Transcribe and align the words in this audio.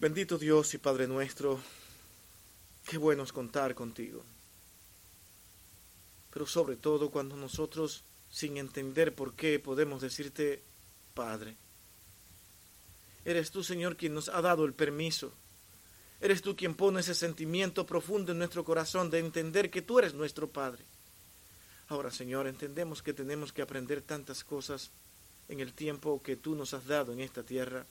Bendito 0.00 0.38
Dios 0.38 0.72
y 0.72 0.78
Padre 0.78 1.06
nuestro, 1.06 1.60
qué 2.86 2.96
bueno 2.96 3.22
es 3.22 3.34
contar 3.34 3.74
contigo. 3.74 4.24
Pero 6.32 6.46
sobre 6.46 6.76
todo 6.76 7.10
cuando 7.10 7.36
nosotros, 7.36 8.02
sin 8.32 8.56
entender 8.56 9.14
por 9.14 9.34
qué, 9.34 9.58
podemos 9.58 10.00
decirte, 10.00 10.62
Padre. 11.12 11.54
Eres 13.26 13.50
tú, 13.50 13.62
Señor, 13.62 13.98
quien 13.98 14.14
nos 14.14 14.30
ha 14.30 14.40
dado 14.40 14.64
el 14.64 14.72
permiso. 14.72 15.34
Eres 16.22 16.40
tú 16.40 16.56
quien 16.56 16.74
pone 16.74 17.00
ese 17.00 17.14
sentimiento 17.14 17.84
profundo 17.84 18.32
en 18.32 18.38
nuestro 18.38 18.64
corazón 18.64 19.10
de 19.10 19.18
entender 19.18 19.70
que 19.70 19.82
tú 19.82 19.98
eres 19.98 20.14
nuestro 20.14 20.48
Padre. 20.48 20.82
Ahora, 21.88 22.10
Señor, 22.10 22.46
entendemos 22.46 23.02
que 23.02 23.12
tenemos 23.12 23.52
que 23.52 23.60
aprender 23.60 24.00
tantas 24.00 24.44
cosas 24.44 24.92
en 25.50 25.60
el 25.60 25.74
tiempo 25.74 26.22
que 26.22 26.36
tú 26.36 26.54
nos 26.54 26.72
has 26.72 26.86
dado 26.86 27.12
en 27.12 27.20
esta 27.20 27.42
tierra 27.42 27.84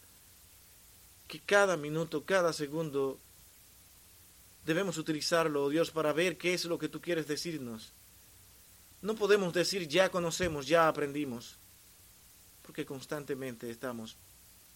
que 1.30 1.39
cada 1.39 1.77
minuto, 1.77 2.25
cada 2.25 2.52
segundo 2.52 3.20
debemos 4.65 4.97
utilizarlo, 4.97 5.64
oh 5.64 5.70
Dios, 5.70 5.92
para 5.92 6.11
ver 6.11 6.39
qué 6.39 6.56
es 6.56 6.65
lo 6.65 6.79
que 6.79 6.89
tú 6.89 7.00
quieres 7.00 7.28
decirnos. 7.28 7.93
No 9.04 9.14
podemos 9.14 9.54
decir 9.54 9.87
ya 9.87 10.10
conocemos, 10.10 10.65
ya 10.65 10.87
aprendimos, 10.87 11.57
porque 12.64 12.84
constantemente 12.84 13.70
estamos 13.70 14.18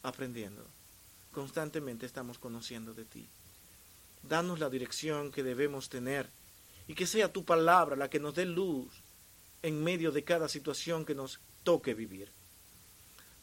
aprendiendo, 0.03 0.63
constantemente 1.31 2.05
estamos 2.05 2.37
conociendo 2.37 2.93
de 2.93 3.05
ti. 3.05 3.27
Danos 4.21 4.59
la 4.59 4.69
dirección 4.69 5.31
que 5.31 5.41
debemos 5.41 5.89
tener 5.89 6.29
y 6.87 6.93
que 6.93 7.07
sea 7.07 7.33
tu 7.33 7.43
palabra 7.43 7.95
la 7.95 8.11
que 8.11 8.19
nos 8.19 8.35
dé 8.35 8.45
luz 8.45 8.93
en 9.63 9.83
medio 9.83 10.11
de 10.11 10.23
cada 10.23 10.47
situación 10.47 11.03
que 11.03 11.15
nos 11.15 11.39
toque 11.63 11.95
vivir. 11.95 12.29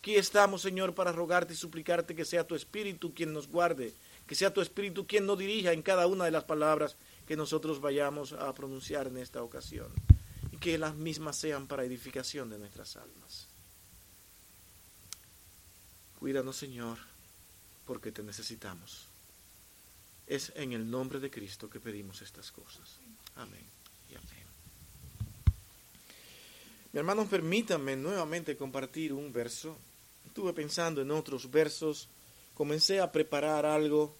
Aquí 0.00 0.16
estamos, 0.16 0.62
Señor, 0.62 0.94
para 0.94 1.12
rogarte 1.12 1.52
y 1.52 1.56
suplicarte 1.56 2.16
que 2.16 2.24
sea 2.24 2.46
tu 2.46 2.54
Espíritu 2.54 3.12
quien 3.12 3.34
nos 3.34 3.48
guarde, 3.48 3.92
que 4.26 4.34
sea 4.34 4.50
tu 4.50 4.62
Espíritu 4.62 5.06
quien 5.06 5.26
nos 5.26 5.38
dirija 5.38 5.74
en 5.74 5.82
cada 5.82 6.06
una 6.06 6.24
de 6.24 6.30
las 6.30 6.44
palabras 6.44 6.96
que 7.28 7.36
nosotros 7.36 7.82
vayamos 7.82 8.32
a 8.32 8.50
pronunciar 8.54 9.08
en 9.08 9.18
esta 9.18 9.42
ocasión, 9.42 9.92
y 10.52 10.56
que 10.56 10.78
las 10.78 10.94
mismas 10.94 11.36
sean 11.36 11.66
para 11.66 11.84
edificación 11.84 12.48
de 12.48 12.58
nuestras 12.58 12.96
almas. 12.96 13.46
Cuídanos, 16.18 16.56
Señor, 16.56 16.96
porque 17.84 18.10
te 18.10 18.22
necesitamos. 18.22 19.04
Es 20.26 20.50
en 20.56 20.72
el 20.72 20.90
nombre 20.90 21.20
de 21.20 21.30
Cristo 21.30 21.68
que 21.68 21.78
pedimos 21.78 22.22
estas 22.22 22.50
cosas. 22.50 23.00
Amén 23.36 23.66
y 24.08 24.14
amén. 24.14 24.46
Mi 26.94 27.00
hermano, 27.00 27.26
permítanme 27.26 27.96
nuevamente 27.96 28.56
compartir 28.56 29.12
un 29.12 29.30
verso 29.30 29.76
estuve 30.30 30.52
pensando 30.52 31.02
en 31.02 31.10
otros 31.10 31.50
versos, 31.50 32.08
comencé 32.54 33.00
a 33.00 33.10
preparar 33.10 33.66
algo 33.66 34.14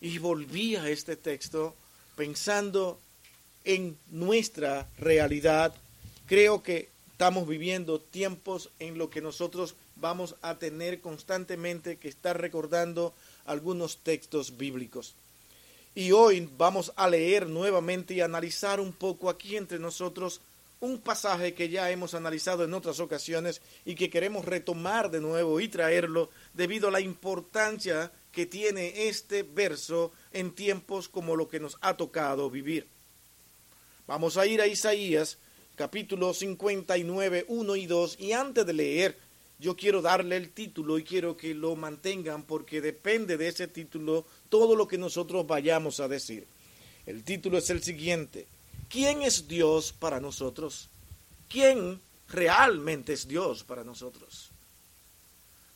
y 0.00 0.16
volví 0.16 0.76
a 0.76 0.88
este 0.88 1.14
texto 1.14 1.74
pensando 2.16 2.98
en 3.62 3.98
nuestra 4.10 4.88
realidad. 4.96 5.74
Creo 6.26 6.62
que 6.62 6.88
estamos 7.12 7.46
viviendo 7.46 8.00
tiempos 8.00 8.70
en 8.78 8.96
los 8.96 9.10
que 9.10 9.20
nosotros 9.20 9.74
vamos 9.96 10.36
a 10.40 10.54
tener 10.54 11.02
constantemente 11.02 11.98
que 11.98 12.08
estar 12.08 12.40
recordando 12.40 13.12
algunos 13.44 13.98
textos 13.98 14.56
bíblicos. 14.56 15.14
Y 15.94 16.12
hoy 16.12 16.48
vamos 16.56 16.94
a 16.96 17.10
leer 17.10 17.46
nuevamente 17.46 18.14
y 18.14 18.22
analizar 18.22 18.80
un 18.80 18.92
poco 18.94 19.28
aquí 19.28 19.56
entre 19.56 19.78
nosotros 19.78 20.40
un 20.80 21.00
pasaje 21.00 21.54
que 21.54 21.68
ya 21.68 21.90
hemos 21.90 22.14
analizado 22.14 22.64
en 22.64 22.74
otras 22.74 23.00
ocasiones 23.00 23.62
y 23.84 23.94
que 23.94 24.10
queremos 24.10 24.44
retomar 24.44 25.10
de 25.10 25.20
nuevo 25.20 25.60
y 25.60 25.68
traerlo 25.68 26.30
debido 26.52 26.88
a 26.88 26.90
la 26.92 27.00
importancia 27.00 28.12
que 28.30 28.46
tiene 28.46 29.08
este 29.08 29.42
verso 29.42 30.12
en 30.32 30.54
tiempos 30.54 31.08
como 31.08 31.36
lo 31.36 31.48
que 31.48 31.60
nos 31.60 31.78
ha 31.80 31.96
tocado 31.96 32.50
vivir. 32.50 32.86
Vamos 34.06 34.36
a 34.36 34.46
ir 34.46 34.60
a 34.60 34.66
Isaías 34.66 35.38
capítulo 35.74 36.32
59, 36.32 37.46
1 37.48 37.76
y 37.76 37.86
2 37.86 38.16
y 38.20 38.32
antes 38.32 38.66
de 38.66 38.72
leer 38.72 39.18
yo 39.58 39.74
quiero 39.74 40.02
darle 40.02 40.36
el 40.36 40.50
título 40.50 40.98
y 40.98 41.04
quiero 41.04 41.36
que 41.36 41.54
lo 41.54 41.76
mantengan 41.76 42.42
porque 42.42 42.80
depende 42.80 43.38
de 43.38 43.48
ese 43.48 43.68
título 43.68 44.26
todo 44.50 44.76
lo 44.76 44.86
que 44.86 44.98
nosotros 44.98 45.46
vayamos 45.46 46.00
a 46.00 46.08
decir. 46.08 46.46
El 47.06 47.24
título 47.24 47.58
es 47.58 47.70
el 47.70 47.82
siguiente, 47.82 48.46
¿Quién 48.88 49.22
es 49.22 49.48
Dios 49.48 49.92
para 49.92 50.20
nosotros? 50.20 50.88
¿Quién 51.48 52.00
realmente 52.28 53.12
es 53.12 53.26
Dios 53.26 53.64
para 53.64 53.84
nosotros? 53.84 54.50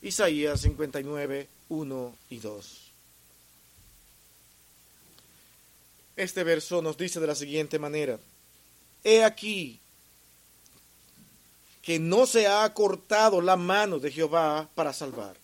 Isaías 0.03 0.61
59, 0.61 1.49
1 1.69 2.17
y 2.31 2.39
2. 2.39 2.91
Este 6.17 6.45
verso 6.45 6.83
nos 6.83 6.97
dice 6.97 7.21
de 7.21 7.27
la 7.27 7.35
siguiente 7.35 7.79
manera, 7.79 8.19
He 9.03 9.25
aquí 9.25 9.81
que 11.83 11.99
no 11.99 12.27
se 12.27 12.47
ha 12.47 12.73
cortado 12.75 13.41
la 13.41 13.57
mano 13.57 13.99
de 13.99 14.13
Jehová 14.13 14.69
para 14.75 14.93
salvar, 14.93 15.37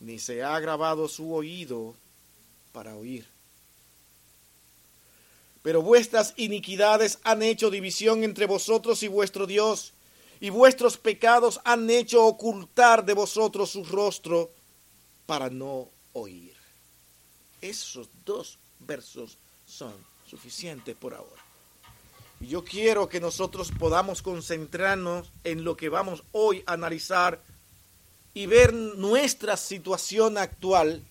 ni 0.00 0.18
se 0.18 0.42
ha 0.42 0.58
grabado 0.60 1.08
su 1.08 1.34
oído 1.34 1.94
para 2.72 2.94
oír 2.94 3.31
pero 5.62 5.80
vuestras 5.80 6.34
iniquidades 6.36 7.18
han 7.22 7.42
hecho 7.42 7.70
división 7.70 8.24
entre 8.24 8.46
vosotros 8.46 9.02
y 9.02 9.08
vuestro 9.08 9.46
Dios, 9.46 9.92
y 10.40 10.50
vuestros 10.50 10.98
pecados 10.98 11.60
han 11.64 11.88
hecho 11.88 12.24
ocultar 12.24 13.04
de 13.04 13.14
vosotros 13.14 13.70
su 13.70 13.84
rostro 13.84 14.50
para 15.24 15.48
no 15.48 15.88
oír. 16.12 16.52
Esos 17.60 18.08
dos 18.24 18.58
versos 18.80 19.38
son 19.66 19.92
suficientes 20.28 20.96
por 20.96 21.14
ahora. 21.14 21.42
Yo 22.40 22.64
quiero 22.64 23.08
que 23.08 23.20
nosotros 23.20 23.70
podamos 23.70 24.20
concentrarnos 24.20 25.30
en 25.44 25.62
lo 25.62 25.76
que 25.76 25.88
vamos 25.88 26.24
hoy 26.32 26.64
a 26.66 26.72
analizar 26.72 27.40
y 28.34 28.46
ver 28.46 28.74
nuestra 28.74 29.56
situación 29.56 30.36
actual 30.38 31.02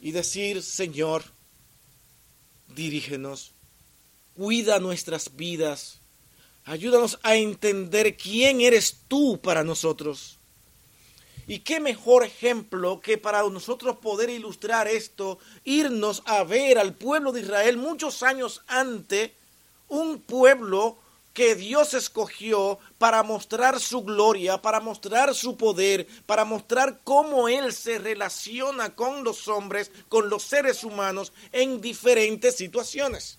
y 0.00 0.10
decir, 0.10 0.62
Señor, 0.64 1.22
dirígenos, 2.76 3.52
cuida 4.36 4.78
nuestras 4.78 5.34
vidas, 5.34 5.98
ayúdanos 6.64 7.18
a 7.22 7.34
entender 7.34 8.16
quién 8.16 8.60
eres 8.60 8.98
tú 9.08 9.40
para 9.40 9.64
nosotros. 9.64 10.38
Y 11.48 11.60
qué 11.60 11.80
mejor 11.80 12.24
ejemplo 12.24 13.00
que 13.00 13.18
para 13.18 13.42
nosotros 13.48 13.96
poder 13.98 14.30
ilustrar 14.30 14.88
esto, 14.88 15.38
irnos 15.64 16.22
a 16.26 16.44
ver 16.44 16.78
al 16.78 16.94
pueblo 16.94 17.32
de 17.32 17.40
Israel 17.40 17.76
muchos 17.76 18.22
años 18.22 18.62
antes, 18.66 19.30
un 19.88 20.20
pueblo 20.20 20.98
que 21.36 21.54
Dios 21.54 21.92
escogió 21.92 22.78
para 22.96 23.22
mostrar 23.22 23.78
su 23.78 24.02
gloria, 24.02 24.62
para 24.62 24.80
mostrar 24.80 25.34
su 25.34 25.58
poder, 25.58 26.06
para 26.24 26.46
mostrar 26.46 27.00
cómo 27.04 27.46
Él 27.46 27.74
se 27.74 27.98
relaciona 27.98 28.94
con 28.94 29.22
los 29.22 29.46
hombres, 29.46 29.92
con 30.08 30.30
los 30.30 30.44
seres 30.44 30.82
humanos 30.82 31.34
en 31.52 31.82
diferentes 31.82 32.56
situaciones. 32.56 33.36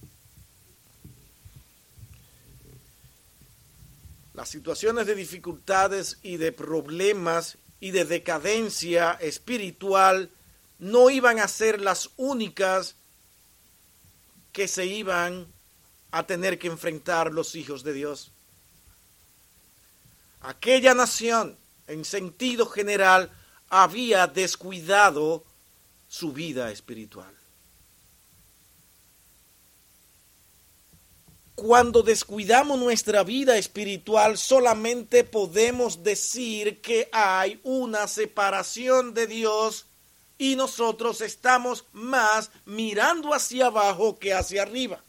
Las 4.35 4.47
situaciones 4.47 5.07
de 5.07 5.15
dificultades 5.15 6.19
y 6.21 6.37
de 6.37 6.51
problemas 6.51 7.57
y 7.79 7.89
de 7.89 8.05
decadencia 8.05 9.13
espiritual 9.13 10.29
no 10.77 11.09
iban 11.09 11.39
a 11.39 11.47
ser 11.47 11.81
las 11.81 12.11
únicas 12.15 12.93
que 14.51 14.67
se 14.67 14.85
iban 14.85 15.47
a 16.11 16.25
tener 16.25 16.57
que 16.57 16.67
enfrentar 16.67 17.33
los 17.33 17.55
hijos 17.55 17.83
de 17.83 17.93
Dios. 17.93 18.31
Aquella 20.41 20.93
nación, 20.93 21.57
en 21.87 22.05
sentido 22.05 22.65
general, 22.67 23.31
había 23.69 24.27
descuidado 24.27 25.43
su 26.07 26.31
vida 26.31 26.71
espiritual. 26.71 27.33
Cuando 31.55 32.03
descuidamos 32.03 32.77
nuestra 32.77 33.23
vida 33.23 33.57
espiritual, 33.57 34.37
solamente 34.37 35.23
podemos 35.23 36.03
decir 36.03 36.81
que 36.81 37.09
hay 37.11 37.59
una 37.63 38.07
separación 38.07 39.15
de 39.15 39.25
Dios 39.25 39.87
y 40.37 40.55
nosotros 40.55 41.19
estamos 41.21 41.85
más 41.93 42.51
mirando 42.65 43.33
hacia 43.33 43.65
abajo 43.65 44.19
que 44.19 44.35
hacia 44.35 44.61
arriba. 44.61 45.01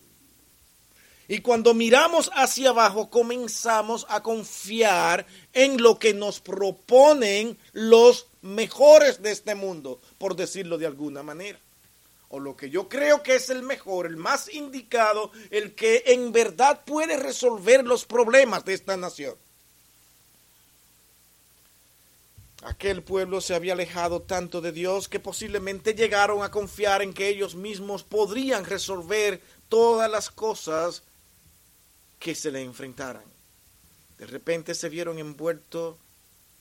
Y 1.31 1.41
cuando 1.41 1.75
miramos 1.75 2.31
hacia 2.35 2.71
abajo 2.71 3.11
comenzamos 3.11 4.07
a 4.09 4.23
confiar 4.23 5.27
en 5.53 5.81
lo 5.83 5.99
que 5.99 6.15
nos 6.15 6.41
proponen 6.41 7.59
los 7.73 8.27
mejores 8.41 9.21
de 9.21 9.33
este 9.33 9.55
mundo, 9.55 10.01
por 10.17 10.37
decirlo 10.37 10.79
de 10.79 10.87
alguna 10.87 11.23
manera. 11.23 11.61
O 12.31 12.41
lo 12.41 12.57
que 12.57 12.71
yo 12.71 12.89
creo 12.89 13.23
que 13.23 13.35
es 13.35 13.51
el 13.51 13.63
mejor, 13.63 14.07
el 14.07 14.17
más 14.17 14.53
indicado, 14.53 15.31
el 15.51 15.75
que 15.75 16.03
en 16.07 16.33
verdad 16.33 16.83
puede 16.87 17.19
resolver 17.19 17.85
los 17.85 18.07
problemas 18.07 18.65
de 18.65 18.73
esta 18.73 18.97
nación. 18.97 19.35
Aquel 22.63 23.03
pueblo 23.03 23.41
se 23.41 23.55
había 23.55 23.75
alejado 23.75 24.23
tanto 24.23 24.61
de 24.63 24.73
Dios 24.73 25.09
que 25.09 25.21
posiblemente 25.21 25.95
llegaron 25.95 26.43
a 26.43 26.51
confiar 26.51 27.03
en 27.03 27.13
que 27.13 27.29
ellos 27.29 27.55
mismos 27.55 28.03
podrían 28.03 28.65
resolver 28.65 29.41
todas 29.69 30.11
las 30.11 30.31
cosas 30.31 31.03
que 32.19 32.35
se 32.35 32.51
le 32.51 32.63
enfrentaran. 32.63 33.25
De 34.19 34.27
repente 34.27 34.75
se 34.75 34.89
vieron 34.89 35.19
envueltos 35.19 35.97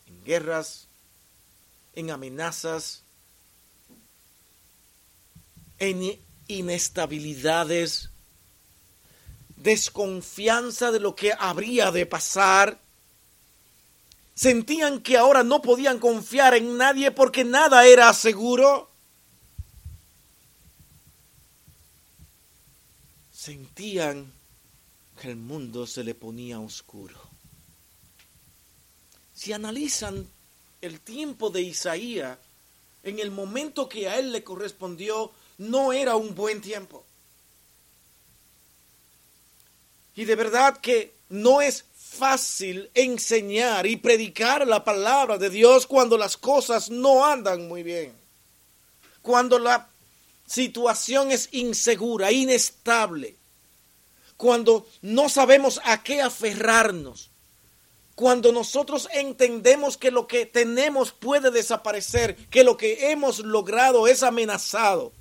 en 0.08 0.24
guerras, 0.24 0.88
en 1.96 2.12
amenazas, 2.12 3.04
en 5.80 6.20
inestabilidades, 6.48 8.10
desconfianza 9.56 10.92
de 10.92 11.00
lo 11.00 11.16
que 11.16 11.34
habría 11.38 11.92
de 11.92 12.06
pasar. 12.06 12.80
Sentían 14.36 15.02
que 15.02 15.18
ahora 15.18 15.44
no 15.44 15.64
podían 15.64 15.98
confiar 15.98 16.54
en 16.54 16.78
nadie 16.78 17.12
porque 17.12 17.44
nada 17.44 17.88
era 17.88 18.14
seguro. 18.14 18.90
Sentían 23.32 24.37
que 25.18 25.30
el 25.30 25.36
mundo 25.36 25.86
se 25.86 26.04
le 26.04 26.16
ponía 26.16 26.60
oscuro. 26.60 27.20
Si 29.34 29.52
analizan 29.52 30.28
el 30.82 31.02
tiempo 31.02 31.50
de 31.50 31.62
Isaías, 31.62 32.38
en 33.04 33.20
el 33.20 33.32
momento 33.32 33.90
que 33.90 34.08
a 34.08 34.18
él 34.18 34.32
le 34.32 34.44
correspondió, 34.44 35.32
no 35.58 35.94
era 35.94 36.16
un 36.16 36.36
buen 36.36 36.62
tiempo. 36.62 37.06
Y 40.16 40.26
de 40.26 40.36
verdad 40.36 40.78
que 40.78 41.14
no 41.30 41.62
es 41.62 41.86
fácil 41.96 42.90
enseñar 42.94 43.86
y 43.86 43.98
predicar 43.98 44.66
la 44.68 44.84
palabra 44.84 45.38
de 45.38 45.50
Dios 45.50 45.86
cuando 45.86 46.18
las 46.18 46.38
cosas 46.38 46.90
no 46.90 47.26
andan 47.26 47.68
muy 47.68 47.84
bien. 47.84 48.14
Cuando 49.22 49.60
la 49.60 49.88
situación 50.46 51.32
es 51.32 51.50
insegura, 51.52 52.32
inestable. 52.32 53.37
Cuando 54.38 54.88
no 55.02 55.30
sabemos 55.30 55.82
a 55.84 56.04
qué 56.04 56.22
aferrarnos. 56.22 57.30
Cuando 58.16 58.52
nosotros 58.52 59.08
entendemos 59.14 59.98
que 59.98 60.10
lo 60.10 60.28
que 60.28 60.46
tenemos 60.46 61.12
puede 61.12 61.52
desaparecer, 61.52 62.36
que 62.50 62.64
lo 62.64 62.78
que 62.78 63.12
hemos 63.12 63.40
logrado 63.40 64.08
es 64.08 64.24
amenazado. 64.24 65.12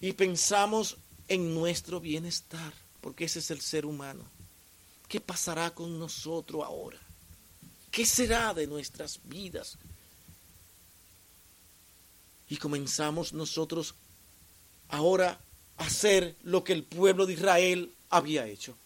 Y 0.00 0.12
pensamos 0.12 0.96
en 1.28 1.54
nuestro 1.54 2.00
bienestar 2.00 2.72
porque 3.00 3.24
ese 3.24 3.38
es 3.38 3.50
el 3.50 3.60
ser 3.60 3.86
humano. 3.86 4.22
¿Qué 5.08 5.20
pasará 5.20 5.70
con 5.70 5.98
nosotros 5.98 6.62
ahora? 6.64 6.98
¿Qué 7.90 8.04
será 8.04 8.52
de 8.52 8.66
nuestras 8.66 9.20
vidas? 9.24 9.78
Y 12.48 12.56
comenzamos 12.56 13.32
nosotros 13.32 13.94
ahora 14.88 15.40
hacer 15.78 16.36
lo 16.42 16.64
que 16.64 16.72
el 16.72 16.84
pueblo 16.84 17.26
de 17.26 17.32
Israel 17.32 17.92
había 18.10 18.46
hecho. 18.46 18.76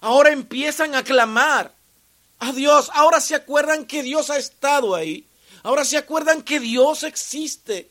Ahora 0.00 0.30
empiezan 0.30 0.94
a 0.94 1.02
clamar 1.02 1.74
a 2.38 2.52
Dios. 2.52 2.90
Ahora 2.94 3.20
se 3.20 3.34
acuerdan 3.34 3.86
que 3.86 4.02
Dios 4.02 4.30
ha 4.30 4.36
estado 4.36 4.94
ahí. 4.94 5.26
Ahora 5.62 5.84
se 5.84 5.96
acuerdan 5.96 6.42
que 6.42 6.60
Dios 6.60 7.02
existe. 7.02 7.90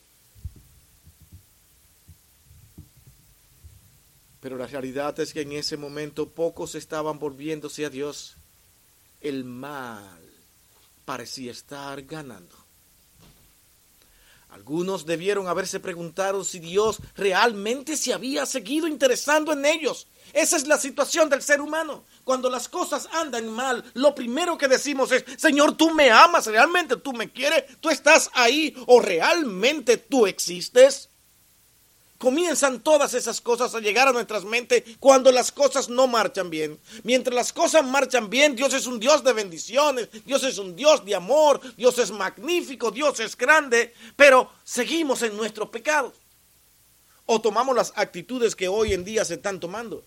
Pero 4.40 4.58
la 4.58 4.68
realidad 4.68 5.20
es 5.20 5.34
que 5.34 5.42
en 5.42 5.54
ese 5.54 5.76
momento 5.76 6.30
pocos 6.30 6.76
estaban 6.76 7.18
volviéndose 7.18 7.84
a 7.84 7.90
Dios. 7.90 8.36
El 9.20 9.44
mal 9.44 10.22
parecía 11.04 11.52
estar 11.52 12.04
ganando. 12.04 12.65
Algunos 14.56 15.06
debieron 15.06 15.50
haberse 15.50 15.82
preguntado 15.82 16.46
si 16.46 16.60
Dios 16.60 17.00
realmente 17.18 17.98
se 17.98 18.14
había 18.14 18.46
seguido 18.46 18.88
interesando 18.88 19.52
en 19.52 19.66
ellos. 19.66 20.08
Esa 20.32 20.56
es 20.56 20.66
la 20.66 20.78
situación 20.78 21.30
del 21.30 21.42
ser 21.42 21.60
humano. 21.60 22.06
Cuando 22.24 22.50
las 22.50 22.70
cosas 22.70 23.10
andan 23.12 23.50
mal, 23.50 23.84
lo 23.96 24.16
primero 24.16 24.58
que 24.58 24.70
decimos 24.70 25.12
es, 25.12 25.26
Señor, 25.36 25.76
tú 25.76 25.92
me 25.92 26.10
amas, 26.10 26.46
realmente 26.46 26.96
tú 26.96 27.12
me 27.12 27.30
quieres, 27.34 27.66
tú 27.82 27.90
estás 27.90 28.32
ahí 28.34 28.74
o 28.88 29.02
realmente 29.02 29.98
tú 29.98 30.26
existes. 30.26 31.10
Comienzan 32.18 32.80
todas 32.80 33.14
esas 33.14 33.42
cosas 33.42 33.76
a 33.76 33.82
llegar 33.82 34.08
a 34.08 34.14
nuestras 34.14 34.46
mentes 34.46 34.84
cuando 35.00 35.32
las 35.32 35.52
cosas 35.52 35.90
no 35.90 36.08
marchan 36.08 36.50
bien. 36.50 36.80
Mientras 37.04 37.36
las 37.36 37.52
cosas 37.52 37.86
marchan 37.86 38.30
bien, 38.30 38.56
Dios 38.56 38.74
es 38.74 38.88
un 38.88 39.00
Dios 39.00 39.24
de 39.24 39.34
bendiciones, 39.34 40.08
Dios 40.26 40.44
es 40.44 40.58
un 40.58 40.76
Dios 40.76 41.04
de 41.04 41.14
amor, 41.14 41.60
Dios 41.76 42.00
es 42.00 42.12
magnífico, 42.12 42.90
Dios 42.90 43.20
es 43.20 43.36
grande, 43.36 43.94
pero 44.16 44.50
seguimos 44.64 45.22
en 45.24 45.36
nuestros 45.36 45.70
pecados. 45.70 46.14
O 47.26 47.42
tomamos 47.42 47.76
las 47.76 47.92
actitudes 47.96 48.56
que 48.56 48.70
hoy 48.70 48.94
en 48.94 49.04
día 49.04 49.26
se 49.26 49.34
están 49.34 49.60
tomando. 49.60 50.04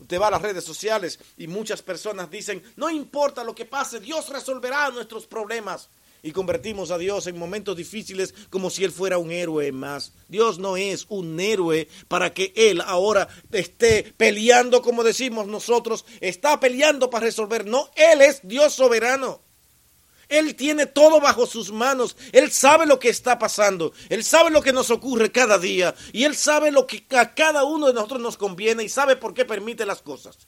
Usted 0.00 0.20
va 0.20 0.26
a 0.26 0.32
las 0.32 0.42
redes 0.42 0.64
sociales 0.64 1.20
y 1.36 1.46
muchas 1.46 1.80
personas 1.80 2.28
dicen, 2.28 2.60
no 2.74 2.90
importa 2.90 3.44
lo 3.44 3.54
que 3.54 3.66
pase, 3.66 4.00
Dios 4.00 4.30
resolverá 4.30 4.90
nuestros 4.90 5.26
problemas 5.26 5.88
y 6.24 6.30
convertimos 6.30 6.92
a 6.92 6.98
Dios 6.98 7.26
en 7.26 7.36
momentos 7.36 7.76
difíciles 7.76 8.32
como 8.48 8.70
si 8.70 8.84
Él 8.84 8.92
fuera 8.92 9.18
un 9.18 9.32
héroe 9.32 9.72
más. 9.72 10.12
Dios 10.28 10.60
no 10.60 10.76
es 10.76 11.06
un 11.08 11.40
héroe 11.40 11.88
para 12.06 12.32
que 12.32 12.52
Él 12.54 12.80
ahora 12.80 13.28
esté 13.50 14.14
peleando 14.16 14.82
como 14.82 15.02
decimos 15.02 15.48
nosotros, 15.48 16.04
está 16.20 16.60
peleando 16.60 17.10
para 17.10 17.26
resolver. 17.26 17.66
No, 17.66 17.90
Él 17.96 18.20
es 18.22 18.40
Dios 18.44 18.72
soberano. 18.72 19.42
Él 20.28 20.54
tiene 20.54 20.86
todo 20.86 21.20
bajo 21.20 21.44
sus 21.44 21.72
manos. 21.72 22.16
Él 22.30 22.52
sabe 22.52 22.86
lo 22.86 23.00
que 23.00 23.08
está 23.08 23.38
pasando. 23.38 23.92
Él 24.08 24.22
sabe 24.24 24.50
lo 24.50 24.62
que 24.62 24.72
nos 24.72 24.90
ocurre 24.90 25.32
cada 25.32 25.58
día. 25.58 25.94
Y 26.12 26.24
Él 26.24 26.36
sabe 26.36 26.70
lo 26.70 26.86
que 26.86 27.04
a 27.10 27.34
cada 27.34 27.64
uno 27.64 27.88
de 27.88 27.94
nosotros 27.94 28.20
nos 28.20 28.38
conviene 28.38 28.84
y 28.84 28.88
sabe 28.88 29.16
por 29.16 29.34
qué 29.34 29.44
permite 29.44 29.84
las 29.84 30.00
cosas. 30.00 30.38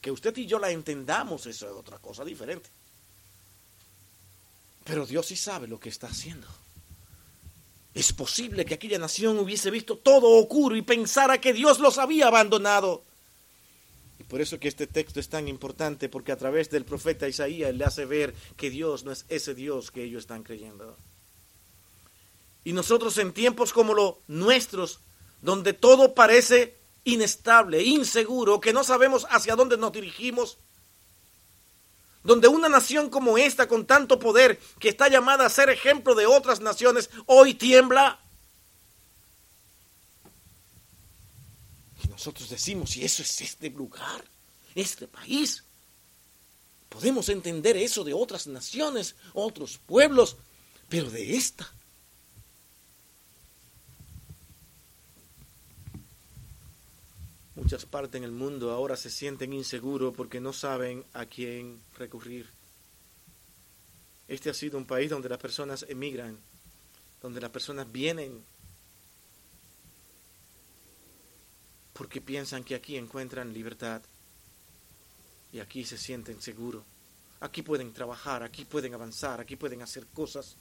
Que 0.00 0.10
usted 0.10 0.36
y 0.38 0.46
yo 0.46 0.58
la 0.58 0.70
entendamos, 0.70 1.46
eso 1.46 1.66
es 1.66 1.72
otra 1.72 1.98
cosa 1.98 2.24
diferente. 2.24 2.68
Pero 4.86 5.04
Dios 5.04 5.26
sí 5.26 5.36
sabe 5.36 5.66
lo 5.66 5.80
que 5.80 5.88
está 5.88 6.06
haciendo. 6.06 6.46
Es 7.92 8.12
posible 8.12 8.64
que 8.64 8.74
aquella 8.74 8.98
nación 8.98 9.38
hubiese 9.38 9.70
visto 9.70 9.98
todo 9.98 10.28
oscuro 10.38 10.76
y 10.76 10.82
pensara 10.82 11.40
que 11.40 11.52
Dios 11.52 11.80
los 11.80 11.98
había 11.98 12.28
abandonado. 12.28 13.02
Y 14.20 14.22
por 14.22 14.40
eso 14.40 14.60
que 14.60 14.68
este 14.68 14.86
texto 14.86 15.18
es 15.18 15.28
tan 15.28 15.48
importante, 15.48 16.08
porque 16.08 16.30
a 16.30 16.36
través 16.36 16.70
del 16.70 16.84
profeta 16.84 17.26
Isaías 17.26 17.74
le 17.74 17.84
hace 17.84 18.04
ver 18.04 18.32
que 18.56 18.70
Dios 18.70 19.04
no 19.04 19.10
es 19.10 19.26
ese 19.28 19.54
Dios 19.54 19.90
que 19.90 20.04
ellos 20.04 20.20
están 20.20 20.44
creyendo. 20.44 20.96
Y 22.64 22.72
nosotros 22.72 23.18
en 23.18 23.32
tiempos 23.32 23.72
como 23.72 23.92
los 23.92 24.14
nuestros, 24.28 25.00
donde 25.42 25.72
todo 25.72 26.14
parece 26.14 26.76
inestable, 27.02 27.82
inseguro, 27.82 28.60
que 28.60 28.72
no 28.72 28.84
sabemos 28.84 29.26
hacia 29.30 29.56
dónde 29.56 29.78
nos 29.78 29.92
dirigimos, 29.92 30.58
donde 32.26 32.48
una 32.48 32.68
nación 32.68 33.08
como 33.08 33.38
esta, 33.38 33.68
con 33.68 33.86
tanto 33.86 34.18
poder, 34.18 34.58
que 34.78 34.88
está 34.88 35.08
llamada 35.08 35.46
a 35.46 35.50
ser 35.50 35.70
ejemplo 35.70 36.14
de 36.14 36.26
otras 36.26 36.60
naciones, 36.60 37.08
hoy 37.26 37.54
tiembla. 37.54 38.20
Y 42.02 42.08
nosotros 42.08 42.50
decimos, 42.50 42.96
y 42.96 43.04
eso 43.04 43.22
es 43.22 43.40
este 43.40 43.70
lugar, 43.70 44.24
este 44.74 45.06
país. 45.06 45.62
Podemos 46.88 47.28
entender 47.28 47.76
eso 47.76 48.04
de 48.04 48.12
otras 48.12 48.46
naciones, 48.46 49.14
otros 49.32 49.78
pueblos, 49.78 50.36
pero 50.88 51.10
de 51.10 51.36
esta 51.36 51.72
muchas 57.56 57.86
partes 57.86 58.14
en 58.14 58.24
el 58.24 58.32
mundo 58.32 58.70
ahora 58.70 58.96
se 58.96 59.10
sienten 59.10 59.52
inseguros 59.52 60.14
porque 60.14 60.40
no 60.40 60.52
saben 60.52 61.04
a 61.14 61.26
quién 61.26 61.80
recurrir. 61.98 62.48
Este 64.28 64.50
ha 64.50 64.54
sido 64.54 64.78
un 64.78 64.86
país 64.86 65.10
donde 65.10 65.28
las 65.28 65.38
personas 65.38 65.84
emigran, 65.88 66.38
donde 67.22 67.40
las 67.40 67.50
personas 67.50 67.90
vienen 67.90 68.44
porque 71.92 72.20
piensan 72.20 72.62
que 72.62 72.74
aquí 72.74 72.96
encuentran 72.96 73.54
libertad 73.54 74.02
y 75.52 75.60
aquí 75.60 75.84
se 75.84 75.96
sienten 75.96 76.42
seguros. 76.42 76.84
Aquí 77.40 77.62
pueden 77.62 77.92
trabajar, 77.92 78.42
aquí 78.42 78.64
pueden 78.64 78.92
avanzar, 78.94 79.40
aquí 79.40 79.56
pueden 79.56 79.80
hacer 79.80 80.06
cosas. 80.08 80.56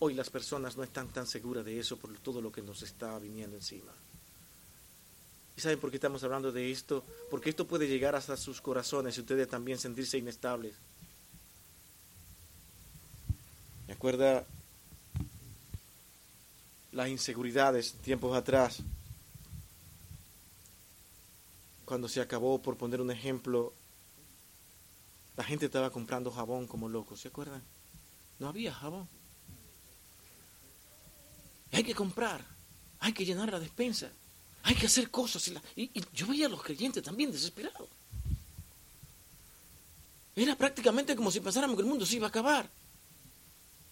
Hoy 0.00 0.14
las 0.14 0.30
personas 0.30 0.76
no 0.76 0.82
están 0.82 1.08
tan 1.08 1.26
seguras 1.26 1.64
de 1.64 1.78
eso 1.78 1.96
por 1.96 2.16
todo 2.18 2.40
lo 2.40 2.50
que 2.50 2.62
nos 2.62 2.82
está 2.82 3.18
viniendo 3.18 3.56
encima. 3.56 3.92
¿Y 5.58 5.60
saben 5.60 5.80
por 5.80 5.90
qué 5.90 5.96
estamos 5.96 6.22
hablando 6.22 6.52
de 6.52 6.70
esto? 6.70 7.02
Porque 7.28 7.50
esto 7.50 7.66
puede 7.66 7.88
llegar 7.88 8.14
hasta 8.14 8.36
sus 8.36 8.60
corazones 8.60 9.16
y 9.16 9.22
ustedes 9.22 9.48
también 9.48 9.76
sentirse 9.76 10.16
inestables. 10.16 10.76
Me 13.88 13.94
acuerda 13.94 14.46
las 16.92 17.08
inseguridades 17.08 17.94
tiempos 17.94 18.36
atrás, 18.36 18.84
cuando 21.84 22.08
se 22.08 22.20
acabó, 22.20 22.62
por 22.62 22.76
poner 22.76 23.00
un 23.00 23.10
ejemplo, 23.10 23.72
la 25.36 25.42
gente 25.42 25.66
estaba 25.66 25.90
comprando 25.90 26.30
jabón 26.30 26.68
como 26.68 26.88
loco, 26.88 27.16
¿se 27.16 27.26
acuerdan? 27.26 27.64
No 28.38 28.46
había 28.46 28.72
jabón. 28.72 29.08
Hay 31.72 31.82
que 31.82 31.96
comprar, 31.96 32.44
hay 33.00 33.12
que 33.12 33.24
llenar 33.24 33.50
la 33.50 33.58
despensa, 33.58 34.12
hay 34.62 34.74
que 34.74 34.86
hacer 34.86 35.10
cosas. 35.10 35.50
Y, 35.76 35.90
yo 36.12 36.26
veía 36.26 36.46
a 36.46 36.50
los 36.50 36.62
creyentes 36.62 37.02
también 37.02 37.32
desesperados. 37.32 37.88
Era 40.36 40.54
prácticamente 40.54 41.16
como 41.16 41.30
si 41.30 41.40
pensáramos 41.40 41.76
que 41.76 41.82
el 41.82 41.88
mundo 41.88 42.06
se 42.06 42.16
iba 42.16 42.26
a 42.26 42.30
acabar. 42.30 42.68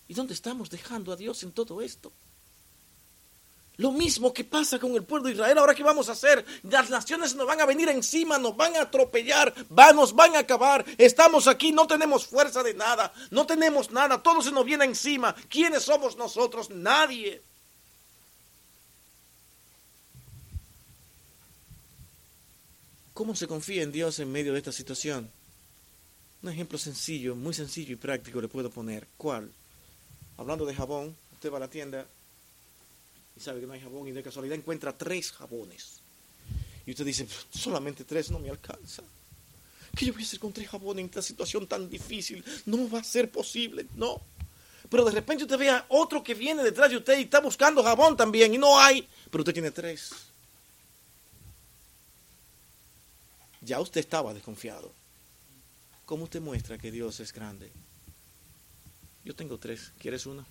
¿Y 0.09 0.15
dónde 0.15 0.35
estamos 0.35 0.71
dejando 0.71 1.13
a 1.13 1.17
Dios 1.17 1.43
en 1.43 1.53
todo 1.53 1.81
esto? 1.81 2.13
Lo 3.79 3.91
mismo 3.91 4.33
que 4.33 4.45
pasa 4.45 4.79
con 4.79 4.95
el 4.95 5.03
pueblo 5.03 5.27
de 5.27 5.35
Israel. 5.35 5.59
Ahora, 5.59 5.75
¿qué 5.75 5.83
vamos 5.83 6.09
a 6.09 6.13
hacer? 6.13 6.45
Las 6.63 6.89
naciones 6.89 7.35
nos 7.35 7.47
van 7.47 7.61
a 7.61 7.67
venir 7.67 7.89
encima, 7.89 8.39
nos 8.39 8.57
van 8.57 8.75
a 8.77 8.83
atropellar, 8.83 9.53
nos 9.95 10.15
van 10.15 10.35
a 10.35 10.41
acabar. 10.41 10.85
Estamos 10.97 11.47
aquí, 11.47 11.73
no 11.73 11.87
tenemos 11.87 12.27
fuerza 12.27 12.63
de 12.63 12.73
nada, 12.73 13.13
no 13.31 13.45
tenemos 13.45 13.91
nada, 13.91 14.23
todo 14.23 14.41
se 14.41 14.51
nos 14.51 14.65
viene 14.65 14.87
encima. 14.87 15.35
¿Quiénes 15.49 15.83
somos 15.83 16.17
nosotros? 16.17 16.71
Nadie. 16.71 17.43
¿Cómo 23.17 23.35
se 23.35 23.47
confía 23.47 23.83
en 23.83 23.93
Dios 23.93 24.19
en 24.19 24.31
medio 24.31 24.53
de 24.53 24.59
esta 24.59 24.73
situación? 24.73 25.31
Un 26.43 26.51
ejemplo 26.51 26.77
sencillo, 26.77 27.35
muy 27.35 27.55
sencillo 27.55 27.95
y 27.95 27.97
práctico 27.97 28.43
le 28.43 28.47
puedo 28.47 28.69
poner. 28.69 29.09
¿Cuál? 29.17 29.51
Hablando 30.37 30.67
de 30.67 30.75
jabón, 30.75 31.17
usted 31.33 31.51
va 31.51 31.57
a 31.57 31.61
la 31.61 31.71
tienda 31.71 32.07
y 33.35 33.41
sabe 33.41 33.61
que 33.61 33.67
no 33.67 33.73
hay 33.73 33.81
jabón 33.81 34.07
y 34.07 34.13
de 34.13 34.23
casualidad 34.23 34.59
encuentra 34.59 34.93
tres 34.93 35.33
jabones. 35.33 36.01
Y 36.85 36.91
usted 36.91 37.07
dice, 37.07 37.27
solamente 37.51 38.05
tres 38.05 38.31
no 38.31 38.39
me 38.39 38.51
alcanza. 38.51 39.03
¿Qué 39.97 40.05
yo 40.05 40.13
voy 40.13 40.21
a 40.21 40.27
hacer 40.27 40.39
con 40.39 40.53
tres 40.53 40.69
jabones 40.69 41.01
en 41.01 41.07
esta 41.07 41.23
situación 41.23 41.67
tan 41.67 41.89
difícil? 41.89 42.45
No 42.67 42.87
va 42.91 42.99
a 42.99 43.05
ser 43.05 43.31
posible, 43.31 43.87
no. 43.95 44.21
Pero 44.91 45.07
de 45.07 45.13
repente 45.13 45.45
usted 45.45 45.57
ve 45.57 45.71
a 45.71 45.87
otro 45.89 46.23
que 46.23 46.35
viene 46.35 46.63
detrás 46.63 46.91
de 46.91 46.99
usted 46.99 47.19
y 47.19 47.23
está 47.23 47.41
buscando 47.41 47.83
jabón 47.83 48.15
también 48.15 48.53
y 48.53 48.59
no 48.59 48.79
hay, 48.79 49.09
pero 49.31 49.41
usted 49.41 49.55
tiene 49.55 49.71
tres. 49.71 50.13
Ya 53.67 53.81
usted 53.81 53.99
estaba 54.01 54.33
desconfiado. 54.33 54.93
¿Cómo 56.05 56.25
usted 56.25 56.41
muestra 56.41 56.79
que 56.79 56.93
Dios 56.93 57.19
es 57.19 57.33
grande? 57.33 57.73
Yo 59.25 59.35
tengo 59.35 59.59
tres, 59.59 59.93
¿quieres 59.99 60.25
uno? 60.25 60.47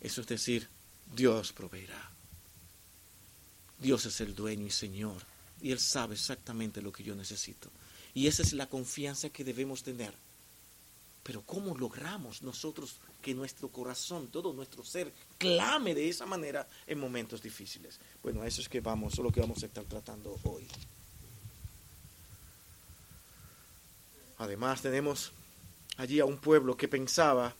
Eso 0.00 0.20
es 0.20 0.26
decir, 0.28 0.68
Dios 1.12 1.52
proveerá. 1.52 2.10
Dios 3.80 4.06
es 4.06 4.20
el 4.20 4.36
dueño 4.36 4.64
y 4.64 4.70
Señor. 4.70 5.24
Y 5.60 5.72
Él 5.72 5.80
sabe 5.80 6.14
exactamente 6.14 6.80
lo 6.80 6.92
que 6.92 7.02
yo 7.02 7.16
necesito. 7.16 7.68
Y 8.14 8.28
esa 8.28 8.42
es 8.42 8.52
la 8.52 8.68
confianza 8.68 9.30
que 9.30 9.42
debemos 9.42 9.82
tener. 9.82 10.14
Pero 11.22 11.42
¿cómo 11.42 11.76
logramos 11.76 12.42
nosotros 12.42 12.96
que 13.20 13.34
nuestro 13.34 13.68
corazón, 13.68 14.28
todo 14.28 14.52
nuestro 14.52 14.84
ser, 14.84 15.12
clame 15.38 15.94
de 15.94 16.08
esa 16.08 16.26
manera 16.26 16.68
en 16.86 16.98
momentos 16.98 17.40
difíciles? 17.40 18.00
Bueno, 18.22 18.42
eso 18.44 18.60
es 18.60 18.68
que 18.68 18.80
vamos, 18.80 19.12
eso 19.12 19.22
es 19.22 19.26
lo 19.26 19.32
que 19.32 19.40
vamos 19.40 19.62
a 19.62 19.66
estar 19.66 19.84
tratando 19.84 20.36
hoy. 20.44 20.66
Además 24.38 24.82
tenemos 24.82 25.32
allí 25.96 26.18
a 26.18 26.24
un 26.24 26.38
pueblo 26.38 26.76
que 26.76 26.88
pensaba 26.88 27.54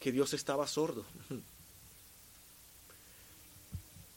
que 0.00 0.10
Dios 0.10 0.34
estaba 0.34 0.66
sordo. 0.66 1.04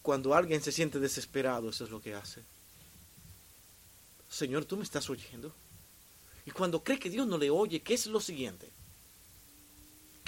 Cuando 0.01 0.33
alguien 0.33 0.63
se 0.63 0.71
siente 0.71 0.99
desesperado, 0.99 1.69
eso 1.69 1.83
es 1.83 1.91
lo 1.91 2.01
que 2.01 2.15
hace. 2.15 2.41
Señor, 4.27 4.65
tú 4.65 4.77
me 4.77 4.83
estás 4.83 5.07
oyendo. 5.09 5.53
Y 6.45 6.51
cuando 6.51 6.83
cree 6.83 6.97
que 6.97 7.11
Dios 7.11 7.27
no 7.27 7.37
le 7.37 7.51
oye, 7.51 7.81
¿qué 7.81 7.93
es 7.93 8.07
lo 8.07 8.19
siguiente? 8.19 8.71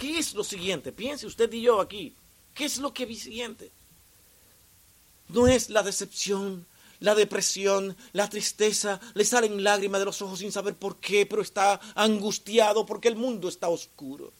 ¿Qué 0.01 0.17
es 0.17 0.33
lo 0.33 0.43
siguiente? 0.43 0.91
Piense 0.91 1.27
usted 1.27 1.53
y 1.53 1.61
yo 1.61 1.79
aquí. 1.79 2.15
¿Qué 2.55 2.65
es 2.65 2.79
lo 2.79 2.91
que 2.91 3.05
vi 3.05 3.15
siguiente? 3.15 3.71
No 5.27 5.47
es 5.47 5.69
la 5.69 5.83
decepción, 5.83 6.65
la 6.99 7.13
depresión, 7.13 7.95
la 8.11 8.27
tristeza, 8.27 8.99
le 9.13 9.23
salen 9.25 9.63
lágrimas 9.63 10.01
de 10.01 10.05
los 10.05 10.19
ojos 10.23 10.39
sin 10.39 10.51
saber 10.51 10.75
por 10.75 10.99
qué, 10.99 11.27
pero 11.27 11.43
está 11.43 11.79
angustiado 11.93 12.83
porque 12.83 13.09
el 13.09 13.15
mundo 13.15 13.47
está 13.47 13.69
oscuro. 13.69 14.33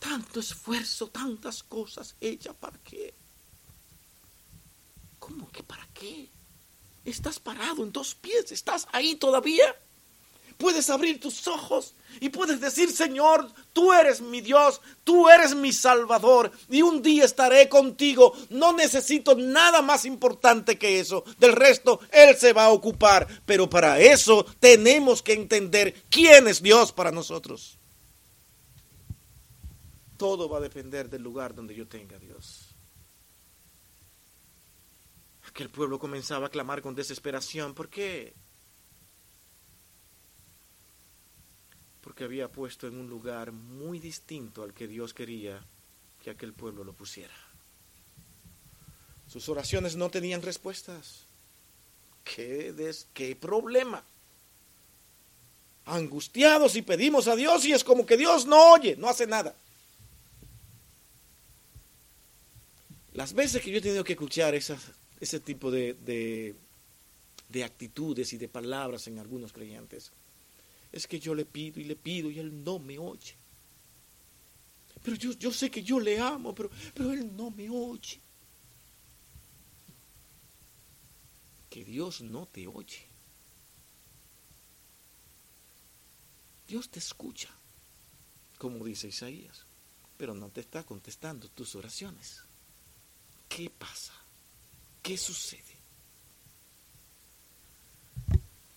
Tanto 0.00 0.40
esfuerzo, 0.40 1.08
tantas 1.08 1.62
cosas 1.62 2.16
hechas, 2.18 2.56
¿para 2.56 2.78
qué? 2.78 3.12
¿Cómo 5.18 5.50
que 5.50 5.62
para 5.62 5.86
qué? 5.92 6.30
Estás 7.04 7.38
parado 7.38 7.82
en 7.82 7.92
dos 7.92 8.14
pies, 8.14 8.52
estás 8.52 8.88
ahí 8.90 9.16
todavía. 9.16 9.76
Puedes 10.56 10.88
abrir 10.90 11.20
tus 11.20 11.46
ojos 11.48 11.94
y 12.20 12.28
puedes 12.28 12.60
decir, 12.60 12.90
Señor, 12.90 13.50
tú 13.72 13.92
eres 13.92 14.20
mi 14.20 14.40
Dios, 14.40 14.80
tú 15.02 15.28
eres 15.28 15.54
mi 15.54 15.72
Salvador 15.72 16.52
y 16.68 16.82
un 16.82 17.02
día 17.02 17.24
estaré 17.24 17.68
contigo. 17.68 18.32
No 18.50 18.72
necesito 18.72 19.34
nada 19.34 19.82
más 19.82 20.04
importante 20.04 20.78
que 20.78 21.00
eso. 21.00 21.24
Del 21.38 21.52
resto, 21.52 22.00
Él 22.10 22.36
se 22.36 22.52
va 22.52 22.66
a 22.66 22.72
ocupar. 22.72 23.26
Pero 23.44 23.68
para 23.68 24.00
eso 24.00 24.44
tenemos 24.60 25.22
que 25.22 25.32
entender 25.32 25.94
quién 26.08 26.46
es 26.46 26.62
Dios 26.62 26.92
para 26.92 27.10
nosotros. 27.10 27.78
Todo 30.16 30.48
va 30.48 30.58
a 30.58 30.62
depender 30.62 31.10
del 31.10 31.22
lugar 31.22 31.54
donde 31.54 31.74
yo 31.74 31.88
tenga 31.88 32.16
a 32.16 32.20
Dios. 32.20 32.74
Aquel 35.48 35.68
pueblo 35.70 35.98
comenzaba 35.98 36.46
a 36.46 36.50
clamar 36.50 36.80
con 36.80 36.94
desesperación. 36.94 37.74
¿Por 37.74 37.88
qué? 37.88 38.34
Porque 42.04 42.24
había 42.24 42.48
puesto 42.48 42.86
en 42.86 42.98
un 42.98 43.08
lugar 43.08 43.50
muy 43.50 43.98
distinto 43.98 44.62
al 44.62 44.74
que 44.74 44.86
Dios 44.86 45.14
quería 45.14 45.64
que 46.22 46.30
aquel 46.30 46.52
pueblo 46.52 46.84
lo 46.84 46.92
pusiera. 46.92 47.34
Sus 49.26 49.48
oraciones 49.48 49.96
no 49.96 50.10
tenían 50.10 50.42
respuestas. 50.42 51.22
¿Qué, 52.22 52.72
des, 52.72 53.06
qué 53.14 53.34
problema? 53.34 54.04
Angustiados 55.86 56.76
y 56.76 56.82
pedimos 56.82 57.26
a 57.26 57.36
Dios 57.36 57.64
y 57.64 57.72
es 57.72 57.82
como 57.82 58.04
que 58.04 58.18
Dios 58.18 58.44
no 58.46 58.72
oye, 58.72 58.96
no 58.96 59.08
hace 59.08 59.26
nada. 59.26 59.54
Las 63.14 63.32
veces 63.32 63.62
que 63.62 63.70
yo 63.70 63.78
he 63.78 63.82
tenido 63.82 64.04
que 64.04 64.14
escuchar 64.14 64.54
ese 64.54 65.40
tipo 65.40 65.70
de, 65.70 65.94
de, 67.48 67.64
actitudes 67.64 68.32
y 68.32 68.38
de 68.38 68.48
palabras 68.48 69.06
en 69.06 69.18
algunos 69.18 69.52
creyentes, 69.52 70.10
es 70.94 71.08
que 71.08 71.18
yo 71.18 71.34
le 71.34 71.44
pido 71.44 71.80
y 71.80 71.84
le 71.84 71.96
pido 71.96 72.30
y 72.30 72.38
él 72.38 72.62
no 72.62 72.78
me 72.78 72.96
oye. 73.00 73.34
Pero 75.02 75.16
yo, 75.16 75.32
yo 75.32 75.52
sé 75.52 75.68
que 75.68 75.82
yo 75.82 75.98
le 75.98 76.20
amo, 76.20 76.54
pero, 76.54 76.70
pero 76.94 77.12
él 77.12 77.34
no 77.36 77.50
me 77.50 77.68
oye. 77.68 78.20
Que 81.68 81.84
Dios 81.84 82.20
no 82.20 82.46
te 82.46 82.68
oye. 82.68 83.08
Dios 86.68 86.88
te 86.88 87.00
escucha, 87.00 87.50
como 88.56 88.84
dice 88.84 89.08
Isaías, 89.08 89.66
pero 90.16 90.32
no 90.32 90.48
te 90.50 90.60
está 90.60 90.84
contestando 90.84 91.48
tus 91.48 91.74
oraciones. 91.74 92.44
¿Qué 93.48 93.68
pasa? 93.68 94.14
¿Qué 95.02 95.18
sucede? 95.18 95.73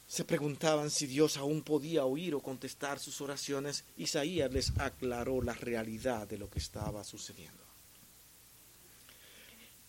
Se 0.08 0.24
preguntaban 0.24 0.90
si 0.90 1.06
Dios 1.06 1.36
aún 1.36 1.62
podía 1.62 2.06
oír 2.06 2.34
o 2.34 2.40
contestar 2.40 2.98
sus 2.98 3.20
oraciones. 3.20 3.84
Isaías 3.98 4.52
les 4.52 4.72
aclaró 4.80 5.42
la 5.42 5.54
realidad 5.54 6.26
de 6.28 6.38
lo 6.38 6.50
que 6.50 6.60
estaba 6.60 7.04
sucediendo. 7.04 7.62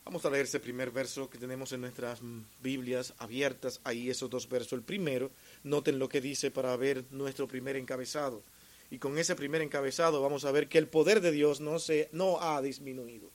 Vamos 0.04 0.24
a 0.24 0.30
leer 0.30 0.46
ese 0.46 0.58
primer 0.58 0.90
verso 0.90 1.30
que 1.30 1.38
tenemos 1.38 1.70
en 1.72 1.82
nuestras 1.82 2.20
Biblias 2.60 3.14
abiertas. 3.18 3.80
Ahí 3.84 4.10
esos 4.10 4.28
dos 4.28 4.48
versos. 4.48 4.72
El 4.72 4.82
primero, 4.82 5.30
noten 5.62 6.00
lo 6.00 6.08
que 6.08 6.20
dice 6.20 6.50
para 6.50 6.76
ver 6.76 7.04
nuestro 7.10 7.46
primer 7.46 7.76
encabezado. 7.76 8.42
Y 8.90 8.98
con 8.98 9.18
ese 9.18 9.36
primer 9.36 9.62
encabezado 9.62 10.20
vamos 10.20 10.44
a 10.44 10.50
ver 10.50 10.68
que 10.68 10.78
el 10.78 10.88
poder 10.88 11.20
de 11.20 11.30
Dios 11.30 11.60
no, 11.60 11.78
se, 11.78 12.08
no 12.10 12.40
ha 12.40 12.60
disminuido. 12.60 13.30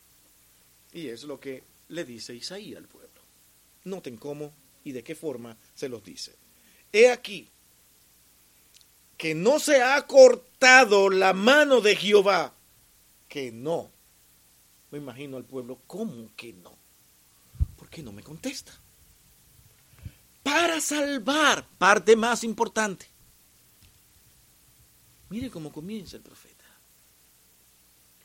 Y 0.91 1.07
es 1.07 1.23
lo 1.23 1.39
que 1.39 1.63
le 1.87 2.03
dice 2.03 2.35
Isaías 2.35 2.79
al 2.79 2.87
pueblo. 2.89 3.21
Noten 3.85 4.17
cómo 4.17 4.53
y 4.83 4.91
de 4.91 5.03
qué 5.03 5.15
forma 5.15 5.57
se 5.75 5.87
los 5.87 6.03
dice. 6.03 6.42
He 6.93 7.09
aquí 7.09 7.49
que 9.17 9.33
no 9.33 9.59
se 9.59 9.81
ha 9.81 10.05
cortado 10.05 11.09
la 11.09 11.33
mano 11.33 11.81
de 11.81 11.95
Jehová, 11.95 12.53
que 13.27 13.51
no. 13.51 13.89
Me 14.91 14.97
imagino 14.97 15.37
al 15.37 15.45
pueblo, 15.45 15.79
¿cómo 15.87 16.29
que 16.35 16.53
no? 16.53 16.77
¿Por 17.77 17.89
qué 17.89 18.03
no 18.03 18.11
me 18.11 18.21
contesta? 18.21 18.73
Para 20.43 20.81
salvar, 20.81 21.65
parte 21.77 22.15
más 22.15 22.43
importante. 22.43 23.07
Mire 25.29 25.49
cómo 25.49 25.71
comienza 25.71 26.17
el 26.17 26.21
profeta. 26.21 26.65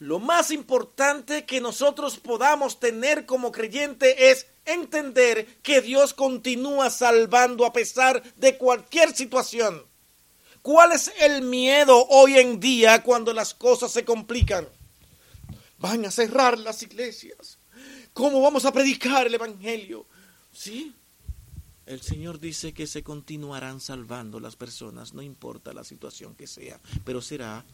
Lo 0.01 0.19
más 0.19 0.51
importante 0.51 1.47
que 1.47 1.61
nosotros 1.61 2.19
podamos 2.19 2.81
tener 2.81 3.25
como 3.25 3.51
creyente 3.51 4.31
es 4.31 4.47
entender 4.73 5.47
que 5.63 5.81
Dios 5.81 6.15
continúa 6.15 6.91
salvando 6.91 7.65
a 7.65 7.73
pesar 7.73 8.23
de 8.37 8.57
cualquier 8.57 9.15
situación. 9.15 9.83
¿Cuál 10.63 10.93
es 10.93 11.11
el 11.21 11.43
miedo 11.43 12.07
hoy 12.09 12.39
en 12.39 12.61
día 12.61 13.03
cuando 13.03 13.33
las 13.33 13.55
cosas 13.55 13.91
se 13.91 14.05
complican? 14.05 14.69
Van 15.79 16.05
a 16.05 16.11
cerrar 16.11 16.59
las 16.59 16.83
iglesias. 16.83 17.59
¿Cómo 18.13 18.41
vamos 18.41 18.65
a 18.65 18.73
predicar 18.73 19.27
el 19.27 19.35
Evangelio? 19.35 20.07
¿Sí? 20.53 20.95
El 21.87 22.03
Señor 22.03 22.39
dice 22.39 22.75
que 22.75 22.87
se 22.87 23.03
continuarán 23.03 23.81
salvando 23.81 24.41
las 24.41 24.57
personas, 24.57 25.15
no 25.15 25.23
importa 25.23 25.73
la 25.73 25.85
situación 25.85 26.35
que 26.35 26.47
sea, 26.47 26.79
pero 27.05 27.23
será 27.23 27.65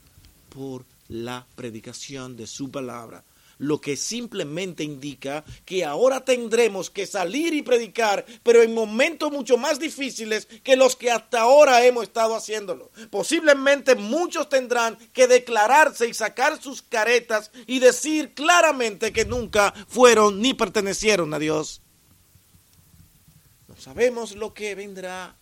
por 0.51 0.85
la 1.09 1.47
predicación 1.57 2.37
de 2.37 2.47
su 2.47 2.71
palabra 2.71 3.25
lo 3.59 3.81
que 3.81 3.97
simplemente 3.97 4.83
indica 4.83 5.45
que 5.65 5.85
ahora 5.85 6.25
tendremos 6.25 6.91
que 6.91 7.07
salir 7.07 7.55
y 7.55 7.63
predicar, 7.63 8.25
pero 8.43 8.63
en 8.63 8.75
momentos 8.75 9.31
mucho 9.31 9.57
más 9.57 9.79
difíciles 9.79 10.47
que 10.63 10.77
los 10.77 10.97
que 10.97 11.11
hasta 11.11 11.41
ahora 11.41 11.85
hemos 11.85 12.05
estado 12.05 12.35
haciéndolo. 12.35 12.91
Posiblemente 13.11 13.95
muchos 13.95 14.49
tendrán 14.49 14.97
que 15.13 15.27
declararse 15.27 16.09
y 16.09 16.15
sacar 16.15 16.61
sus 16.61 16.83
caretas 16.83 17.51
y 17.67 17.79
decir 17.79 18.35
claramente 18.35 19.13
que 19.13 19.25
nunca 19.25 19.73
fueron 19.89 20.41
ni 20.41 20.55
pertenecieron 20.55 21.33
a 21.35 21.39
Dios. 21.39 21.81
No 23.69 23.77
sabemos 23.77 24.35
lo 24.37 24.55
que 24.55 24.75
vendrá. 24.75 25.37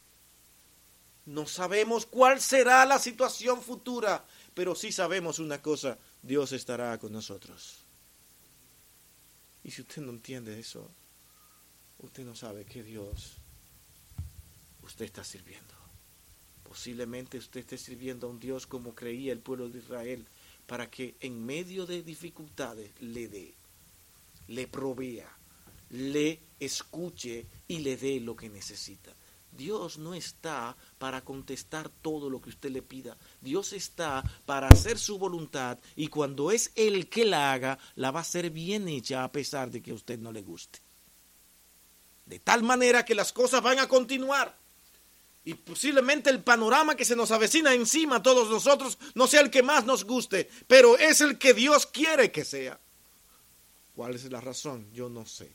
No 1.25 1.47
sabemos 1.47 2.07
cuál 2.07 2.41
será 2.41 2.85
la 2.85 2.99
situación 2.99 3.63
futura, 3.63 4.25
pero 4.55 4.75
sí 4.75 4.91
sabemos 4.91 5.39
una 5.39 5.63
cosa, 5.63 5.99
Dios 6.21 6.51
estará 6.53 6.99
con 6.99 7.13
nosotros. 7.13 7.82
Y 9.65 9.71
si 9.71 9.83
usted 9.83 10.03
no 10.03 10.11
entiende 10.11 10.59
eso, 10.59 10.91
usted 11.99 12.25
no 12.25 12.35
sabe 12.35 12.65
qué 12.65 12.83
Dios 12.83 13.37
usted 14.83 15.05
está 15.05 15.25
sirviendo. 15.25 15.75
Posiblemente 16.65 17.39
usted 17.39 17.61
esté 17.61 17.79
sirviendo 17.79 18.27
a 18.27 18.31
un 18.31 18.41
Dios 18.41 18.67
como 18.67 18.95
creía 18.95 19.33
el 19.33 19.41
pueblo 19.41 19.69
de 19.69 19.79
Israel, 19.79 20.27
para 20.67 20.91
que 20.91 21.17
en 21.21 21.45
medio 21.45 21.87
de 21.87 22.03
dificultades 22.03 22.91
le 23.01 23.29
dé, 23.29 23.55
le 24.49 24.67
provea, 24.67 25.29
le 25.91 26.41
escuche 26.59 27.47
y 27.69 27.81
le 27.81 27.97
dé 27.97 28.21
lo 28.21 28.37
que 28.37 28.49
necesita. 28.49 29.15
Dios 29.57 29.99
no 29.99 30.15
está 30.15 30.77
para 30.99 31.21
contestar 31.23 31.89
todo 31.89 32.31
lo 32.31 32.41
que 32.41 32.49
usted 32.49 32.71
le 32.71 32.83
pida. 32.83 33.17
Dios 33.41 33.73
está 33.73 34.25
para 34.47 34.69
hacer 34.69 34.99
su 34.99 35.19
voluntad 35.19 35.79
y 35.95 36.09
cuando 36.09 36.51
es 36.51 36.73
Él 36.75 37.09
que 37.09 37.25
la 37.25 37.53
haga, 37.53 37.79
la 37.97 38.11
va 38.11 38.21
a 38.21 38.23
hacer 38.23 38.51
bien 38.51 38.89
hecha 38.89 39.25
a 39.25 39.33
pesar 39.33 39.71
de 39.71 39.83
que 39.83 39.91
a 39.91 39.95
usted 39.95 40.19
no 40.19 40.33
le 40.33 40.43
guste. 40.43 40.81
De 42.25 42.39
tal 42.39 42.63
manera 42.63 43.05
que 43.05 43.15
las 43.15 43.33
cosas 43.33 43.63
van 43.63 43.79
a 43.79 43.89
continuar. 43.89 44.57
Y 45.45 45.55
posiblemente 45.55 46.31
el 46.31 46.43
panorama 46.43 46.95
que 46.95 47.05
se 47.05 47.17
nos 47.17 47.33
avecina 47.33 47.75
encima 47.75 48.17
a 48.17 48.23
todos 48.23 48.49
nosotros 48.49 48.97
no 49.15 49.27
sea 49.27 49.41
el 49.41 49.51
que 49.51 49.63
más 49.63 49.85
nos 49.85 50.05
guste, 50.05 50.49
pero 50.69 50.97
es 50.97 51.21
el 51.21 51.37
que 51.37 51.53
Dios 51.53 51.87
quiere 51.87 52.31
que 52.31 52.45
sea. 52.45 52.79
¿Cuál 53.95 54.15
es 54.15 54.31
la 54.31 54.41
razón? 54.41 54.91
Yo 54.93 55.09
no 55.09 55.27
sé. 55.27 55.53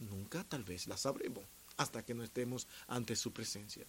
Nunca 0.00 0.44
tal 0.44 0.64
vez 0.64 0.88
la 0.88 0.96
sabremos 0.96 1.44
hasta 1.76 2.04
que 2.04 2.14
no 2.14 2.22
estemos 2.22 2.66
ante 2.88 3.16
su 3.16 3.32
presencia. 3.32 3.84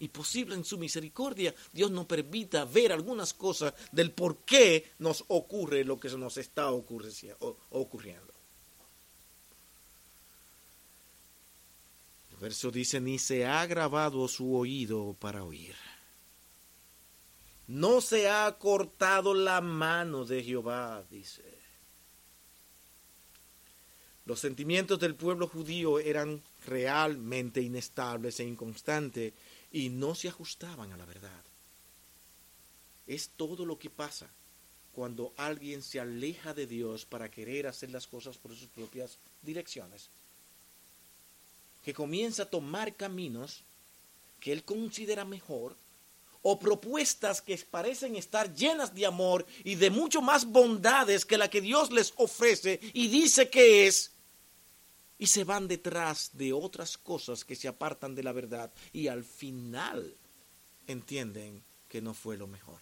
Y 0.00 0.08
posible 0.08 0.54
en 0.54 0.64
su 0.64 0.78
misericordia, 0.78 1.54
Dios 1.72 1.90
nos 1.90 2.06
permita 2.06 2.64
ver 2.64 2.92
algunas 2.92 3.32
cosas 3.34 3.74
del 3.92 4.10
por 4.10 4.38
qué 4.38 4.92
nos 4.98 5.24
ocurre 5.28 5.84
lo 5.84 6.00
que 6.00 6.08
nos 6.10 6.38
está 6.38 6.70
ocurriendo. 6.70 8.32
El 12.32 12.36
verso 12.38 12.70
dice, 12.70 13.00
ni 13.00 13.18
se 13.18 13.46
ha 13.46 13.64
grabado 13.66 14.26
su 14.26 14.56
oído 14.56 15.14
para 15.20 15.44
oír. 15.44 15.76
No 17.68 18.00
se 18.00 18.28
ha 18.28 18.50
cortado 18.58 19.34
la 19.34 19.60
mano 19.60 20.24
de 20.24 20.42
Jehová, 20.42 21.04
dice. 21.08 21.44
Los 24.24 24.40
sentimientos 24.40 24.98
del 24.98 25.14
pueblo 25.14 25.46
judío 25.46 25.98
eran 25.98 26.42
realmente 26.66 27.60
inestables 27.60 28.40
e 28.40 28.44
inconstantes 28.44 29.32
y 29.72 29.88
no 29.88 30.14
se 30.14 30.28
ajustaban 30.28 30.92
a 30.92 30.96
la 30.96 31.04
verdad. 31.04 31.42
Es 33.06 33.30
todo 33.36 33.64
lo 33.66 33.78
que 33.78 33.90
pasa 33.90 34.28
cuando 34.94 35.32
alguien 35.36 35.82
se 35.82 36.00
aleja 36.00 36.54
de 36.54 36.66
Dios 36.66 37.04
para 37.04 37.30
querer 37.30 37.66
hacer 37.66 37.90
las 37.90 38.06
cosas 38.06 38.36
por 38.36 38.54
sus 38.54 38.68
propias 38.68 39.18
direcciones, 39.42 40.10
que 41.84 41.94
comienza 41.94 42.44
a 42.44 42.50
tomar 42.50 42.94
caminos 42.94 43.62
que 44.38 44.52
él 44.52 44.64
considera 44.64 45.24
mejor 45.24 45.76
o 46.42 46.58
propuestas 46.58 47.40
que 47.40 47.56
parecen 47.58 48.16
estar 48.16 48.52
llenas 48.54 48.94
de 48.94 49.06
amor 49.06 49.46
y 49.64 49.76
de 49.76 49.90
mucho 49.90 50.20
más 50.20 50.44
bondades 50.44 51.24
que 51.24 51.38
la 51.38 51.48
que 51.48 51.60
Dios 51.60 51.90
les 51.90 52.12
ofrece 52.16 52.80
y 52.92 53.08
dice 53.08 53.48
que 53.48 53.86
es, 53.86 54.11
y 55.22 55.28
se 55.28 55.44
van 55.44 55.68
detrás 55.68 56.30
de 56.32 56.52
otras 56.52 56.98
cosas 56.98 57.44
que 57.44 57.54
se 57.54 57.68
apartan 57.68 58.16
de 58.16 58.24
la 58.24 58.32
verdad 58.32 58.72
y 58.92 59.06
al 59.06 59.22
final 59.22 60.16
entienden 60.88 61.62
que 61.88 62.02
no 62.02 62.12
fue 62.12 62.36
lo 62.36 62.48
mejor. 62.48 62.80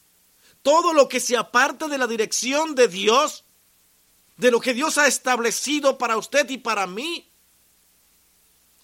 Todo 0.62 0.94
lo 0.94 1.06
que 1.06 1.20
se 1.20 1.36
aparta 1.36 1.86
de 1.86 1.98
la 1.98 2.06
dirección 2.06 2.74
de 2.74 2.88
Dios, 2.88 3.44
de 4.38 4.50
lo 4.50 4.58
que 4.58 4.72
Dios 4.72 4.96
ha 4.96 5.06
establecido 5.06 5.98
para 5.98 6.16
usted 6.16 6.48
y 6.48 6.56
para 6.56 6.86
mí, 6.86 7.30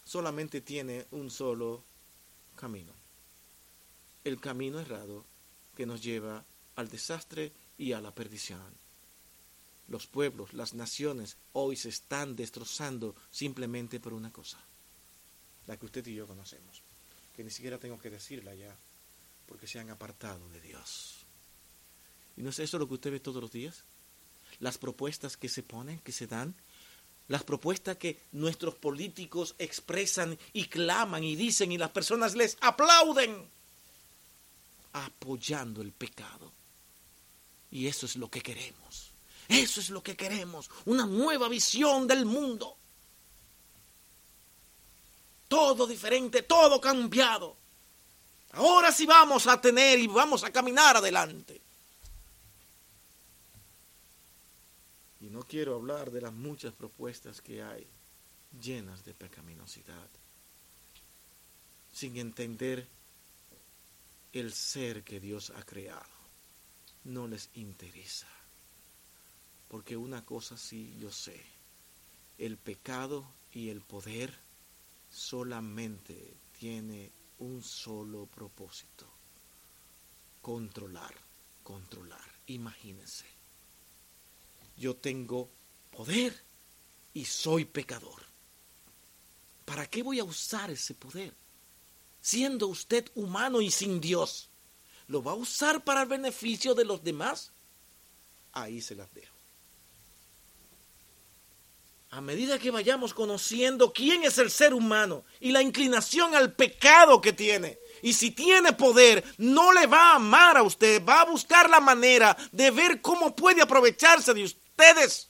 solamente 0.04 0.60
tiene 0.60 1.06
un 1.12 1.30
solo 1.30 1.82
camino. 2.56 2.92
El 4.22 4.38
camino 4.38 4.80
errado 4.80 5.24
que 5.74 5.86
nos 5.86 6.02
lleva 6.02 6.44
al 6.74 6.90
desastre 6.90 7.54
y 7.78 7.92
a 7.92 8.02
la 8.02 8.14
perdición 8.14 8.85
los 9.88 10.06
pueblos, 10.06 10.52
las 10.52 10.74
naciones 10.74 11.36
hoy 11.52 11.76
se 11.76 11.88
están 11.88 12.36
destrozando 12.36 13.14
simplemente 13.30 14.00
por 14.00 14.12
una 14.12 14.32
cosa, 14.32 14.58
la 15.66 15.76
que 15.76 15.86
usted 15.86 16.06
y 16.06 16.14
yo 16.14 16.26
conocemos, 16.26 16.82
que 17.34 17.44
ni 17.44 17.50
siquiera 17.50 17.78
tengo 17.78 17.98
que 17.98 18.10
decirla 18.10 18.54
ya, 18.54 18.76
porque 19.46 19.66
se 19.66 19.78
han 19.78 19.90
apartado 19.90 20.48
de 20.50 20.60
Dios. 20.60 21.24
¿Y 22.36 22.42
no 22.42 22.50
es 22.50 22.58
eso 22.58 22.78
lo 22.78 22.88
que 22.88 22.94
usted 22.94 23.12
ve 23.12 23.20
todos 23.20 23.40
los 23.40 23.52
días? 23.52 23.84
Las 24.58 24.78
propuestas 24.78 25.36
que 25.36 25.48
se 25.48 25.62
ponen, 25.62 26.00
que 26.00 26.12
se 26.12 26.26
dan, 26.26 26.54
las 27.28 27.44
propuestas 27.44 27.96
que 27.96 28.20
nuestros 28.32 28.74
políticos 28.74 29.54
expresan 29.58 30.38
y 30.52 30.66
claman 30.66 31.24
y 31.24 31.34
dicen 31.34 31.72
y 31.72 31.78
las 31.78 31.90
personas 31.90 32.34
les 32.34 32.56
aplauden, 32.60 33.48
apoyando 34.92 35.82
el 35.82 35.92
pecado. 35.92 36.52
Y 37.70 37.86
eso 37.86 38.06
es 38.06 38.16
lo 38.16 38.30
que 38.30 38.40
queremos. 38.40 39.15
Eso 39.48 39.80
es 39.80 39.90
lo 39.90 40.02
que 40.02 40.16
queremos, 40.16 40.70
una 40.86 41.06
nueva 41.06 41.48
visión 41.48 42.06
del 42.06 42.24
mundo. 42.24 42.76
Todo 45.48 45.86
diferente, 45.86 46.42
todo 46.42 46.80
cambiado. 46.80 47.56
Ahora 48.52 48.90
sí 48.90 49.06
vamos 49.06 49.46
a 49.46 49.60
tener 49.60 49.98
y 49.98 50.06
vamos 50.06 50.42
a 50.42 50.50
caminar 50.50 50.96
adelante. 50.96 51.60
Y 55.20 55.26
no 55.26 55.42
quiero 55.42 55.74
hablar 55.74 56.10
de 56.10 56.20
las 56.20 56.32
muchas 56.32 56.72
propuestas 56.72 57.40
que 57.40 57.62
hay 57.62 57.86
llenas 58.60 59.04
de 59.04 59.14
pecaminosidad, 59.14 60.08
sin 61.92 62.16
entender 62.16 62.86
el 64.32 64.52
ser 64.52 65.02
que 65.04 65.20
Dios 65.20 65.50
ha 65.50 65.62
creado. 65.62 66.16
No 67.04 67.28
les 67.28 67.50
interesa. 67.54 68.28
Porque 69.68 69.96
una 69.96 70.24
cosa 70.24 70.56
sí 70.56 70.96
yo 70.98 71.10
sé, 71.10 71.40
el 72.38 72.56
pecado 72.56 73.26
y 73.52 73.70
el 73.70 73.80
poder 73.80 74.32
solamente 75.10 76.34
tiene 76.58 77.10
un 77.38 77.62
solo 77.62 78.26
propósito, 78.26 79.06
controlar, 80.40 81.14
controlar. 81.62 82.24
Imagínense, 82.46 83.24
yo 84.76 84.96
tengo 84.96 85.50
poder 85.90 86.42
y 87.12 87.24
soy 87.24 87.64
pecador. 87.64 88.24
¿Para 89.64 89.86
qué 89.86 90.02
voy 90.02 90.20
a 90.20 90.24
usar 90.24 90.70
ese 90.70 90.94
poder? 90.94 91.34
Siendo 92.20 92.68
usted 92.68 93.10
humano 93.14 93.60
y 93.60 93.70
sin 93.70 94.00
Dios, 94.00 94.48
¿lo 95.08 95.22
va 95.22 95.32
a 95.32 95.36
usar 95.36 95.82
para 95.84 96.02
el 96.02 96.08
beneficio 96.08 96.74
de 96.74 96.84
los 96.84 97.02
demás? 97.02 97.52
Ahí 98.52 98.80
se 98.80 98.94
las 98.94 99.12
dejo 99.12 99.35
a 102.16 102.22
medida 102.22 102.58
que 102.58 102.70
vayamos 102.70 103.12
conociendo 103.12 103.92
quién 103.92 104.24
es 104.24 104.38
el 104.38 104.50
ser 104.50 104.72
humano 104.72 105.26
y 105.38 105.52
la 105.52 105.60
inclinación 105.60 106.34
al 106.34 106.54
pecado 106.54 107.20
que 107.20 107.34
tiene, 107.34 107.78
y 108.00 108.14
si 108.14 108.30
tiene 108.30 108.72
poder, 108.72 109.22
no 109.36 109.70
le 109.70 109.86
va 109.86 110.12
a 110.12 110.16
amar 110.16 110.56
a 110.56 110.62
usted, 110.62 111.04
va 111.04 111.20
a 111.20 111.30
buscar 111.30 111.68
la 111.68 111.78
manera 111.78 112.34
de 112.52 112.70
ver 112.70 113.02
cómo 113.02 113.36
puede 113.36 113.60
aprovecharse 113.60 114.32
de 114.32 114.44
ustedes. 114.44 115.28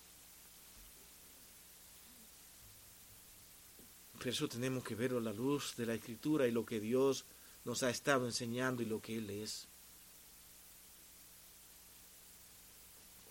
Por 4.16 4.28
eso 4.28 4.46
tenemos 4.46 4.84
que 4.84 4.94
ver 4.94 5.10
a 5.10 5.18
la 5.18 5.32
luz 5.32 5.74
de 5.74 5.86
la 5.86 5.94
escritura 5.94 6.46
y 6.46 6.52
lo 6.52 6.64
que 6.64 6.78
Dios 6.78 7.24
nos 7.64 7.82
ha 7.82 7.90
estado 7.90 8.26
enseñando 8.26 8.84
y 8.84 8.86
lo 8.86 9.00
que 9.00 9.16
Él 9.16 9.28
es. 9.30 9.66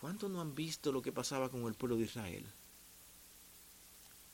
¿Cuántos 0.02 0.30
no 0.30 0.41
han 0.41 0.54
visto 0.54 0.91
lo 0.91 1.02
que 1.02 1.13
pasaba 1.13 1.48
con 1.48 1.65
el 1.68 1.76
pueblo 1.76 1.96
de 1.96 2.04
Israel? 2.04 2.46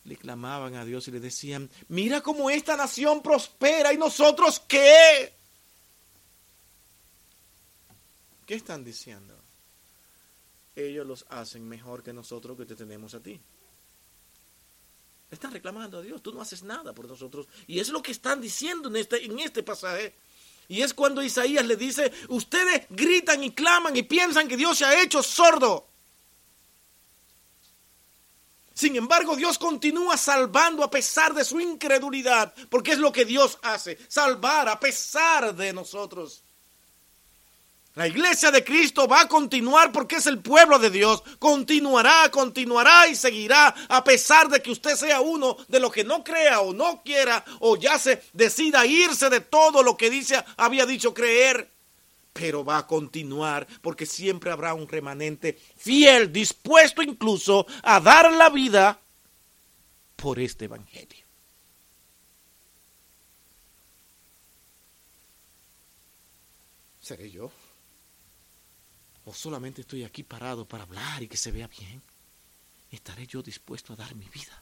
Le 0.04 0.18
clamaban 0.18 0.76
a 0.76 0.86
Dios 0.86 1.08
y 1.08 1.12
le 1.12 1.20
decían, 1.20 1.70
mira 1.88 2.22
cómo 2.22 2.50
esta 2.50 2.76
nación 2.76 3.22
prospera 3.22 3.94
y 3.94 3.98
nosotros 3.98 4.62
qué. 4.68 5.34
¿Qué 8.46 8.56
están 8.56 8.84
diciendo? 8.84 9.38
Ellos 10.76 11.06
los 11.06 11.26
hacen 11.30 11.68
mejor 11.68 12.02
que 12.02 12.14
nosotros 12.14 12.58
que 12.58 12.66
te 12.66 12.76
tenemos 12.76 13.14
a 13.14 13.20
ti. 13.20 13.40
Están 15.30 15.52
reclamando 15.52 16.00
a 16.00 16.02
Dios, 16.02 16.22
tú 16.22 16.34
no 16.34 16.42
haces 16.42 16.64
nada 16.64 16.94
por 16.94 17.08
nosotros. 17.08 17.48
Y 17.68 17.80
es 17.80 17.90
lo 17.90 18.02
que 18.02 18.12
están 18.12 18.42
diciendo 18.42 18.90
en 18.90 18.98
este, 18.98 19.24
en 19.24 19.40
este 19.40 19.64
pasaje. 19.64 20.14
Y 20.68 20.82
es 20.82 20.94
cuando 20.94 21.24
Isaías 21.24 21.66
le 21.66 21.76
dice, 21.76 22.12
ustedes 22.30 22.88
gritan 22.90 23.44
y 23.44 23.52
claman 23.52 23.96
y 23.96 24.04
piensan 24.04 24.48
que 24.48 24.58
Dios 24.58 24.78
se 24.78 24.86
ha 24.86 25.02
hecho 25.02 25.22
sordo. 25.22 25.91
Sin 28.74 28.96
embargo, 28.96 29.36
Dios 29.36 29.58
continúa 29.58 30.18
salvando 30.18 30.84
a 30.84 30.90
pesar 30.90 31.34
de 31.34 31.44
su 31.44 31.60
incredulidad, 31.60 32.54
porque 32.70 32.92
es 32.92 32.98
lo 32.98 33.12
que 33.12 33.26
Dios 33.26 33.58
hace, 33.62 33.98
salvar 34.08 34.70
a 34.70 34.80
pesar 34.80 35.56
de 35.56 35.74
nosotros. 35.74 36.44
La 37.96 38.08
iglesia 38.08 38.52
de 38.52 38.64
Cristo 38.64 39.06
va 39.06 39.22
a 39.22 39.28
continuar 39.28 39.92
porque 39.92 40.16
es 40.16 40.26
el 40.26 40.40
pueblo 40.40 40.80
de 40.80 40.90
Dios. 40.90 41.22
Continuará, 41.40 42.32
continuará 42.32 43.08
y 43.08 43.16
seguirá 43.16 43.76
a 43.90 44.02
pesar 44.02 44.48
de 44.48 44.62
que 44.62 44.72
usted 44.72 44.96
sea 44.96 45.20
uno 45.20 45.58
de 45.68 45.82
los 45.82 45.92
que 45.92 46.06
no 46.06 46.24
crea 46.24 46.62
o 46.62 46.74
no 46.74 47.04
quiera 47.04 47.44
o 47.60 47.76
ya 47.76 48.00
se 48.00 48.24
decida 48.32 48.86
irse 48.86 49.30
de 49.30 49.42
todo 49.42 49.84
lo 49.84 49.98
que 49.98 50.10
dice, 50.10 50.42
había 50.56 50.86
dicho 50.86 51.14
creer. 51.14 51.70
Pero 52.34 52.64
va 52.64 52.80
a 52.80 52.88
continuar 52.88 53.68
porque 53.82 54.06
siempre 54.06 54.52
habrá 54.52 54.74
un 54.74 54.88
remanente 54.88 55.60
fiel, 55.78 56.32
dispuesto 56.32 57.02
incluso 57.02 57.66
a 57.84 58.00
dar 58.00 58.32
la 58.34 58.50
vida 58.50 59.00
por 60.16 60.40
este 60.40 60.66
evangelio. 60.66 61.26
¿Seré 67.02 67.30
yo? 67.30 67.52
¿O 69.26 69.34
solamente 69.34 69.82
estoy 69.82 70.04
aquí 70.04 70.24
parado 70.24 70.66
para 70.66 70.84
hablar 70.84 71.22
y 71.22 71.28
que 71.28 71.38
se 71.38 71.52
vea 71.52 71.68
bien? 71.68 72.02
¿Estaré 72.92 73.28
yo 73.28 73.42
dispuesto 73.42 73.94
a 73.94 73.96
dar 73.96 74.16
mi 74.16 74.28
vida? 74.30 74.62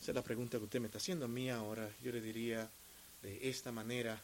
Esa 0.00 0.10
es 0.10 0.14
la 0.14 0.22
pregunta 0.22 0.58
que 0.58 0.64
usted 0.64 0.80
me 0.80 0.86
está 0.86 0.98
haciendo 0.98 1.24
a 1.24 1.28
mí 1.28 1.50
ahora. 1.50 1.90
Yo 2.02 2.12
le 2.12 2.20
diría 2.20 2.70
de 3.22 3.48
esta 3.48 3.72
manera. 3.72 4.20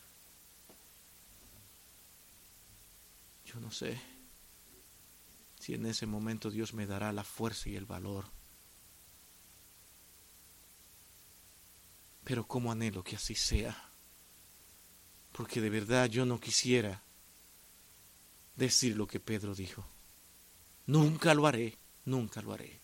Yo 3.53 3.59
no 3.59 3.73
sé 3.73 4.01
si 5.59 5.75
en 5.75 5.85
ese 5.87 6.07
momento 6.07 6.51
Dios 6.51 6.73
me 6.73 6.87
dará 6.87 7.13
la 7.13 7.25
fuerza 7.25 7.69
y 7.69 7.75
el 7.75 7.85
valor. 7.85 8.27
Pero 12.23 12.47
como 12.47 12.71
anhelo 12.71 13.03
que 13.03 13.17
así 13.17 13.35
sea. 13.35 13.91
Porque 15.33 15.61
de 15.61 15.69
verdad 15.69 16.09
yo 16.09 16.25
no 16.25 16.39
quisiera 16.39 17.03
decir 18.55 18.97
lo 18.97 19.09
que 19.09 19.19
Pedro 19.19 19.55
dijo. 19.55 19.85
Nunca 20.87 21.35
lo 21.35 21.47
haré, 21.47 21.77
nunca 22.05 22.43
lo 22.43 22.53
haré. 22.53 22.79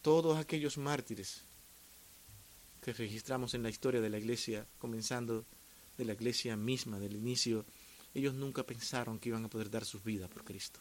Todos 0.00 0.38
aquellos 0.38 0.78
mártires 0.78 1.42
que 2.82 2.92
registramos 2.92 3.54
en 3.54 3.64
la 3.64 3.68
historia 3.68 4.00
de 4.00 4.10
la 4.10 4.18
iglesia, 4.18 4.64
comenzando 4.78 5.44
de 5.98 6.04
la 6.04 6.14
iglesia 6.14 6.56
misma, 6.56 6.98
del 6.98 7.16
inicio, 7.16 7.66
ellos 8.14 8.32
nunca 8.32 8.62
pensaron 8.62 9.18
que 9.18 9.28
iban 9.28 9.44
a 9.44 9.50
poder 9.50 9.70
dar 9.70 9.84
su 9.84 10.00
vida 10.00 10.28
por 10.28 10.44
Cristo. 10.44 10.80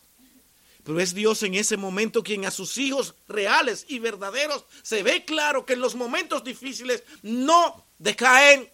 Pero 0.84 1.02
es 1.02 1.14
Dios 1.14 1.44
en 1.44 1.56
ese 1.56 1.76
momento 1.76 2.24
quien 2.24 2.46
a 2.46 2.52
sus 2.52 2.78
hijos 2.78 3.16
reales 3.28 3.86
y 3.90 4.00
verdaderos 4.00 4.64
se 4.84 5.04
ve 5.04 5.26
claro 5.26 5.66
que 5.66 5.74
en 5.74 5.82
los 5.82 5.96
momentos 5.96 6.44
difíciles 6.44 7.04
no 7.24 7.86
decaen, 8.00 8.70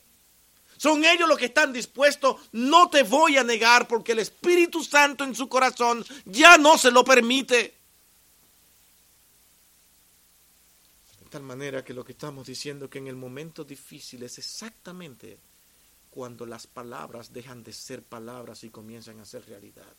son 0.78 1.06
ellos 1.06 1.30
los 1.30 1.38
que 1.38 1.46
están 1.46 1.72
dispuestos. 1.72 2.36
No 2.52 2.90
te 2.90 3.04
voy 3.04 3.38
a 3.38 3.44
negar 3.44 3.88
porque 3.88 4.12
el 4.12 4.20
Espíritu 4.20 4.84
Santo 4.84 5.24
en 5.24 5.34
su 5.34 5.48
corazón 5.48 6.04
ya 6.26 6.58
no 6.58 6.78
se 6.78 6.92
lo 6.92 7.06
permite. 7.06 7.74
De 11.22 11.30
tal 11.30 11.44
manera 11.44 11.86
que 11.86 11.94
lo 11.94 12.04
que 12.04 12.12
estamos 12.12 12.46
diciendo 12.46 12.90
que 12.90 13.00
en 13.00 13.08
el 13.08 13.16
momento 13.16 13.64
difícil 13.64 14.24
es 14.24 14.38
exactamente 14.38 15.40
cuando 16.14 16.46
las 16.46 16.68
palabras 16.68 17.34
dejan 17.34 17.64
de 17.64 17.74
ser 17.74 18.04
palabras 18.04 18.64
y 18.64 18.70
comienzan 18.70 19.20
a 19.20 19.26
ser 19.26 19.48
realidad. 19.48 19.96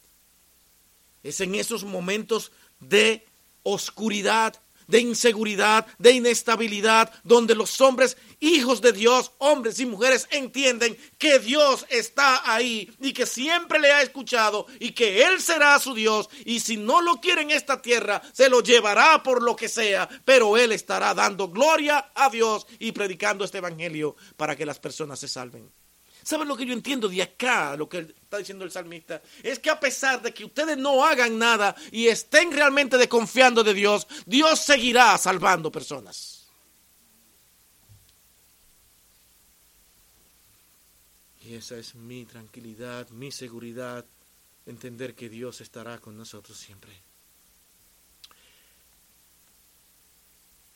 Es 1.25 1.41
en 1.41 1.57
esos 1.57 1.83
momentos 1.83 2.53
de 2.79 3.27
oscuridad 3.65 4.61
de 4.87 5.01
inseguridad, 5.01 5.87
de 5.99 6.13
inestabilidad, 6.13 7.13
donde 7.23 7.55
los 7.55 7.81
hombres, 7.81 8.17
hijos 8.41 8.81
de 8.81 8.93
Dios, 8.93 9.33
hombres 9.39 9.79
y 9.81 9.87
mujeres, 9.87 10.29
entienden 10.31 10.97
que 11.19 11.39
Dios 11.39 11.87
está 11.89 12.53
ahí 12.53 12.95
y 13.01 13.13
que 13.13 13.27
siempre 13.27 13.79
le 13.79 13.93
ha 13.93 14.03
escuchado 14.03 14.67
y 14.79 14.93
que 14.93 15.25
Él 15.25 15.41
será 15.41 15.79
su 15.79 15.95
Dios 15.95 16.29
y 16.45 16.61
si 16.61 16.77
no 16.77 17.01
lo 17.01 17.21
quiere 17.21 17.43
en 17.43 17.51
esta 17.51 17.81
tierra, 17.81 18.21
se 18.33 18.49
lo 18.49 18.61
llevará 18.61 19.23
por 19.23 19.43
lo 19.43 19.57
que 19.57 19.69
sea, 19.69 20.09
pero 20.25 20.57
Él 20.57 20.73
estará 20.73 21.15
dando 21.15 21.49
gloria 21.49 22.13
a 22.15 22.29
Dios 22.29 22.67
y 22.79 22.93
predicando 22.93 23.45
este 23.45 23.59
Evangelio 23.59 24.17
para 24.37 24.57
que 24.57 24.67
las 24.67 24.79
personas 24.79 25.19
se 25.19 25.29
salven. 25.29 25.71
¿Saben 26.25 26.49
lo 26.49 26.57
que 26.57 26.65
yo 26.65 26.73
entiendo 26.73 27.09
de 27.09 27.23
acá, 27.23 27.77
lo 27.77 27.87
que 27.87 27.99
está 27.99 28.39
diciendo 28.39 28.65
el 28.65 28.71
salmista? 28.71 29.23
Es 29.43 29.59
que 29.59 29.69
a 29.69 29.79
pesar 29.79 30.23
de 30.23 30.33
que 30.33 30.47
ustedes 30.47 30.79
no 30.79 31.05
hagan 31.05 31.39
nada 31.39 31.77
y 31.93 32.07
estén 32.07 32.51
realmente 32.51 32.97
desconfiando 32.97 33.63
de 33.63 33.75
Dios, 33.75 34.07
Dios 34.25 34.59
seguirá 34.61 35.19
salvando 35.19 35.71
personas. 35.71 36.49
Y 41.43 41.55
esa 41.55 41.77
es 41.77 41.95
mi 41.95 42.25
tranquilidad, 42.25 43.11
mi 43.11 43.31
seguridad, 43.31 44.07
entender 44.65 45.15
que 45.15 45.29
Dios 45.29 45.61
estará 45.61 45.99
con 45.99 46.17
nosotros 46.17 46.57
siempre. 46.57 46.91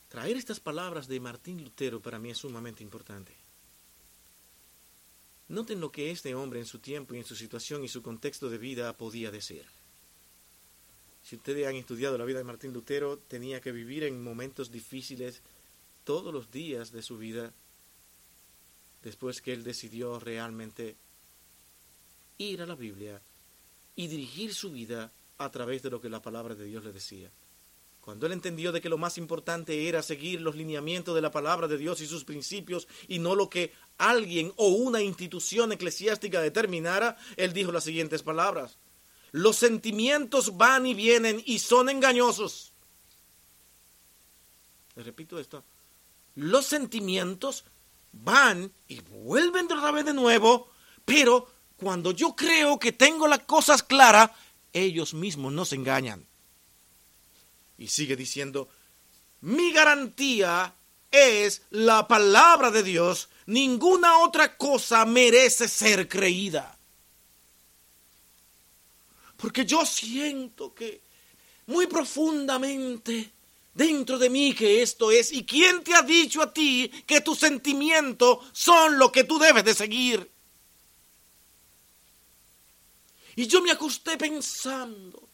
Traer 0.09 0.37
estas 0.37 0.59
palabras 0.59 1.07
de 1.07 1.19
Martín 1.19 1.63
Lutero 1.63 1.99
para 1.99 2.19
mí 2.19 2.29
es 2.29 2.37
sumamente 2.37 2.83
importante. 2.83 3.48
Noten 5.49 5.79
lo 5.79 5.91
que 5.91 6.11
este 6.11 6.35
hombre 6.35 6.59
en 6.59 6.65
su 6.65 6.79
tiempo 6.79 7.15
y 7.15 7.17
en 7.17 7.25
su 7.25 7.35
situación 7.35 7.83
y 7.83 7.87
su 7.87 8.01
contexto 8.01 8.49
de 8.49 8.59
vida 8.59 8.95
podía 8.95 9.31
decir. 9.31 9.65
Si 11.23 11.35
ustedes 11.35 11.67
han 11.67 11.75
estudiado 11.75 12.17
la 12.17 12.25
vida 12.25 12.37
de 12.37 12.43
Martín 12.43 12.71
Lutero, 12.71 13.17
tenía 13.17 13.59
que 13.59 13.71
vivir 13.71 14.03
en 14.03 14.23
momentos 14.23 14.71
difíciles 14.71 15.41
todos 16.03 16.33
los 16.33 16.51
días 16.51 16.91
de 16.91 17.01
su 17.01 17.17
vida 17.17 17.53
después 19.03 19.41
que 19.41 19.53
él 19.53 19.63
decidió 19.63 20.19
realmente 20.19 20.95
ir 22.37 22.61
a 22.61 22.65
la 22.65 22.75
Biblia 22.75 23.21
y 23.95 24.07
dirigir 24.07 24.53
su 24.53 24.71
vida 24.71 25.11
a 25.37 25.49
través 25.49 25.81
de 25.81 25.89
lo 25.89 26.01
que 26.01 26.09
la 26.09 26.21
palabra 26.21 26.55
de 26.55 26.65
Dios 26.65 26.83
le 26.83 26.91
decía. 26.91 27.31
Cuando 28.01 28.25
él 28.25 28.31
entendió 28.31 28.71
de 28.71 28.81
que 28.81 28.89
lo 28.89 28.97
más 28.97 29.17
importante 29.17 29.87
era 29.87 30.01
seguir 30.01 30.41
los 30.41 30.55
lineamientos 30.55 31.13
de 31.13 31.21
la 31.21 31.31
palabra 31.31 31.67
de 31.67 31.77
Dios 31.77 32.01
y 32.01 32.07
sus 32.07 32.23
principios 32.23 32.87
y 33.07 33.19
no 33.19 33.35
lo 33.35 33.49
que 33.49 33.73
alguien 33.97 34.53
o 34.55 34.69
una 34.69 35.01
institución 35.01 35.71
eclesiástica 35.71 36.41
determinara, 36.41 37.17
él 37.35 37.53
dijo 37.53 37.71
las 37.71 37.83
siguientes 37.83 38.23
palabras. 38.23 38.77
Los 39.31 39.57
sentimientos 39.57 40.57
van 40.57 40.85
y 40.85 40.93
vienen 40.93 41.43
y 41.45 41.59
son 41.59 41.89
engañosos. 41.89 42.73
Le 44.95 45.03
repito 45.03 45.39
esto. 45.39 45.63
Los 46.35 46.65
sentimientos 46.65 47.65
van 48.11 48.71
y 48.87 49.01
vuelven 49.01 49.65
otra 49.65 49.91
vez 49.91 50.05
de 50.05 50.13
nuevo, 50.13 50.69
pero 51.05 51.47
cuando 51.77 52.11
yo 52.11 52.35
creo 52.35 52.79
que 52.79 52.91
tengo 52.91 53.27
las 53.27 53.39
cosas 53.39 53.83
claras, 53.83 54.31
ellos 54.73 55.13
mismos 55.13 55.53
no 55.53 55.65
se 55.65 55.75
engañan. 55.75 56.25
Y 57.79 57.87
sigue 57.87 58.15
diciendo, 58.15 58.69
mi 59.41 59.71
garantía 59.71 60.75
es 61.09 61.63
la 61.71 62.07
palabra 62.07 62.69
de 62.69 62.83
Dios, 62.83 63.29
ninguna 63.47 64.19
otra 64.19 64.55
cosa 64.57 65.05
merece 65.05 65.67
ser 65.67 66.07
creída. 66.07 66.77
Porque 69.37 69.65
yo 69.65 69.85
siento 69.85 70.75
que 70.75 71.01
muy 71.67 71.87
profundamente 71.87 73.31
dentro 73.73 74.17
de 74.17 74.29
mí 74.29 74.53
que 74.53 74.81
esto 74.81 75.09
es. 75.09 75.31
¿Y 75.31 75.45
quién 75.45 75.81
te 75.83 75.95
ha 75.95 76.01
dicho 76.01 76.41
a 76.41 76.53
ti 76.53 76.91
que 77.07 77.21
tus 77.21 77.39
sentimientos 77.39 78.39
son 78.51 78.99
lo 78.99 79.09
que 79.09 79.23
tú 79.23 79.39
debes 79.39 79.63
de 79.63 79.73
seguir? 79.73 80.29
Y 83.37 83.47
yo 83.47 83.61
me 83.61 83.71
acosté 83.71 84.17
pensando 84.17 85.28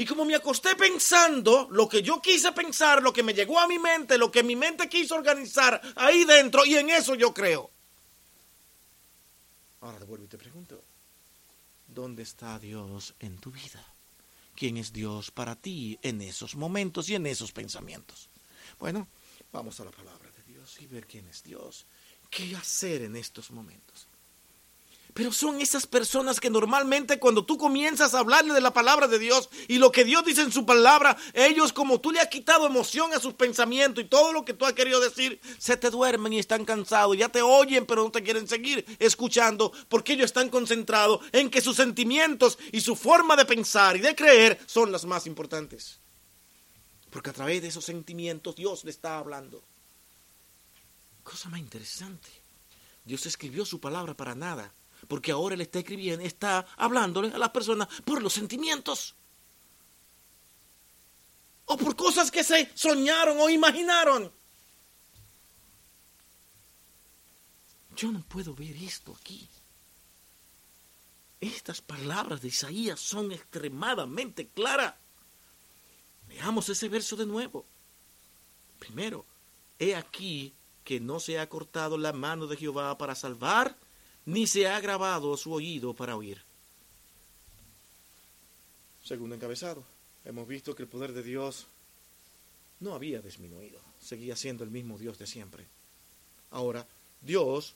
Y 0.00 0.06
como 0.06 0.24
me 0.24 0.34
acosté 0.34 0.76
pensando 0.76 1.68
lo 1.70 1.86
que 1.86 2.00
yo 2.00 2.22
quise 2.22 2.52
pensar, 2.52 3.02
lo 3.02 3.12
que 3.12 3.22
me 3.22 3.34
llegó 3.34 3.60
a 3.60 3.68
mi 3.68 3.78
mente, 3.78 4.16
lo 4.16 4.30
que 4.30 4.42
mi 4.42 4.56
mente 4.56 4.88
quiso 4.88 5.14
organizar 5.14 5.78
ahí 5.94 6.24
dentro, 6.24 6.64
y 6.64 6.74
en 6.76 6.88
eso 6.88 7.14
yo 7.16 7.34
creo. 7.34 7.70
Ahora 9.82 9.98
devuelvo 9.98 10.24
y 10.24 10.28
te 10.28 10.38
pregunto, 10.38 10.82
¿dónde 11.86 12.22
está 12.22 12.58
Dios 12.58 13.12
en 13.20 13.36
tu 13.40 13.50
vida? 13.50 13.84
¿Quién 14.56 14.78
es 14.78 14.90
Dios 14.90 15.30
para 15.30 15.54
ti 15.54 15.98
en 16.00 16.22
esos 16.22 16.56
momentos 16.56 17.10
y 17.10 17.16
en 17.16 17.26
esos 17.26 17.52
pensamientos? 17.52 18.30
Bueno, 18.78 19.06
vamos 19.52 19.80
a 19.80 19.84
la 19.84 19.90
palabra 19.90 20.30
de 20.30 20.42
Dios 20.44 20.80
y 20.80 20.86
ver 20.86 21.06
quién 21.06 21.28
es 21.28 21.42
Dios. 21.42 21.84
¿Qué 22.30 22.56
hacer 22.56 23.02
en 23.02 23.16
estos 23.16 23.50
momentos? 23.50 24.08
Pero 25.14 25.32
son 25.32 25.60
esas 25.60 25.86
personas 25.86 26.38
que 26.38 26.50
normalmente 26.50 27.18
cuando 27.18 27.44
tú 27.44 27.58
comienzas 27.58 28.14
a 28.14 28.20
hablarle 28.20 28.54
de 28.54 28.60
la 28.60 28.72
palabra 28.72 29.08
de 29.08 29.18
Dios 29.18 29.48
y 29.66 29.78
lo 29.78 29.90
que 29.90 30.04
Dios 30.04 30.24
dice 30.24 30.42
en 30.42 30.52
su 30.52 30.64
palabra, 30.64 31.16
ellos 31.32 31.72
como 31.72 32.00
tú 32.00 32.12
le 32.12 32.20
has 32.20 32.28
quitado 32.28 32.66
emoción 32.66 33.12
a 33.12 33.18
sus 33.18 33.34
pensamientos 33.34 34.04
y 34.04 34.06
todo 34.06 34.32
lo 34.32 34.44
que 34.44 34.54
tú 34.54 34.66
has 34.66 34.72
querido 34.72 35.00
decir, 35.00 35.40
se 35.58 35.76
te 35.76 35.90
duermen 35.90 36.32
y 36.34 36.38
están 36.38 36.64
cansados, 36.64 37.16
ya 37.16 37.28
te 37.28 37.42
oyen 37.42 37.86
pero 37.86 38.04
no 38.04 38.10
te 38.10 38.22
quieren 38.22 38.46
seguir 38.46 38.84
escuchando 38.98 39.72
porque 39.88 40.12
ellos 40.12 40.26
están 40.26 40.48
concentrados 40.48 41.20
en 41.32 41.50
que 41.50 41.60
sus 41.60 41.76
sentimientos 41.76 42.58
y 42.70 42.80
su 42.80 42.94
forma 42.94 43.36
de 43.36 43.46
pensar 43.46 43.96
y 43.96 44.00
de 44.00 44.14
creer 44.14 44.60
son 44.66 44.92
las 44.92 45.04
más 45.06 45.26
importantes. 45.26 45.98
Porque 47.10 47.30
a 47.30 47.32
través 47.32 47.62
de 47.62 47.68
esos 47.68 47.84
sentimientos 47.84 48.54
Dios 48.54 48.84
le 48.84 48.90
está 48.92 49.18
hablando. 49.18 49.64
Cosa 51.24 51.48
más 51.48 51.58
interesante. 51.58 52.28
Dios 53.04 53.26
escribió 53.26 53.64
su 53.64 53.80
palabra 53.80 54.14
para 54.14 54.36
nada 54.36 54.72
porque 55.10 55.32
ahora 55.32 55.56
él 55.56 55.60
está 55.60 55.80
escribiendo, 55.80 56.24
está 56.24 56.64
hablándole 56.76 57.34
a 57.34 57.38
las 57.38 57.50
personas 57.50 57.88
por 58.04 58.22
los 58.22 58.32
sentimientos. 58.32 59.16
O 61.64 61.76
por 61.76 61.96
cosas 61.96 62.30
que 62.30 62.44
se 62.44 62.70
soñaron 62.76 63.36
o 63.40 63.50
imaginaron. 63.50 64.32
Yo 67.96 68.12
no 68.12 68.22
puedo 68.22 68.54
ver 68.54 68.76
esto 68.76 69.12
aquí. 69.20 69.48
Estas 71.40 71.80
palabras 71.80 72.40
de 72.40 72.46
Isaías 72.46 73.00
son 73.00 73.32
extremadamente 73.32 74.46
claras. 74.46 74.94
Veamos 76.28 76.68
ese 76.68 76.88
verso 76.88 77.16
de 77.16 77.26
nuevo. 77.26 77.66
Primero, 78.78 79.26
he 79.76 79.96
aquí 79.96 80.54
que 80.84 81.00
no 81.00 81.18
se 81.18 81.40
ha 81.40 81.48
cortado 81.48 81.98
la 81.98 82.12
mano 82.12 82.46
de 82.46 82.56
Jehová 82.56 82.96
para 82.96 83.16
salvar 83.16 83.76
ni 84.26 84.46
se 84.46 84.68
ha 84.68 84.80
grabado 84.80 85.36
su 85.36 85.52
oído 85.52 85.94
para 85.94 86.16
oír. 86.16 86.40
Segundo 89.04 89.34
encabezado, 89.34 89.84
hemos 90.24 90.46
visto 90.46 90.74
que 90.74 90.82
el 90.82 90.88
poder 90.88 91.12
de 91.12 91.22
Dios 91.22 91.66
no 92.80 92.94
había 92.94 93.20
disminuido, 93.20 93.80
seguía 94.00 94.36
siendo 94.36 94.64
el 94.64 94.70
mismo 94.70 94.98
Dios 94.98 95.18
de 95.18 95.26
siempre. 95.26 95.66
Ahora, 96.50 96.86
Dios 97.20 97.74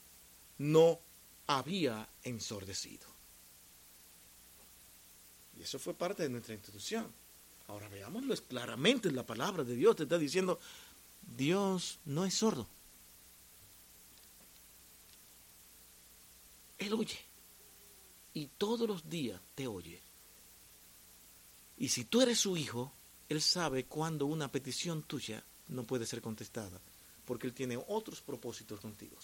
no 0.58 0.98
había 1.46 2.08
ensordecido. 2.22 3.06
Y 5.58 5.62
eso 5.62 5.78
fue 5.78 5.94
parte 5.94 6.22
de 6.22 6.28
nuestra 6.28 6.54
institución. 6.54 7.06
Ahora 7.68 7.88
veámoslo 7.88 8.34
claramente, 8.48 9.10
la 9.10 9.24
palabra 9.24 9.64
de 9.64 9.74
Dios 9.74 9.96
te 9.96 10.02
está 10.02 10.18
diciendo, 10.18 10.58
Dios 11.36 11.98
no 12.04 12.24
es 12.24 12.34
sordo. 12.34 12.66
Él 16.78 16.92
oye. 16.94 17.18
Y 18.32 18.48
todos 18.58 18.88
los 18.88 19.08
días 19.08 19.40
te 19.54 19.66
oye. 19.66 20.02
Y 21.76 21.88
si 21.88 22.04
tú 22.04 22.20
eres 22.20 22.38
su 22.40 22.56
hijo, 22.56 22.92
Él 23.28 23.40
sabe 23.40 23.84
cuando 23.86 24.26
una 24.26 24.50
petición 24.50 25.02
tuya 25.02 25.44
no 25.68 25.84
puede 25.84 26.06
ser 26.06 26.20
contestada, 26.20 26.80
porque 27.24 27.46
Él 27.46 27.54
tiene 27.54 27.82
otros 27.88 28.20
propósitos 28.20 28.80
contigo. 28.80 29.16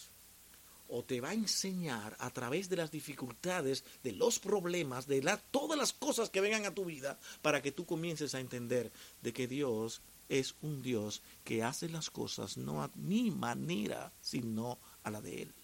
O 0.88 1.04
te 1.04 1.20
va 1.20 1.30
a 1.30 1.34
enseñar 1.34 2.16
a 2.18 2.30
través 2.30 2.68
de 2.68 2.76
las 2.76 2.90
dificultades, 2.90 3.84
de 4.02 4.12
los 4.12 4.40
problemas, 4.40 5.06
de 5.06 5.22
todas 5.50 5.78
las 5.78 5.92
cosas 5.92 6.30
que 6.30 6.40
vengan 6.40 6.66
a 6.66 6.74
tu 6.74 6.84
vida, 6.84 7.18
para 7.42 7.62
que 7.62 7.72
tú 7.72 7.86
comiences 7.86 8.34
a 8.34 8.40
entender 8.40 8.90
de 9.22 9.32
que 9.32 9.46
Dios 9.46 10.02
es 10.28 10.54
un 10.62 10.82
Dios 10.82 11.22
que 11.44 11.62
hace 11.62 11.88
las 11.88 12.10
cosas 12.10 12.56
no 12.56 12.82
a 12.82 12.90
mi 12.94 13.30
manera, 13.30 14.12
sino 14.20 14.78
a 15.02 15.10
la 15.10 15.20
de 15.20 15.42
Él 15.42 15.54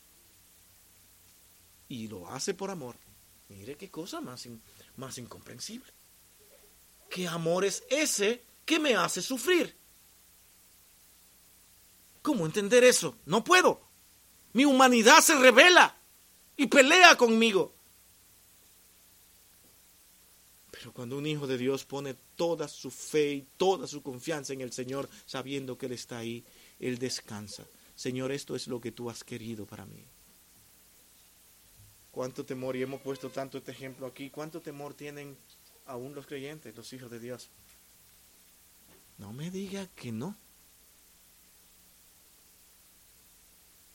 y 1.88 2.08
lo 2.08 2.28
hace 2.28 2.54
por 2.54 2.70
amor. 2.70 2.96
Mire 3.48 3.76
qué 3.76 3.90
cosa 3.90 4.20
más, 4.20 4.46
incomprensible. 5.18 5.92
¿Qué 7.08 7.28
amor 7.28 7.64
es 7.64 7.84
ese 7.88 8.42
que 8.64 8.78
me 8.78 8.96
hace 8.96 9.22
sufrir? 9.22 9.74
¿Cómo 12.22 12.44
entender 12.44 12.82
eso? 12.82 13.16
No 13.24 13.44
puedo. 13.44 13.80
Mi 14.52 14.64
humanidad 14.64 15.20
se 15.20 15.36
revela 15.36 15.96
y 16.56 16.66
pelea 16.66 17.16
conmigo. 17.16 17.72
Pero 20.72 20.92
cuando 20.92 21.16
un 21.16 21.26
hijo 21.26 21.46
de 21.46 21.56
Dios 21.56 21.84
pone 21.84 22.14
toda 22.34 22.66
su 22.66 22.90
fe 22.90 23.32
y 23.32 23.46
toda 23.56 23.86
su 23.86 24.02
confianza 24.02 24.52
en 24.52 24.60
el 24.60 24.72
Señor, 24.72 25.08
sabiendo 25.24 25.78
que 25.78 25.86
Él 25.86 25.92
está 25.92 26.18
ahí, 26.18 26.44
Él 26.80 26.98
descansa. 26.98 27.64
Señor, 27.94 28.32
esto 28.32 28.56
es 28.56 28.66
lo 28.66 28.80
que 28.80 28.92
tú 28.92 29.08
has 29.08 29.22
querido 29.22 29.64
para 29.64 29.86
mí 29.86 30.04
cuánto 32.16 32.46
temor, 32.46 32.74
y 32.76 32.82
hemos 32.82 33.02
puesto 33.02 33.28
tanto 33.28 33.58
este 33.58 33.72
ejemplo 33.72 34.06
aquí, 34.06 34.30
cuánto 34.30 34.62
temor 34.62 34.94
tienen 34.94 35.36
aún 35.84 36.14
los 36.14 36.26
creyentes, 36.26 36.74
los 36.74 36.90
hijos 36.94 37.10
de 37.10 37.20
Dios. 37.20 37.50
No 39.18 39.34
me 39.34 39.50
diga 39.50 39.86
que 39.88 40.12
no. 40.12 40.34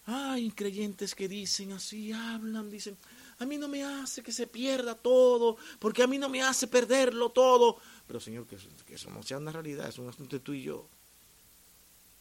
Hay 0.05 0.51
creyentes 0.51 1.15
que 1.15 1.27
dicen 1.27 1.71
así, 1.71 2.11
hablan, 2.11 2.69
dicen, 2.69 2.95
a 3.39 3.45
mí 3.47 3.57
no 3.57 3.67
me 3.67 3.83
hace 3.83 4.21
que 4.21 4.31
se 4.31 4.45
pierda 4.45 4.93
todo, 4.93 5.57
porque 5.79 6.03
a 6.03 6.07
mí 6.07 6.19
no 6.19 6.29
me 6.29 6.43
hace 6.43 6.67
perderlo 6.67 7.31
todo. 7.31 7.77
Pero 8.05 8.19
Señor, 8.19 8.45
que, 8.45 8.55
eso 8.93 9.09
no 9.09 9.23
sea 9.23 9.39
una 9.39 9.51
realidad, 9.51 9.89
es 9.89 9.97
un 9.97 10.09
asunto 10.09 10.39
tú 10.41 10.53
y 10.53 10.61
yo. 10.61 10.87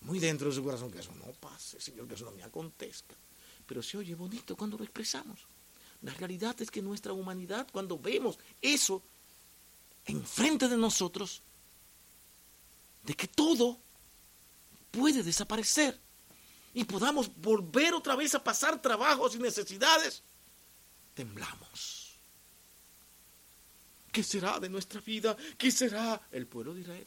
Muy 0.00 0.18
dentro 0.18 0.48
de 0.48 0.54
su 0.54 0.64
corazón, 0.64 0.90
que 0.90 1.00
eso 1.00 1.12
no 1.16 1.30
pase, 1.34 1.78
Señor, 1.78 2.08
que 2.08 2.14
eso 2.14 2.24
no 2.24 2.32
me 2.32 2.42
acontezca. 2.42 3.14
Pero 3.66 3.82
se 3.82 3.98
oye 3.98 4.14
bonito 4.14 4.56
cuando 4.56 4.78
lo 4.78 4.84
expresamos. 4.84 5.49
La 6.02 6.14
realidad 6.14 6.60
es 6.60 6.70
que 6.70 6.80
nuestra 6.80 7.12
humanidad, 7.12 7.66
cuando 7.70 7.98
vemos 7.98 8.38
eso 8.62 9.02
enfrente 10.06 10.68
de 10.68 10.76
nosotros, 10.76 11.42
de 13.04 13.14
que 13.14 13.28
todo 13.28 13.78
puede 14.90 15.22
desaparecer 15.22 15.98
y 16.72 16.84
podamos 16.84 17.30
volver 17.36 17.94
otra 17.94 18.16
vez 18.16 18.34
a 18.34 18.42
pasar 18.42 18.80
trabajos 18.80 19.34
y 19.34 19.38
necesidades, 19.38 20.22
temblamos. 21.14 22.16
¿Qué 24.12 24.22
será 24.22 24.58
de 24.58 24.68
nuestra 24.68 25.00
vida? 25.00 25.36
¿Qué 25.56 25.70
será 25.70 26.20
el 26.32 26.46
pueblo 26.46 26.74
de 26.74 26.80
Israel? 26.80 27.06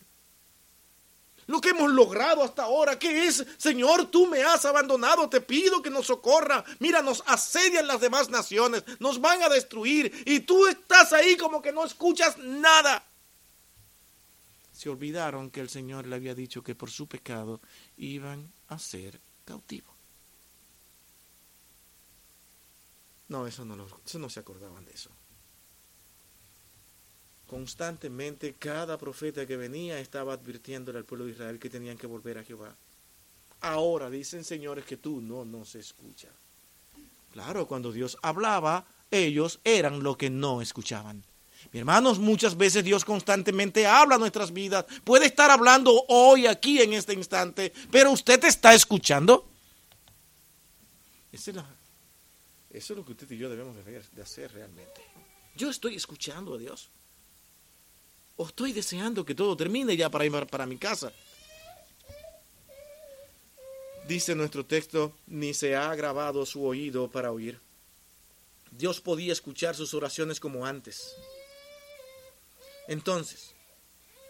Lo 1.48 1.62
que 1.62 1.70
hemos 1.70 1.92
logrado 1.92 2.44
hasta 2.44 2.64
ahora. 2.64 2.98
¿Qué 2.98 3.28
es? 3.28 3.46
Señor, 3.58 4.08
tú 4.08 4.28
me 4.28 4.44
has 4.44 4.66
abandonado, 4.66 5.30
te 5.30 5.42
pido 5.42 5.82
que 5.82 5.90
nos 5.90 6.08
socorra. 6.08 6.64
Mira, 6.80 7.02
nos 7.02 7.24
asedian 7.28 7.88
las 7.88 8.02
demás 8.02 8.30
naciones, 8.30 8.84
nos 9.00 9.20
van 9.20 9.42
a 9.44 9.50
destruir 9.50 10.24
y 10.26 10.42
tú 10.42 10.68
estás 10.68 11.14
ahí 11.14 11.38
como 11.38 11.62
que 11.62 11.72
no 11.72 11.86
escuchas 11.86 12.38
nada. 12.38 13.06
Se 14.72 14.90
olvidaron 14.90 15.52
que 15.52 15.62
el 15.62 15.70
Señor 15.70 16.08
le 16.08 16.16
había 16.16 16.36
dicho 16.36 16.64
que 16.64 16.76
por 16.76 16.90
su 16.90 17.08
pecado 17.08 17.62
iban 17.98 18.52
a 18.68 18.80
ser 18.80 19.22
cautivos. 19.46 19.94
No, 23.28 23.48
eso 23.48 23.66
no, 23.66 23.76
lo, 23.76 23.88
eso 24.06 24.20
no 24.20 24.30
se 24.30 24.40
acordaban 24.40 24.86
de 24.86 24.92
eso. 24.92 25.10
Constantemente 27.54 28.56
cada 28.56 28.98
profeta 28.98 29.46
que 29.46 29.56
venía 29.56 30.00
estaba 30.00 30.34
advirtiéndole 30.34 30.98
al 30.98 31.06
pueblo 31.06 31.26
de 31.26 31.34
Israel 31.34 31.60
que 31.60 31.70
tenían 31.70 32.00
que 32.00 32.08
volver 32.08 32.39
a 32.39 32.44
Jehová. 32.44 32.76
Ahora 33.62 34.10
dicen 34.10 34.44
señores 34.44 34.86
que 34.86 34.98
tú 34.98 35.22
no 35.22 35.46
nos 35.46 35.76
escuchas. 35.76 36.32
Claro, 37.32 37.68
cuando 37.68 37.92
Dios 37.92 38.18
hablaba, 38.24 38.88
ellos 39.12 39.60
eran 39.63 40.02
lo 40.02 40.18
que 40.18 40.32
no 40.32 40.63
escuchaban. 40.63 41.24
Mi 41.72 41.78
hermanos, 41.78 42.18
muchas 42.18 42.58
veces 42.58 42.84
Dios 42.84 43.06
constantemente 43.06 43.86
habla 43.86 44.18
nuestras 44.18 44.52
vidas. 44.52 44.86
Puede 45.04 45.28
estar 45.28 45.52
hablando 45.52 46.06
hoy, 46.08 46.48
aquí, 46.48 46.82
en 46.82 46.94
este 46.94 47.13
instante, 47.13 47.72
pero 47.92 48.10
usted 48.10 48.44
está 48.46 48.74
escuchando. 48.74 49.48
Eso 51.32 51.52
es 52.72 52.89
lo 52.89 53.06
que 53.06 53.12
usted 53.12 53.30
y 53.30 53.38
yo 53.38 53.48
debemos 53.48 53.76
de 53.86 54.22
hacer 54.24 54.52
realmente. 54.54 55.02
Yo 55.56 55.70
estoy 55.70 55.94
escuchando 55.94 56.56
a 56.56 56.58
Dios 56.58 56.89
o 58.38 58.48
estoy 58.48 58.74
deseando 58.74 59.26
que 59.26 59.36
todo 59.36 59.56
termine 59.56 59.96
ya 59.96 60.10
para 60.10 60.26
ir 60.26 60.32
para 60.48 60.65
mi 60.65 60.78
casa. 60.78 61.12
Dice 64.08 64.36
nuestro 64.36 64.65
texto, 64.65 65.13
ni 65.28 65.54
se 65.54 65.76
ha 65.76 65.93
grabado 65.96 66.46
su 66.46 66.65
oído 66.65 67.10
para 67.10 67.32
oír. 67.32 67.60
Dios 68.72 69.00
podía 69.00 69.32
escuchar 69.32 69.76
sus 69.76 69.93
oraciones 69.93 70.39
como 70.39 70.65
antes. 70.65 71.15
Entonces, 72.88 73.54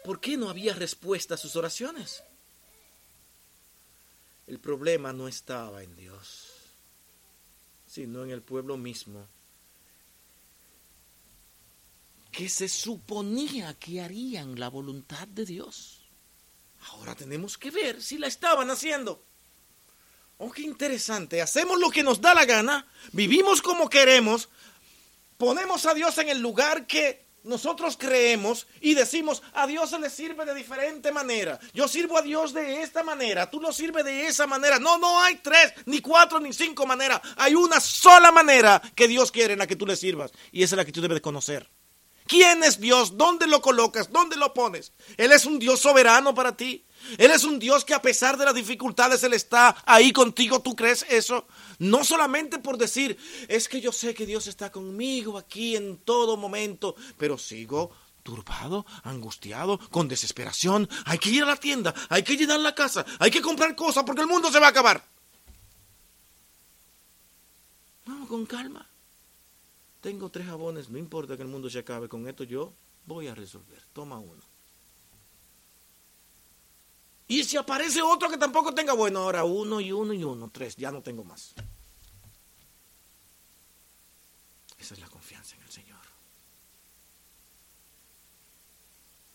¿por 0.04 0.20
qué 0.20 0.36
no 0.36 0.48
había 0.48 0.74
respuesta 0.74 1.34
a 1.34 1.38
sus 1.38 1.56
oraciones? 1.56 2.22
El 4.46 4.60
problema 4.60 5.12
no 5.12 5.26
estaba 5.26 5.82
en 5.82 5.96
Dios, 5.96 6.52
sino 7.86 8.22
en 8.22 8.30
el 8.30 8.42
pueblo 8.42 8.76
mismo, 8.76 9.26
que 12.34 12.48
se 12.48 12.68
suponía 12.68 13.74
que 13.74 14.00
harían 14.00 14.58
la 14.58 14.68
voluntad 14.68 15.28
de 15.28 15.46
Dios. 15.46 16.02
Ahora 16.90 17.14
tenemos 17.14 17.56
que 17.56 17.70
ver 17.70 18.02
si 18.02 18.18
la 18.18 18.26
estaban 18.26 18.68
haciendo. 18.70 19.24
Oh, 20.38 20.50
qué 20.50 20.62
interesante. 20.62 21.40
Hacemos 21.40 21.78
lo 21.78 21.90
que 21.90 22.02
nos 22.02 22.20
da 22.20 22.34
la 22.34 22.44
gana, 22.44 22.88
vivimos 23.12 23.62
como 23.62 23.88
queremos, 23.88 24.48
ponemos 25.38 25.86
a 25.86 25.94
Dios 25.94 26.18
en 26.18 26.28
el 26.28 26.40
lugar 26.40 26.88
que 26.88 27.24
nosotros 27.44 27.96
creemos 27.96 28.66
y 28.80 28.94
decimos, 28.94 29.40
a 29.52 29.68
Dios 29.68 29.90
se 29.90 30.00
le 30.00 30.10
sirve 30.10 30.44
de 30.44 30.54
diferente 30.54 31.12
manera. 31.12 31.60
Yo 31.72 31.86
sirvo 31.86 32.18
a 32.18 32.22
Dios 32.22 32.52
de 32.52 32.82
esta 32.82 33.04
manera, 33.04 33.48
tú 33.48 33.60
lo 33.60 33.72
sirves 33.72 34.04
de 34.04 34.26
esa 34.26 34.48
manera. 34.48 34.80
No, 34.80 34.98
no 34.98 35.20
hay 35.20 35.36
tres, 35.36 35.72
ni 35.86 36.00
cuatro, 36.00 36.40
ni 36.40 36.52
cinco 36.52 36.84
maneras. 36.84 37.20
Hay 37.36 37.54
una 37.54 37.78
sola 37.78 38.32
manera 38.32 38.82
que 38.96 39.06
Dios 39.06 39.30
quiere 39.30 39.52
en 39.52 39.60
la 39.60 39.68
que 39.68 39.76
tú 39.76 39.86
le 39.86 39.94
sirvas. 39.94 40.32
Y 40.50 40.64
esa 40.64 40.74
es 40.74 40.78
la 40.78 40.84
que 40.84 40.92
tú 40.92 41.00
debes 41.00 41.16
de 41.16 41.22
conocer. 41.22 41.70
¿Quién 42.26 42.64
es 42.64 42.80
Dios? 42.80 43.18
¿Dónde 43.18 43.46
lo 43.46 43.60
colocas? 43.60 44.10
¿Dónde 44.10 44.36
lo 44.36 44.54
pones? 44.54 44.92
Él 45.18 45.32
es 45.32 45.44
un 45.44 45.58
Dios 45.58 45.80
soberano 45.80 46.34
para 46.34 46.56
ti. 46.56 46.84
Él 47.18 47.30
es 47.30 47.44
un 47.44 47.58
Dios 47.58 47.84
que 47.84 47.92
a 47.92 48.00
pesar 48.00 48.38
de 48.38 48.46
las 48.46 48.54
dificultades, 48.54 49.22
Él 49.24 49.34
está 49.34 49.76
ahí 49.84 50.10
contigo. 50.10 50.60
¿Tú 50.60 50.74
crees 50.74 51.04
eso? 51.10 51.46
No 51.78 52.02
solamente 52.02 52.58
por 52.58 52.78
decir, 52.78 53.18
es 53.48 53.68
que 53.68 53.82
yo 53.82 53.92
sé 53.92 54.14
que 54.14 54.24
Dios 54.24 54.46
está 54.46 54.72
conmigo 54.72 55.36
aquí 55.36 55.76
en 55.76 55.98
todo 55.98 56.38
momento, 56.38 56.96
pero 57.18 57.36
sigo 57.36 57.90
turbado, 58.22 58.86
angustiado, 59.02 59.78
con 59.90 60.08
desesperación. 60.08 60.88
Hay 61.04 61.18
que 61.18 61.28
ir 61.28 61.42
a 61.42 61.46
la 61.46 61.56
tienda, 61.56 61.94
hay 62.08 62.22
que 62.22 62.38
llenar 62.38 62.58
la 62.60 62.74
casa, 62.74 63.04
hay 63.18 63.30
que 63.30 63.42
comprar 63.42 63.76
cosas 63.76 64.04
porque 64.04 64.22
el 64.22 64.28
mundo 64.28 64.50
se 64.50 64.60
va 64.60 64.68
a 64.68 64.70
acabar. 64.70 65.06
Vamos 68.06 68.28
con 68.28 68.46
calma. 68.46 68.88
Tengo 70.04 70.28
tres 70.28 70.46
jabones, 70.46 70.90
no 70.90 70.98
importa 70.98 71.34
que 71.34 71.40
el 71.40 71.48
mundo 71.48 71.70
se 71.70 71.78
acabe, 71.78 72.10
con 72.10 72.28
esto 72.28 72.44
yo 72.44 72.74
voy 73.06 73.26
a 73.26 73.34
resolver. 73.34 73.82
Toma 73.94 74.18
uno. 74.18 74.42
Y 77.26 77.42
si 77.42 77.56
aparece 77.56 78.02
otro 78.02 78.28
que 78.28 78.36
tampoco 78.36 78.74
tenga, 78.74 78.92
bueno, 78.92 79.20
ahora 79.20 79.44
uno 79.44 79.80
y 79.80 79.92
uno 79.92 80.12
y 80.12 80.22
uno, 80.22 80.50
tres, 80.52 80.76
ya 80.76 80.92
no 80.92 81.00
tengo 81.00 81.24
más. 81.24 81.54
Esa 84.76 84.92
es 84.92 85.00
la 85.00 85.08
confianza 85.08 85.56
en 85.56 85.62
el 85.62 85.70
Señor. 85.70 86.04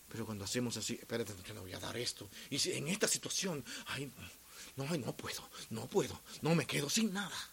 Pero 0.08 0.24
cuando 0.24 0.46
hacemos 0.46 0.78
así, 0.78 1.00
espérate, 1.02 1.34
yo 1.48 1.56
no 1.56 1.62
voy 1.62 1.74
a 1.74 1.80
dar 1.80 1.98
esto. 1.98 2.30
Y 2.52 2.70
en 2.70 2.90
esta 2.90 3.08
situación, 3.08 3.66
ay, 3.88 4.14
no, 4.76 4.86
no 4.86 5.18
puedo, 5.18 5.50
no 5.72 5.88
puedo, 5.88 6.22
no 6.44 6.54
me 6.54 6.68
quedo 6.68 6.92
sin 6.92 7.12
nada 7.12 7.50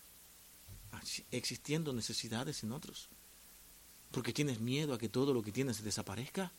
existiendo 1.31 1.93
necesidades 1.93 2.63
en 2.63 2.73
otros? 2.73 3.09
Porque 4.11 4.33
tienes 4.33 4.61
miedo 4.61 4.95
a 4.95 4.99
que 4.99 5.09
todo 5.09 5.35
lo 5.35 5.43
que 5.43 5.53
tienes 5.53 5.83
desaparezca. 5.83 6.53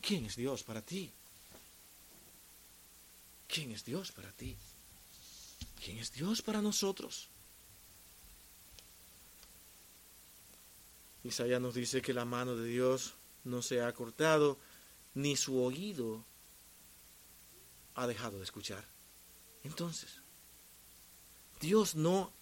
¿Quién 0.00 0.24
es 0.26 0.36
Dios 0.36 0.62
para 0.62 0.82
ti? 0.82 1.12
¿Quién 3.48 3.72
es 3.72 3.84
Dios 3.84 4.12
para 4.12 4.32
ti? 4.32 4.56
¿Quién 5.82 5.98
es 5.98 6.12
Dios 6.12 6.42
para 6.42 6.60
nosotros? 6.60 7.28
Isaías 11.24 11.60
nos 11.60 11.74
dice 11.74 12.02
que 12.02 12.14
la 12.14 12.24
mano 12.24 12.56
de 12.56 12.68
Dios 12.68 13.14
no 13.44 13.62
se 13.62 13.82
ha 13.82 13.92
cortado, 13.92 14.58
ni 15.14 15.36
su 15.36 15.60
oído 15.60 16.24
ha 17.94 18.06
dejado 18.06 18.38
de 18.38 18.44
escuchar. 18.44 18.84
Entonces, 19.64 20.20
Dios 21.60 21.94
no 21.94 22.32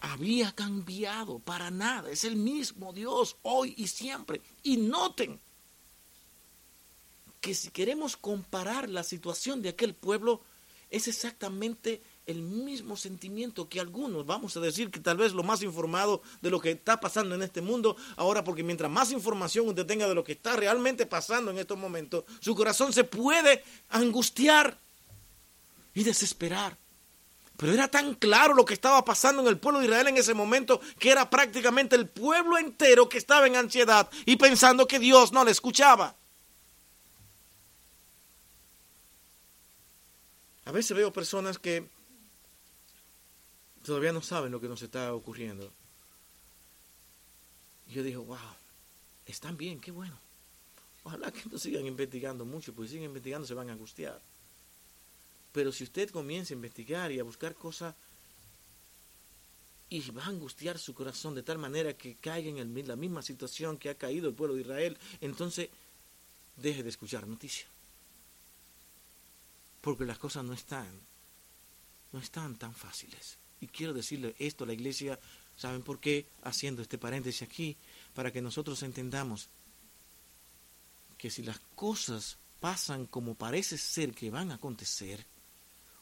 había 0.00 0.52
cambiado 0.52 1.38
para 1.38 1.70
nada. 1.70 2.10
Es 2.10 2.24
el 2.24 2.36
mismo 2.36 2.92
Dios 2.92 3.36
hoy 3.42 3.74
y 3.76 3.88
siempre. 3.88 4.40
Y 4.62 4.76
noten 4.76 5.40
que 7.40 7.54
si 7.54 7.70
queremos 7.70 8.16
comparar 8.16 8.88
la 8.88 9.04
situación 9.04 9.62
de 9.62 9.70
aquel 9.70 9.94
pueblo, 9.94 10.42
es 10.90 11.06
exactamente 11.06 12.02
el 12.26 12.42
mismo 12.42 12.96
sentimiento 12.96 13.68
que 13.68 13.80
algunos, 13.80 14.26
vamos 14.26 14.56
a 14.56 14.60
decir 14.60 14.90
que 14.90 15.00
tal 15.00 15.16
vez 15.16 15.32
lo 15.32 15.42
más 15.42 15.62
informado 15.62 16.22
de 16.40 16.50
lo 16.50 16.60
que 16.60 16.72
está 16.72 17.00
pasando 17.00 17.34
en 17.34 17.42
este 17.42 17.60
mundo, 17.60 17.96
ahora 18.16 18.44
porque 18.44 18.62
mientras 18.62 18.90
más 18.90 19.12
información 19.12 19.68
usted 19.68 19.86
tenga 19.86 20.08
de 20.08 20.14
lo 20.14 20.24
que 20.24 20.32
está 20.32 20.56
realmente 20.56 21.06
pasando 21.06 21.50
en 21.50 21.58
estos 21.58 21.78
momentos, 21.78 22.24
su 22.40 22.54
corazón 22.54 22.92
se 22.92 23.04
puede 23.04 23.62
angustiar 23.90 24.78
y 25.94 26.04
desesperar. 26.04 26.76
Pero 27.58 27.72
era 27.72 27.88
tan 27.88 28.14
claro 28.14 28.54
lo 28.54 28.64
que 28.64 28.74
estaba 28.74 29.04
pasando 29.04 29.42
en 29.42 29.48
el 29.48 29.58
pueblo 29.58 29.80
de 29.80 29.86
Israel 29.86 30.06
en 30.06 30.16
ese 30.16 30.32
momento 30.32 30.80
que 30.96 31.10
era 31.10 31.28
prácticamente 31.28 31.96
el 31.96 32.08
pueblo 32.08 32.56
entero 32.56 33.08
que 33.08 33.18
estaba 33.18 33.48
en 33.48 33.56
ansiedad 33.56 34.08
y 34.26 34.36
pensando 34.36 34.86
que 34.86 35.00
Dios 35.00 35.32
no 35.32 35.44
le 35.44 35.50
escuchaba. 35.50 36.14
A 40.66 40.70
veces 40.70 40.96
veo 40.96 41.12
personas 41.12 41.58
que 41.58 41.88
todavía 43.84 44.12
no 44.12 44.22
saben 44.22 44.52
lo 44.52 44.60
que 44.60 44.68
nos 44.68 44.82
está 44.82 45.12
ocurriendo. 45.12 45.72
Y 47.88 47.94
yo 47.94 48.04
digo, 48.04 48.22
wow, 48.22 48.38
están 49.26 49.56
bien, 49.56 49.80
qué 49.80 49.90
bueno. 49.90 50.16
Ojalá 51.02 51.32
que 51.32 51.42
no 51.50 51.58
sigan 51.58 51.86
investigando 51.86 52.44
mucho, 52.44 52.72
porque 52.72 52.86
si 52.86 52.94
siguen 52.94 53.08
investigando 53.08 53.48
se 53.48 53.54
van 53.54 53.68
a 53.68 53.72
angustiar. 53.72 54.22
Pero 55.58 55.72
si 55.72 55.82
usted 55.82 56.08
comienza 56.10 56.54
a 56.54 56.58
investigar 56.60 57.10
y 57.10 57.18
a 57.18 57.24
buscar 57.24 57.56
cosas 57.56 57.92
y 59.90 60.08
va 60.12 60.22
a 60.22 60.28
angustiar 60.28 60.78
su 60.78 60.94
corazón 60.94 61.34
de 61.34 61.42
tal 61.42 61.58
manera 61.58 61.94
que 61.94 62.14
caiga 62.14 62.48
en 62.48 62.86
la 62.86 62.94
misma 62.94 63.22
situación 63.22 63.76
que 63.76 63.90
ha 63.90 63.96
caído 63.96 64.28
el 64.28 64.36
pueblo 64.36 64.54
de 64.54 64.60
Israel, 64.60 64.96
entonces 65.20 65.68
deje 66.54 66.84
de 66.84 66.90
escuchar 66.90 67.26
noticias. 67.26 67.68
Porque 69.80 70.04
las 70.04 70.20
cosas 70.20 70.44
no 70.44 70.52
están, 70.52 70.86
no 72.12 72.20
están 72.20 72.54
tan 72.54 72.72
fáciles. 72.72 73.36
Y 73.60 73.66
quiero 73.66 73.92
decirle 73.92 74.36
esto 74.38 74.62
a 74.62 74.68
la 74.68 74.74
iglesia, 74.74 75.18
¿saben 75.56 75.82
por 75.82 75.98
qué? 75.98 76.24
Haciendo 76.44 76.82
este 76.82 76.98
paréntesis 76.98 77.42
aquí, 77.42 77.76
para 78.14 78.30
que 78.30 78.40
nosotros 78.40 78.80
entendamos 78.84 79.48
que 81.18 81.32
si 81.32 81.42
las 81.42 81.58
cosas 81.74 82.38
pasan 82.60 83.06
como 83.06 83.34
parece 83.34 83.76
ser 83.76 84.14
que 84.14 84.30
van 84.30 84.52
a 84.52 84.54
acontecer, 84.54 85.26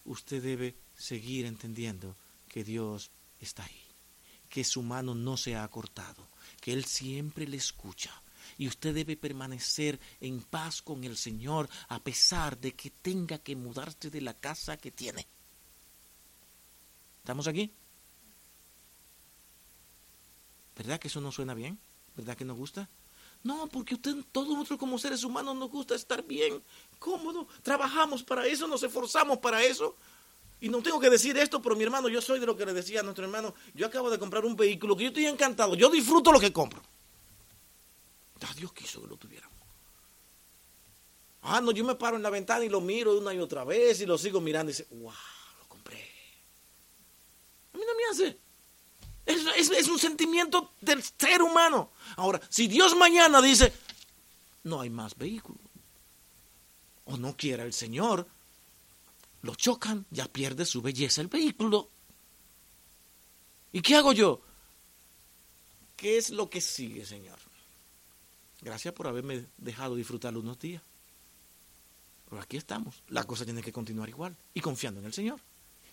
usted 0.06 0.42
debe 0.42 0.76
seguir 0.96 1.46
entendiendo 1.46 2.16
que 2.48 2.64
Dios 2.64 3.10
está 3.40 3.64
ahí, 3.64 3.82
que 4.48 4.64
su 4.64 4.82
mano 4.82 5.14
no 5.14 5.36
se 5.36 5.56
ha 5.56 5.68
cortado, 5.68 6.28
que 6.60 6.72
Él 6.72 6.84
siempre 6.84 7.46
le 7.46 7.56
escucha. 7.56 8.22
Y 8.58 8.68
usted 8.68 8.94
debe 8.94 9.16
permanecer 9.16 9.98
en 10.20 10.40
paz 10.40 10.80
con 10.80 11.04
el 11.04 11.16
Señor 11.16 11.68
a 11.88 11.98
pesar 11.98 12.58
de 12.58 12.74
que 12.74 12.90
tenga 12.90 13.38
que 13.38 13.56
mudarse 13.56 14.08
de 14.08 14.20
la 14.20 14.34
casa 14.34 14.76
que 14.76 14.92
tiene. 14.92 15.26
¿Estamos 17.18 17.48
aquí? 17.48 17.72
¿Verdad 20.76 21.00
que 21.00 21.08
eso 21.08 21.20
no 21.20 21.32
suena 21.32 21.54
bien? 21.54 21.78
¿Verdad 22.16 22.36
que 22.36 22.44
nos 22.44 22.56
gusta? 22.56 22.88
No, 23.46 23.68
porque 23.68 23.94
usted, 23.94 24.16
todos 24.32 24.48
nosotros 24.48 24.80
como 24.80 24.98
seres 24.98 25.22
humanos 25.22 25.54
nos 25.54 25.70
gusta 25.70 25.94
estar 25.94 26.20
bien, 26.24 26.60
cómodo. 26.98 27.46
Trabajamos 27.62 28.24
para 28.24 28.44
eso, 28.44 28.66
nos 28.66 28.82
esforzamos 28.82 29.38
para 29.38 29.62
eso. 29.62 29.94
Y 30.60 30.68
no 30.68 30.82
tengo 30.82 30.98
que 30.98 31.08
decir 31.08 31.38
esto, 31.38 31.62
pero 31.62 31.76
mi 31.76 31.84
hermano, 31.84 32.08
yo 32.08 32.20
soy 32.20 32.40
de 32.40 32.46
lo 32.46 32.56
que 32.56 32.66
le 32.66 32.72
decía 32.72 33.00
a 33.00 33.02
nuestro 33.04 33.24
hermano, 33.24 33.54
yo 33.72 33.86
acabo 33.86 34.10
de 34.10 34.18
comprar 34.18 34.44
un 34.44 34.56
vehículo 34.56 34.96
que 34.96 35.04
yo 35.04 35.08
estoy 35.10 35.26
encantado, 35.26 35.76
yo 35.76 35.88
disfruto 35.88 36.32
lo 36.32 36.40
que 36.40 36.52
compro. 36.52 36.82
Dios 38.56 38.72
quiso 38.72 39.00
que 39.00 39.06
lo 39.06 39.16
tuviéramos. 39.16 39.56
Ah, 41.42 41.60
no, 41.60 41.70
yo 41.70 41.84
me 41.84 41.94
paro 41.94 42.16
en 42.16 42.24
la 42.24 42.30
ventana 42.30 42.64
y 42.64 42.68
lo 42.68 42.80
miro 42.80 43.16
una 43.16 43.32
y 43.32 43.38
otra 43.38 43.62
vez 43.62 44.00
y 44.00 44.06
lo 44.06 44.18
sigo 44.18 44.40
mirando 44.40 44.70
y 44.70 44.74
dice, 44.74 44.88
wow, 44.90 45.12
lo 45.60 45.68
compré. 45.68 46.10
A 47.74 47.78
mí 47.78 47.84
no 47.86 47.94
me 47.94 48.04
hace. 48.10 48.45
Es, 49.26 49.88
un 49.88 49.98
sentimiento 49.98 50.72
del 50.80 51.02
ser 51.02 51.42
humano. 51.42 51.90
Ahora, 52.16 52.40
si 52.48 52.68
Dios 52.68 52.94
mañana 52.96 53.42
dice, 53.42 53.72
no 54.62 54.80
hay 54.80 54.88
más 54.88 55.16
vehículos, 55.16 55.60
o 57.04 57.16
no 57.16 57.36
quiera 57.36 57.64
el 57.64 57.72
Señor, 57.72 58.26
lo 59.42 59.54
chocan, 59.56 60.06
ya 60.10 60.28
pierde 60.28 60.64
su 60.64 60.80
belleza 60.80 61.20
el 61.20 61.26
vehículo. 61.26 61.90
¿Y 63.72 63.82
qué 63.82 63.96
hago 63.96 64.12
yo? 64.12 64.40
¿Qué 65.96 66.18
es 66.18 66.30
lo 66.30 66.48
que 66.48 66.60
sigue, 66.60 67.04
Señor? 67.04 67.38
Gracias 68.60 68.94
por 68.94 69.08
haberme 69.08 69.46
dejado 69.56 69.96
disfrutarlo 69.96 70.40
unos 70.40 70.58
días. 70.58 70.82
Pero 72.28 72.40
aquí 72.40 72.56
estamos. 72.56 73.02
La 73.08 73.24
cosa 73.24 73.44
tiene 73.44 73.62
que 73.62 73.72
continuar 73.72 74.08
igual. 74.08 74.36
Y 74.54 74.60
confiando 74.60 75.00
en 75.00 75.06
el 75.06 75.12
Señor 75.12 75.40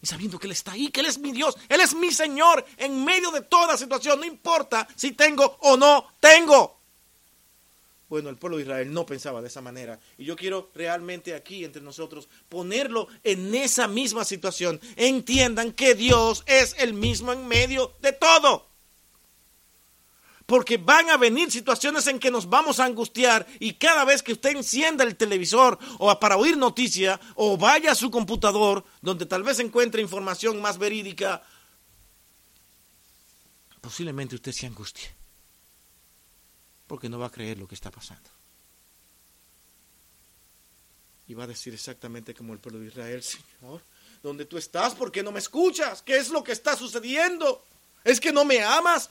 y 0.04 0.06
sabiendo 0.06 0.38
que 0.38 0.48
Él 0.48 0.52
está 0.52 0.74
ahí, 0.74 0.90
que 0.90 1.00
Él 1.00 1.06
es 1.06 1.18
mi 1.18 1.32
Dios, 1.32 1.56
Él 1.70 1.80
es 1.80 1.96
mi 1.96 2.12
Señor 2.12 2.66
en 2.76 3.06
medio 3.06 3.32
de 3.32 3.40
toda 3.40 3.78
situación, 3.78 4.20
no 4.20 4.26
importa 4.26 4.86
si 4.98 5.14
tengo 5.14 5.58
o 5.62 5.78
no 5.78 6.16
tengo. 6.20 6.78
Bueno, 8.10 8.30
el 8.30 8.36
pueblo 8.36 8.58
de 8.58 8.64
Israel 8.64 8.92
no 8.92 9.06
pensaba 9.06 9.42
de 9.42 9.48
esa 9.48 9.62
manera. 9.62 9.98
Y 10.18 10.26
yo 10.26 10.36
quiero 10.36 10.72
realmente 10.76 11.34
aquí 11.34 11.64
entre 11.64 11.82
nosotros 11.82 12.28
ponerlo 12.50 13.08
en 13.24 13.56
esa 13.56 13.88
misma 13.88 14.26
situación. 14.26 14.82
Entiendan 14.98 15.72
que 15.72 15.96
Dios 15.96 16.44
es 16.48 16.76
el 16.80 16.94
mismo 16.94 17.32
en 17.32 17.48
medio 17.48 17.94
de 18.02 18.12
todo. 18.12 18.73
Porque 20.46 20.78
van 20.78 21.10
a 21.10 21.18
venir 21.18 21.52
situaciones 21.52 22.06
en 22.08 22.20
que 22.20 22.30
nos 22.30 22.50
vamos 22.50 22.80
a 22.80 22.86
angustiar 22.86 23.48
y 23.60 23.74
cada 23.74 24.04
vez 24.04 24.22
que 24.22 24.34
usted 24.34 24.56
encienda 24.56 25.04
el 25.04 25.16
televisor 25.16 25.80
o 26.00 26.20
para 26.20 26.38
oír 26.38 26.58
noticia 26.58 27.20
o 27.36 27.58
vaya 27.58 27.92
a 27.92 27.96
su 27.96 28.12
computador 28.12 28.84
donde 29.02 29.26
tal 29.26 29.44
vez 29.44 29.60
encuentre 29.60 30.02
información 30.02 30.62
más 30.62 30.78
verídica, 30.78 31.42
posiblemente 33.82 34.36
usted 34.36 34.52
se 34.52 34.68
angustie 34.68 35.24
porque 36.88 37.10
no 37.10 37.18
va 37.18 37.28
a 37.28 37.32
creer 37.32 37.58
lo 37.58 37.68
que 37.68 37.76
está 37.76 37.90
pasando. 37.90 38.30
Y 41.28 41.34
va 41.34 41.46
a 41.46 41.48
decir 41.48 41.74
exactamente 41.74 42.36
como 42.36 42.54
el 42.54 42.60
pueblo 42.60 42.80
de 42.82 42.88
Israel, 42.88 43.24
Señor, 43.24 43.82
¿dónde 44.22 44.46
tú 44.46 44.58
estás? 44.58 44.94
¿Por 44.94 45.12
qué 45.12 45.24
no 45.24 45.32
me 45.32 45.40
escuchas? 45.40 46.02
¿Qué 46.02 46.18
es 46.18 46.30
lo 46.30 46.44
que 46.44 46.52
está 46.52 46.76
sucediendo? 46.76 47.66
¿Es 48.04 48.20
que 48.20 48.32
no 48.32 48.46
me 48.46 48.62
amas? 48.62 49.10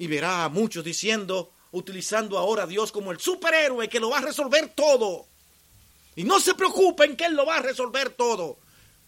Y 0.00 0.06
verá 0.06 0.44
a 0.44 0.48
muchos 0.48 0.82
diciendo, 0.82 1.52
utilizando 1.72 2.38
ahora 2.38 2.62
a 2.62 2.66
Dios 2.66 2.90
como 2.90 3.12
el 3.12 3.20
superhéroe 3.20 3.86
que 3.90 4.00
lo 4.00 4.08
va 4.08 4.16
a 4.16 4.22
resolver 4.22 4.72
todo. 4.74 5.26
Y 6.16 6.24
no 6.24 6.40
se 6.40 6.54
preocupen 6.54 7.18
que 7.18 7.26
Él 7.26 7.34
lo 7.34 7.44
va 7.44 7.56
a 7.56 7.62
resolver 7.62 8.08
todo. 8.08 8.56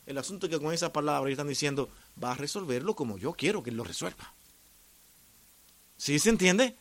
El 0.05 0.19
asunto 0.19 0.45
es 0.45 0.51
que 0.51 0.61
con 0.61 0.75
esa 0.75 0.93
palabra 0.93 1.31
están 1.31 1.49
diciendo, 1.49 1.89
va 2.23 2.33
a 2.33 2.35
resolverlo 2.35 2.95
como 2.95 3.17
yo 3.17 3.33
quiero 3.33 3.63
que 3.63 3.71
Él 3.71 3.77
lo 3.77 3.85
resuelva. 3.85 4.35
¿Sí 5.97 6.19
se 6.19 6.29
entiende? 6.29 6.77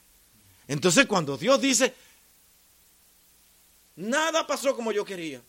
Entonces 0.67 1.05
cuando 1.05 1.37
Dios 1.37 1.61
dice, 1.61 1.95
nada 3.95 4.45
pasó 4.45 4.75
como 4.75 4.91
yo 4.91 5.05
quería. 5.05 5.41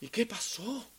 ¿Y 0.00 0.08
qué 0.08 0.26
pasó? 0.26 0.89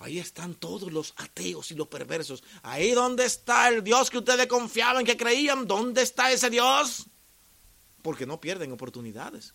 Ahí 0.00 0.18
están 0.18 0.54
todos 0.54 0.90
los 0.90 1.12
ateos 1.18 1.70
y 1.70 1.74
los 1.74 1.86
perversos. 1.86 2.42
Ahí 2.62 2.92
donde 2.92 3.26
está 3.26 3.68
el 3.68 3.84
Dios 3.84 4.08
que 4.08 4.16
ustedes 4.16 4.46
confiaban, 4.46 5.04
que 5.04 5.14
creían, 5.14 5.66
¿dónde 5.66 6.00
está 6.00 6.32
ese 6.32 6.48
Dios? 6.48 7.06
Porque 8.00 8.24
no 8.24 8.40
pierden 8.40 8.72
oportunidades. 8.72 9.52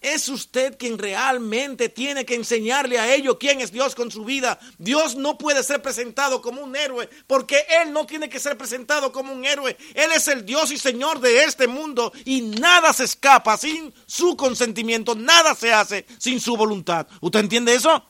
Es 0.00 0.30
usted 0.30 0.78
quien 0.78 0.96
realmente 0.96 1.90
tiene 1.90 2.24
que 2.24 2.34
enseñarle 2.34 2.98
a 2.98 3.14
ellos 3.14 3.36
quién 3.38 3.60
es 3.60 3.70
Dios 3.70 3.94
con 3.94 4.10
su 4.10 4.24
vida. 4.24 4.58
Dios 4.78 5.14
no 5.14 5.36
puede 5.36 5.62
ser 5.62 5.82
presentado 5.82 6.40
como 6.40 6.62
un 6.62 6.74
héroe 6.74 7.08
porque 7.26 7.66
Él 7.82 7.92
no 7.92 8.06
tiene 8.06 8.30
que 8.30 8.40
ser 8.40 8.56
presentado 8.56 9.12
como 9.12 9.34
un 9.34 9.44
héroe. 9.44 9.76
Él 9.92 10.10
es 10.12 10.26
el 10.26 10.46
Dios 10.46 10.72
y 10.72 10.78
Señor 10.78 11.20
de 11.20 11.44
este 11.44 11.66
mundo 11.66 12.14
y 12.24 12.40
nada 12.40 12.94
se 12.94 13.04
escapa 13.04 13.58
sin 13.58 13.92
su 14.06 14.38
consentimiento, 14.38 15.14
nada 15.14 15.54
se 15.54 15.70
hace 15.70 16.06
sin 16.18 16.40
su 16.40 16.56
voluntad. 16.56 17.06
¿Usted 17.20 17.40
entiende 17.40 17.74
eso? 17.74 18.06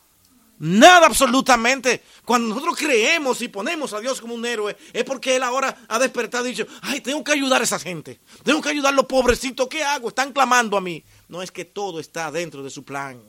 Nada 0.64 1.06
absolutamente. 1.06 2.02
Cuando 2.24 2.50
nosotros 2.50 2.76
creemos 2.78 3.42
y 3.42 3.48
ponemos 3.48 3.92
a 3.94 4.00
Dios 4.00 4.20
como 4.20 4.34
un 4.34 4.46
héroe, 4.46 4.76
es 4.92 5.02
porque 5.02 5.34
Él 5.34 5.42
ahora 5.42 5.76
ha 5.88 5.98
despertado 5.98 6.46
y 6.46 6.50
dicho, 6.50 6.68
ay, 6.82 7.00
tengo 7.00 7.24
que 7.24 7.32
ayudar 7.32 7.60
a 7.60 7.64
esa 7.64 7.80
gente. 7.80 8.20
Tengo 8.44 8.62
que 8.62 8.68
ayudar 8.68 8.92
a 8.92 8.96
los 8.96 9.06
pobrecitos. 9.06 9.66
¿Qué 9.66 9.82
hago? 9.82 10.10
Están 10.10 10.32
clamando 10.32 10.76
a 10.76 10.80
mí. 10.80 11.02
No 11.26 11.42
es 11.42 11.50
que 11.50 11.64
todo 11.64 11.98
está 11.98 12.30
dentro 12.30 12.62
de 12.62 12.70
su 12.70 12.84
plan. 12.84 13.20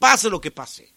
Pase 0.00 0.28
lo 0.28 0.40
que 0.40 0.50
pase. 0.50 0.92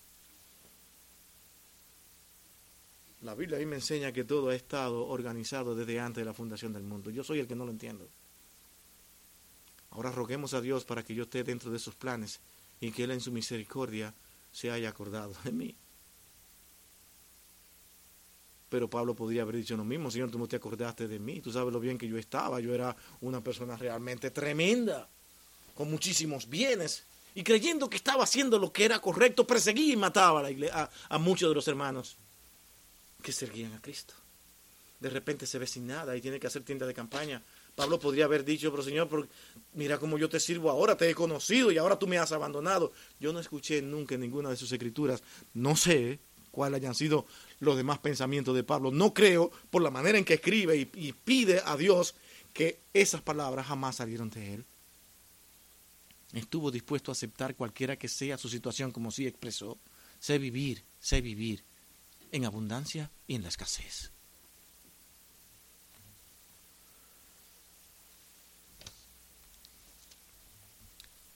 La 3.22 3.36
Biblia 3.36 3.60
ahí 3.60 3.68
me 3.68 3.76
enseña 3.76 4.12
que 4.12 4.24
todo 4.24 4.49
ha 4.49 4.56
estado 4.56 5.06
organizado 5.06 5.76
desde 5.76 5.99
antes 5.99 6.22
de 6.22 6.26
la 6.26 6.34
fundación 6.34 6.74
del 6.74 6.84
mundo. 6.84 7.12
Yo 7.12 7.24
soy 7.24 7.38
el 7.38 7.47
que 7.47 7.56
no 7.56 7.66
lo 7.66 7.72
entiendo. 7.72 8.10
Ahora 9.91 10.12
roguemos 10.12 10.56
a 10.56 10.62
Dios 10.62 10.84
para 10.84 11.04
que 11.04 11.14
yo 11.14 11.26
esté 11.26 11.43
dentro 11.43 11.70
de 11.70 11.78
sus 11.78 11.93
planes 11.93 12.39
y 12.82 12.91
que 12.91 13.04
Él 13.04 13.12
en 13.12 13.22
su 13.22 13.32
misericordia 13.32 14.16
se 14.54 14.72
haya 14.72 14.88
acordado 14.88 15.36
de 15.43 15.51
mí. 15.51 15.76
Pero 18.70 18.89
Pablo 18.89 19.14
podría 19.14 19.41
haber 19.41 19.58
dicho 19.58 19.76
lo 19.76 19.84
mismo, 19.84 20.10
Señor, 20.10 20.32
tú 20.32 20.39
no 20.39 20.47
te 20.47 20.56
acordaste 20.56 21.08
de 21.08 21.20
mí, 21.20 21.41
tú 21.41 21.51
sabes 21.51 21.74
lo 21.74 21.80
bien 21.80 21.97
que 21.97 22.08
yo 22.08 22.18
estaba, 22.18 22.60
yo 22.60 22.74
era 22.74 22.95
una 23.22 23.41
persona 23.41 23.76
realmente 23.76 24.32
tremenda, 24.32 25.10
con 25.76 25.91
muchísimos 25.91 26.49
bienes, 26.49 27.04
y 27.36 27.43
creyendo 27.43 27.89
que 27.89 27.97
estaba 27.97 28.24
haciendo 28.24 28.60
lo 28.60 28.72
que 28.72 28.86
era 28.86 28.99
correcto, 28.99 29.45
perseguía 29.45 29.93
y 29.93 29.97
mataba 29.97 30.47
a, 31.10 31.18
muchos 31.18 31.49
de 31.49 31.56
los 31.56 31.68
hermanos 31.68 32.16
que 33.22 33.32
seguían 33.32 33.74
a 33.74 33.82
Cristo. 33.82 34.14
De 34.99 35.10
repente 35.10 35.45
se 35.45 35.60
ve 35.60 35.68
sin 35.68 35.88
nada 35.88 36.16
y 36.16 36.22
tiene 36.22 36.39
que 36.39 36.47
hacer 36.47 36.64
tienda 36.64 36.86
de 36.86 36.93
campaña. 36.93 37.41
Pablo 37.76 37.99
podría 37.99 38.26
haber 38.26 38.45
dicho, 38.45 38.69
pero 38.71 38.84
Señor, 38.84 39.28
mira 39.74 39.97
cómo 39.97 40.17
yo 40.17 40.30
te 40.30 40.39
sirvo 40.39 40.69
ahora, 40.69 40.95
te 40.95 41.09
he 41.09 41.15
conocido 41.15 41.71
y 41.71 41.78
ahora 41.78 41.97
tú 41.97 42.07
me 42.07 42.17
has 42.17 42.32
abandonado. 42.32 42.91
Yo 43.19 43.34
no 43.34 43.39
escuché 43.39 43.82
nunca 43.82 44.15
en 44.15 44.21
ninguna 44.21 44.49
de 44.49 44.57
sus 44.57 44.71
escrituras, 44.71 45.24
no 45.53 45.76
sé 45.76 46.19
cuáles 46.51 46.78
hayan 46.78 46.93
sido 46.93 47.26
los 47.59 47.76
demás 47.76 47.97
pensamientos 47.97 48.55
de 48.55 48.63
Pablo. 48.63 48.91
No 48.91 49.13
creo, 49.13 49.51
por 49.71 49.82
la 49.82 49.89
manera 49.89 50.19
en 50.19 50.26
que 50.26 50.36
escribe 50.36 50.78
y, 50.78 50.89
y 50.93 51.13
pide 51.13 51.61
a 51.65 51.76
Dios, 51.76 52.13
que 52.53 52.80
esas 52.93 53.21
palabras 53.21 53.65
jamás 53.65 53.95
salieron 53.95 54.30
de 54.30 54.53
él. 54.53 54.65
Estuvo 56.34 56.71
dispuesto 56.71 57.11
a 57.11 57.13
aceptar 57.13 57.55
cualquiera 57.55 57.97
que 57.97 58.07
sea 58.07 58.38
su 58.38 58.49
situación, 58.49 58.91
como 58.91 59.11
sí 59.11 59.28
expresó. 59.28 59.78
Sé 60.19 60.38
vivir, 60.38 60.84
sé 60.99 61.21
vivir 61.21 61.63
en 62.32 62.45
abundancia 62.45 63.11
y 63.28 63.36
en 63.36 63.43
la 63.43 63.49
escasez. 63.49 64.12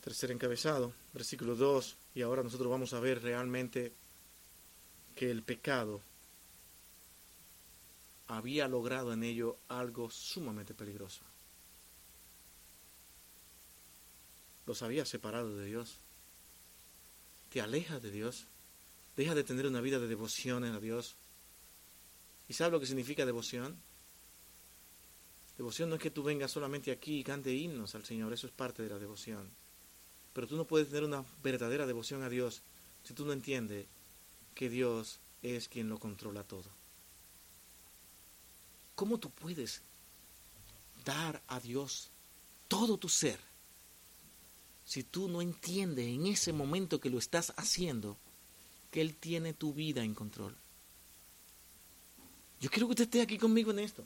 Tercer 0.08 0.32
encabezado, 0.32 0.94
versículo 1.12 1.54
2, 1.58 1.98
y 2.16 2.22
ahora 2.22 2.42
nosotros 2.42 2.72
vamos 2.72 2.94
a 2.94 3.02
ver 3.02 3.22
realmente 3.22 3.92
que 5.18 5.30
el 5.30 5.44
pecado 5.44 6.00
había 8.28 8.70
logrado 8.70 9.12
en 9.12 9.24
ello 9.24 9.58
algo 9.68 10.10
sumamente 10.10 10.74
peligroso. 10.74 11.26
Los 14.66 14.82
había 14.82 15.04
separado 15.04 15.58
de 15.58 15.66
Dios. 15.66 15.98
Te 17.52 17.60
aleja 17.60 18.00
de 18.00 18.10
Dios. 18.10 18.46
Deja 19.18 19.36
de 19.36 19.44
tener 19.44 19.68
una 19.68 19.82
vida 19.82 20.00
de 20.00 20.08
devoción 20.08 20.64
a 20.64 20.80
Dios. 20.80 21.18
¿Y 22.48 22.54
sabes 22.54 22.72
lo 22.72 22.80
que 22.80 22.88
significa 22.88 23.26
devoción? 23.26 23.76
Devoción 25.58 25.90
no 25.90 25.96
es 25.96 26.02
que 26.02 26.12
tú 26.12 26.24
vengas 26.24 26.52
solamente 26.52 26.92
aquí 26.92 27.20
y 27.20 27.24
cante 27.26 27.54
himnos 27.54 27.94
al 27.94 28.06
Señor, 28.06 28.32
eso 28.32 28.48
es 28.48 28.54
parte 28.54 28.84
de 28.84 28.90
la 28.90 29.00
devoción. 29.00 29.67
Pero 30.38 30.46
tú 30.46 30.56
no 30.56 30.66
puedes 30.66 30.90
tener 30.90 31.04
una 31.04 31.26
verdadera 31.42 31.88
devoción 31.88 32.22
a 32.22 32.30
Dios 32.30 32.62
si 33.04 33.16
tú 33.16 33.26
no 33.26 33.34
entiendes 33.34 33.88
que 34.54 34.70
Dios 34.70 35.18
es 35.42 35.68
quien 35.68 35.90
lo 35.90 35.98
controla 35.98 36.44
todo. 36.44 36.70
¿Cómo 38.94 39.18
tú 39.18 39.32
puedes 39.32 39.82
dar 41.04 41.42
a 41.48 41.60
Dios 41.60 42.12
todo 42.68 43.00
tu 43.00 43.10
ser 43.10 43.40
si 44.86 45.02
tú 45.02 45.28
no 45.28 45.42
entiendes 45.42 46.06
en 46.06 46.28
ese 46.28 46.54
momento 46.54 47.00
que 47.00 47.10
lo 47.10 47.18
estás 47.18 47.52
haciendo 47.58 48.16
que 48.92 49.02
Él 49.02 49.16
tiene 49.16 49.56
tu 49.56 49.74
vida 49.74 50.04
en 50.04 50.14
control? 50.14 50.56
Yo 52.62 52.70
quiero 52.70 52.86
que 52.86 52.92
usted 52.92 53.06
esté 53.06 53.22
aquí 53.24 53.40
conmigo 53.40 53.72
en 53.72 53.80
esto. 53.80 54.06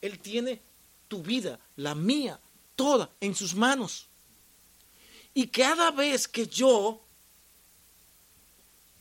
Él 0.00 0.20
tiene 0.20 0.62
tu 1.06 1.22
vida, 1.22 1.60
la 1.76 1.94
mía, 1.94 2.40
toda 2.76 3.10
en 3.20 3.34
sus 3.34 3.54
manos. 3.54 4.08
Y 5.34 5.48
cada 5.48 5.90
vez 5.90 6.26
que 6.26 6.46
yo 6.46 7.00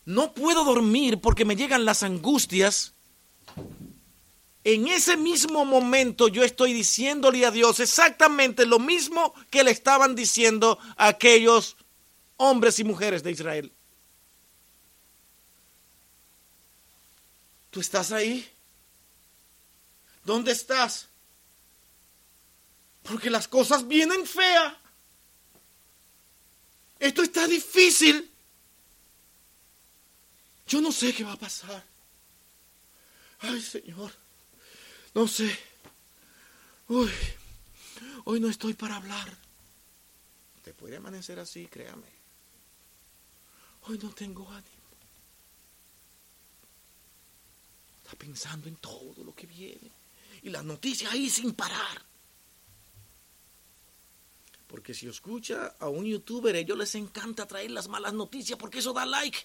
no 0.05 0.33
puedo 0.33 0.63
dormir 0.63 1.19
porque 1.19 1.45
me 1.45 1.55
llegan 1.55 1.85
las 1.85 2.03
angustias, 2.03 2.93
en 4.63 4.87
ese 4.87 5.15
mismo 5.15 5.63
momento 5.63 6.27
yo 6.27 6.43
estoy 6.43 6.73
diciéndole 6.73 7.45
a 7.45 7.51
Dios 7.51 7.79
exactamente 7.79 8.65
lo 8.65 8.79
mismo 8.79 9.33
que 9.49 9.63
le 9.63 9.71
estaban 9.71 10.13
diciendo 10.13 10.77
a 10.97 11.07
aquellos 11.07 11.77
hombres 12.35 12.77
y 12.79 12.83
mujeres 12.83 13.23
de 13.23 13.31
Israel. 13.31 13.71
¿Tú 17.71 17.81
estás 17.81 18.11
ahí? 18.11 18.45
¿Dónde 20.23 20.51
estás? 20.51 21.07
Porque 23.03 23.29
las 23.29 23.47
cosas 23.47 23.87
vienen 23.87 24.25
feas. 24.25 24.73
Esto 26.99 27.23
está 27.23 27.47
difícil. 27.47 28.31
Yo 30.67 30.81
no 30.81 30.91
sé 30.91 31.13
qué 31.13 31.23
va 31.23 31.33
a 31.33 31.37
pasar. 31.37 31.83
Ay, 33.39 33.61
Señor. 33.61 34.11
No 35.13 35.27
sé. 35.27 35.57
Uy, 36.89 37.11
hoy 38.25 38.39
no 38.39 38.49
estoy 38.49 38.73
para 38.73 38.97
hablar. 38.97 39.35
Te 40.63 40.73
puede 40.73 40.97
amanecer 40.97 41.39
así, 41.39 41.67
créame. 41.67 42.07
Hoy 43.83 43.97
no 43.99 44.09
tengo 44.11 44.49
ánimo. 44.49 44.67
Está 48.03 48.17
pensando 48.17 48.67
en 48.67 48.75
todo 48.77 49.23
lo 49.23 49.33
que 49.33 49.47
viene. 49.47 49.91
Y 50.43 50.49
las 50.49 50.63
noticias 50.63 51.11
ahí 51.11 51.29
sin 51.29 51.53
parar. 51.53 52.01
Porque 54.67 54.93
si 54.93 55.07
escucha 55.07 55.75
a 55.79 55.87
un 55.87 56.05
youtuber, 56.05 56.55
a 56.55 56.59
ellos 56.59 56.77
les 56.77 56.93
encanta 56.95 57.47
traer 57.47 57.71
las 57.71 57.87
malas 57.87 58.13
noticias 58.13 58.59
porque 58.59 58.79
eso 58.79 58.93
da 58.93 59.05
like. 59.05 59.39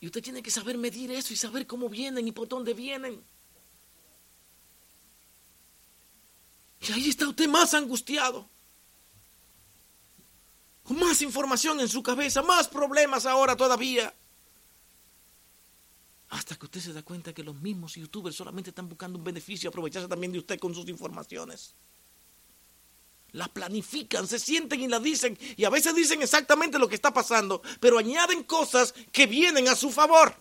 Y 0.00 0.06
usted 0.06 0.22
tiene 0.22 0.42
que 0.42 0.50
saber 0.50 0.76
medir 0.78 1.12
eso 1.12 1.32
y 1.32 1.36
saber 1.36 1.66
cómo 1.66 1.88
vienen 1.88 2.26
y 2.26 2.32
por 2.32 2.48
dónde 2.48 2.74
vienen. 2.74 3.22
Y 6.80 6.92
ahí 6.92 7.08
está 7.08 7.28
usted 7.28 7.48
más 7.48 7.74
angustiado. 7.74 8.48
Con 10.82 10.98
más 10.98 11.22
información 11.22 11.78
en 11.78 11.88
su 11.88 12.02
cabeza, 12.02 12.42
más 12.42 12.66
problemas 12.66 13.26
ahora 13.26 13.56
todavía. 13.56 14.12
Hasta 16.30 16.56
que 16.56 16.64
usted 16.64 16.80
se 16.80 16.92
da 16.92 17.02
cuenta 17.02 17.32
que 17.32 17.44
los 17.44 17.54
mismos 17.54 17.94
youtubers 17.94 18.34
solamente 18.34 18.70
están 18.70 18.88
buscando 18.88 19.18
un 19.18 19.24
beneficio 19.24 19.68
aprovecharse 19.68 20.08
también 20.08 20.32
de 20.32 20.38
usted 20.38 20.58
con 20.58 20.74
sus 20.74 20.88
informaciones. 20.88 21.76
La 23.32 23.48
planifican, 23.48 24.26
se 24.26 24.38
sienten 24.38 24.80
y 24.80 24.88
la 24.88 25.00
dicen, 25.00 25.38
y 25.56 25.64
a 25.64 25.70
veces 25.70 25.94
dicen 25.94 26.20
exactamente 26.20 26.78
lo 26.78 26.88
que 26.88 26.94
está 26.94 27.12
pasando, 27.14 27.62
pero 27.80 27.98
añaden 27.98 28.42
cosas 28.44 28.92
que 29.10 29.26
vienen 29.26 29.68
a 29.68 29.74
su 29.74 29.90
favor. 29.90 30.34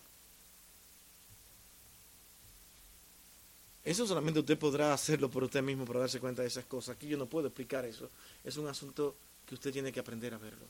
Eso 3.83 4.05
solamente 4.05 4.41
usted 4.41 4.59
podrá 4.59 4.93
hacerlo 4.93 5.29
por 5.29 5.43
usted 5.43 5.63
mismo 5.63 5.85
para 5.85 6.01
darse 6.01 6.19
cuenta 6.19 6.41
de 6.41 6.49
esas 6.49 6.65
cosas. 6.65 6.95
Aquí 6.95 7.07
yo 7.07 7.17
no 7.17 7.25
puedo 7.25 7.47
explicar 7.47 7.85
eso. 7.85 8.09
Es 8.43 8.57
un 8.57 8.67
asunto 8.67 9.15
que 9.47 9.55
usted 9.55 9.71
tiene 9.71 9.91
que 9.91 9.99
aprender 9.99 10.33
a 10.33 10.37
verlo. 10.37 10.65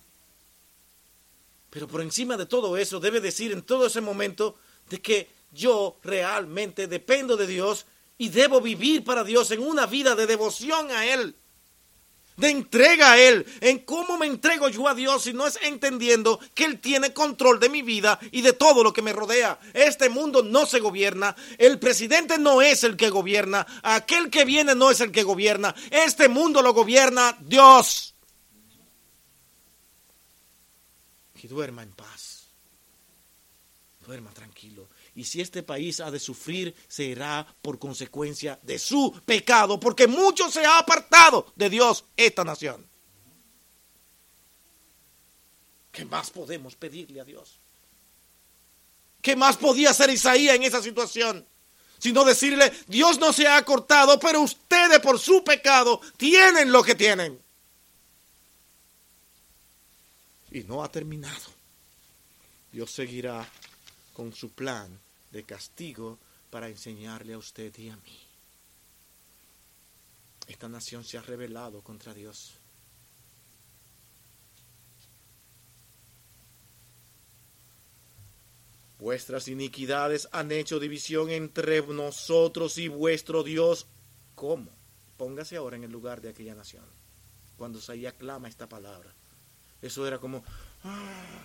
Pero 1.69 1.87
por 1.87 2.01
encima 2.01 2.37
de 2.37 2.45
todo 2.45 2.77
eso, 2.77 2.99
debe 2.99 3.19
decir 3.19 3.51
en 3.51 3.63
todo 3.63 3.87
ese 3.87 3.99
momento 3.99 4.57
de 4.89 5.01
que 5.01 5.29
yo 5.51 5.97
realmente 6.03 6.87
dependo 6.87 7.35
de 7.35 7.47
Dios 7.47 7.85
y 8.17 8.29
debo 8.29 8.61
vivir 8.61 9.03
para 9.03 9.23
Dios 9.23 9.51
en 9.51 9.61
una 9.61 9.87
vida 9.87 10.15
de 10.15 10.27
devoción 10.27 10.91
a 10.91 11.05
Él 11.05 11.35
de 12.37 12.49
entrega 12.49 13.13
a 13.13 13.19
Él, 13.19 13.45
en 13.61 13.79
cómo 13.79 14.17
me 14.17 14.25
entrego 14.25 14.69
yo 14.69 14.87
a 14.87 14.95
Dios 14.95 15.27
y 15.27 15.33
no 15.33 15.47
es 15.47 15.59
entendiendo 15.61 16.39
que 16.53 16.65
Él 16.65 16.79
tiene 16.79 17.13
control 17.13 17.59
de 17.59 17.69
mi 17.69 17.81
vida 17.81 18.19
y 18.31 18.41
de 18.41 18.53
todo 18.53 18.83
lo 18.83 18.93
que 18.93 19.01
me 19.01 19.13
rodea. 19.13 19.59
Este 19.73 20.09
mundo 20.09 20.43
no 20.43 20.65
se 20.65 20.79
gobierna, 20.79 21.35
el 21.57 21.79
presidente 21.79 22.37
no 22.37 22.61
es 22.61 22.83
el 22.83 22.97
que 22.97 23.09
gobierna, 23.09 23.65
aquel 23.83 24.29
que 24.29 24.45
viene 24.45 24.75
no 24.75 24.91
es 24.91 25.01
el 25.01 25.11
que 25.11 25.23
gobierna, 25.23 25.75
este 25.89 26.27
mundo 26.27 26.61
lo 26.61 26.73
gobierna 26.73 27.37
Dios. 27.41 28.15
Y 31.43 31.47
duerma 31.47 31.81
en 31.81 31.91
paz, 31.91 32.49
duerma 34.05 34.31
tranquilo. 34.31 34.87
Y 35.21 35.23
si 35.23 35.39
este 35.39 35.61
país 35.61 35.99
ha 35.99 36.09
de 36.09 36.19
sufrir, 36.19 36.73
será 36.87 37.45
por 37.61 37.77
consecuencia 37.77 38.57
de 38.63 38.79
su 38.79 39.21
pecado, 39.23 39.79
porque 39.79 40.07
mucho 40.07 40.49
se 40.49 40.65
ha 40.65 40.79
apartado 40.79 41.53
de 41.55 41.69
Dios 41.69 42.05
esta 42.17 42.43
nación. 42.43 42.83
¿Qué 45.91 46.05
más 46.05 46.31
podemos 46.31 46.75
pedirle 46.75 47.21
a 47.21 47.23
Dios? 47.23 47.59
¿Qué 49.21 49.35
más 49.35 49.57
podía 49.57 49.91
hacer 49.91 50.09
Isaías 50.09 50.55
en 50.55 50.63
esa 50.63 50.81
situación? 50.81 51.45
Sino 51.99 52.23
decirle, 52.23 52.73
Dios 52.87 53.19
no 53.19 53.31
se 53.31 53.47
ha 53.47 53.63
cortado, 53.63 54.19
pero 54.19 54.41
ustedes 54.41 54.99
por 55.01 55.19
su 55.19 55.43
pecado 55.43 56.01
tienen 56.17 56.71
lo 56.71 56.81
que 56.81 56.95
tienen. 56.95 57.39
Y 60.49 60.61
no 60.61 60.83
ha 60.83 60.91
terminado. 60.91 61.45
Dios 62.71 62.89
seguirá 62.89 63.47
con 64.13 64.33
su 64.33 64.49
plan 64.49 64.99
de 65.31 65.43
castigo 65.43 66.17
para 66.49 66.69
enseñarle 66.69 67.33
a 67.33 67.37
usted 67.37 67.75
y 67.77 67.89
a 67.89 67.95
mí. 67.95 68.19
Esta 70.47 70.67
nación 70.67 71.03
se 71.03 71.17
ha 71.17 71.21
rebelado 71.21 71.81
contra 71.81 72.13
Dios. 72.13 72.55
Vuestras 78.99 79.47
iniquidades 79.47 80.27
han 80.31 80.51
hecho 80.51 80.79
división 80.79 81.31
entre 81.31 81.81
nosotros 81.81 82.77
y 82.77 82.87
vuestro 82.87 83.41
Dios. 83.41 83.87
¿Cómo? 84.35 84.69
Póngase 85.17 85.55
ahora 85.55 85.75
en 85.75 85.85
el 85.85 85.91
lugar 85.91 86.21
de 86.21 86.29
aquella 86.29 86.53
nación. 86.53 86.83
Cuando 87.57 87.79
Isaías 87.79 88.13
clama 88.13 88.47
esta 88.47 88.67
palabra. 88.67 89.11
Eso 89.81 90.05
era 90.05 90.19
como, 90.19 90.43
ah, 90.83 91.43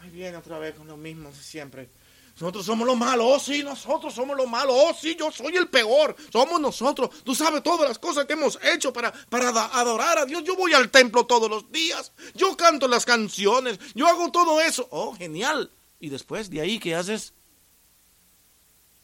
ahí 0.00 0.10
viene 0.10 0.36
otra 0.36 0.58
vez 0.58 0.74
con 0.74 0.86
lo 0.86 0.98
mismo 0.98 1.32
siempre. 1.32 1.88
Nosotros 2.34 2.66
somos 2.66 2.84
los 2.84 2.96
malos, 2.96 3.26
oh 3.28 3.38
sí, 3.38 3.62
nosotros 3.62 4.12
somos 4.12 4.36
los 4.36 4.48
malos, 4.48 4.74
oh 4.76 4.92
sí, 4.92 5.14
yo 5.16 5.30
soy 5.30 5.54
el 5.56 5.68
peor, 5.68 6.16
somos 6.32 6.60
nosotros. 6.60 7.22
Tú 7.22 7.32
sabes 7.32 7.62
todas 7.62 7.88
las 7.88 7.98
cosas 8.00 8.26
que 8.26 8.32
hemos 8.32 8.58
hecho 8.60 8.92
para, 8.92 9.12
para 9.12 9.50
adorar 9.50 10.18
a 10.18 10.26
Dios. 10.26 10.42
Yo 10.42 10.56
voy 10.56 10.72
al 10.72 10.90
templo 10.90 11.26
todos 11.26 11.48
los 11.48 11.70
días, 11.70 12.10
yo 12.34 12.56
canto 12.56 12.88
las 12.88 13.04
canciones, 13.04 13.78
yo 13.94 14.08
hago 14.08 14.32
todo 14.32 14.60
eso. 14.60 14.88
Oh, 14.90 15.14
genial. 15.14 15.70
¿Y 16.00 16.08
después 16.08 16.50
de 16.50 16.60
ahí 16.60 16.80
qué 16.80 16.96
haces? 16.96 17.32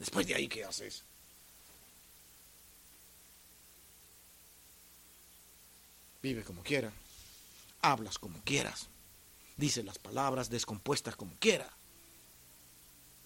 Después 0.01 0.27
de 0.27 0.35
ahí 0.35 0.49
qué 0.49 0.65
haces? 0.65 1.05
Vive 6.21 6.43
como 6.43 6.65
quiera, 6.65 6.93
hablas 7.81 8.19
como 8.19 8.43
quieras, 8.43 8.89
dice 9.57 9.85
las 9.85 9.99
palabras 9.99 10.51
descompuestas 10.51 11.15
como 11.15 11.35
quiera 11.39 11.71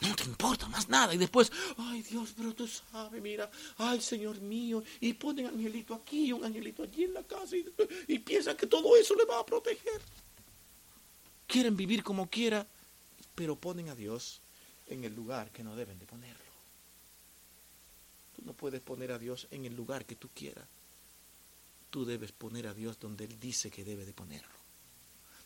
no 0.01 0.15
te 0.17 0.25
importa 0.25 0.69
más 0.69 0.89
nada. 0.89 1.15
Y 1.15 1.19
después, 1.19 1.51
ay 1.77 2.03
Dios, 2.03 2.35
pero 2.37 2.55
tú 2.55 2.67
sabes, 2.67 3.23
mira, 3.23 3.51
ay 3.79 4.01
Señor 4.01 4.41
mío, 4.41 4.83
y 5.01 5.13
ponen 5.15 5.47
angelito 5.47 5.95
aquí 5.95 6.27
y 6.27 6.33
un 6.33 6.45
angelito 6.45 6.83
allí 6.83 7.05
en 7.05 7.15
la 7.15 7.23
casa 7.23 7.57
y, 7.57 7.67
y 8.09 8.19
piensan 8.19 8.57
que 8.57 8.67
todo 8.67 8.97
eso 8.97 9.15
le 9.15 9.25
va 9.25 9.41
a 9.41 9.47
proteger. 9.47 10.01
Quieren 11.47 11.77
vivir 11.77 12.03
como 12.03 12.29
quiera, 12.29 12.67
pero 13.35 13.57
ponen 13.57 13.89
a 13.89 13.95
Dios 13.95 14.41
en 14.89 15.05
el 15.05 15.15
lugar 15.15 15.51
que 15.51 15.63
no 15.63 15.77
deben 15.77 15.99
de 15.99 16.07
ponerlo. 16.07 16.45
Tú 18.37 18.43
no 18.45 18.53
puedes 18.53 18.81
poner 18.81 19.13
a 19.13 19.19
Dios 19.19 19.47
en 19.51 19.65
el 19.65 19.75
lugar 19.75 20.05
que 20.05 20.17
tú 20.17 20.29
quieras. 20.35 20.67
Tú 21.91 22.05
debes 22.05 22.33
poner 22.33 22.67
a 22.67 22.75
Dios 22.75 22.99
donde 22.99 23.25
Él 23.25 23.39
dice 23.39 23.71
que 23.71 23.85
debe 23.85 24.05
de 24.05 24.13
ponerlo. 24.13 24.64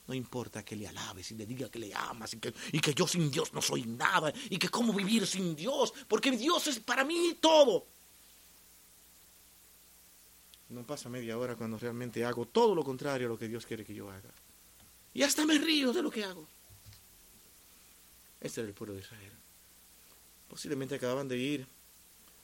No 0.09 0.15
importa 0.15 0.65
que 0.65 0.75
le 0.75 0.89
alabes 0.89 1.31
y 1.31 1.35
le 1.35 1.45
diga 1.45 1.69
que 1.69 1.79
le 1.79 1.95
amas 1.95 2.33
y 2.33 2.39
que, 2.39 2.53
y 2.73 2.81
que 2.81 2.95
yo 2.95 3.07
sin 3.07 3.31
Dios 3.31 3.53
no 3.53 3.61
soy 3.61 3.83
nada 3.83 4.33
y 4.49 4.59
que 4.59 4.71
cómo 4.71 4.95
vivir 4.95 5.27
sin 5.27 5.55
Dios, 5.55 5.93
porque 6.09 6.31
Dios 6.31 6.67
es 6.67 6.81
para 6.81 7.05
mí 7.05 7.37
todo. 7.39 7.87
No 10.71 10.87
pasa 10.87 11.11
media 11.11 11.37
hora 11.37 11.57
cuando 11.57 11.79
realmente 11.79 12.25
hago 12.25 12.47
todo 12.47 12.75
lo 12.75 12.83
contrario 12.83 13.27
a 13.27 13.31
lo 13.31 13.39
que 13.39 13.49
Dios 13.49 13.67
quiere 13.67 13.85
que 13.85 13.95
yo 13.95 14.11
haga. 14.11 14.31
Y 15.13 15.23
hasta 15.23 15.45
me 15.45 15.59
río 15.59 15.93
de 15.93 16.03
lo 16.03 16.11
que 16.11 16.25
hago. 16.25 16.49
Este 18.41 18.63
era 18.63 18.69
el 18.69 18.75
pueblo 18.75 18.95
de 18.95 19.01
Israel. 19.01 19.33
Posiblemente 20.49 20.95
acababan 20.95 21.29
de 21.29 21.37
ir 21.37 21.67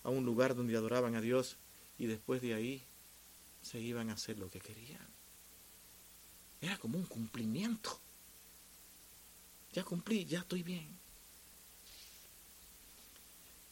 a 0.03 0.11
un 0.11 0.25
lugar 0.25 0.55
donde 0.55 0.77
adoraban 0.77 1.15
a 1.15 1.23
Dios 1.23 1.57
y 1.99 2.07
después 2.07 2.43
de 2.43 2.53
ahí 2.53 2.83
se 3.63 3.81
iban 3.81 4.11
a 4.11 4.15
hacer 4.15 4.39
lo 4.39 4.51
que 4.51 4.61
querían. 4.61 5.14
Era 6.65 6.79
como 6.79 6.97
un 6.97 7.05
cumplimiento. 7.05 8.01
Ya 9.75 9.85
cumplí, 9.85 10.25
ya 10.25 10.39
estoy 10.39 10.63
bien. 10.63 10.89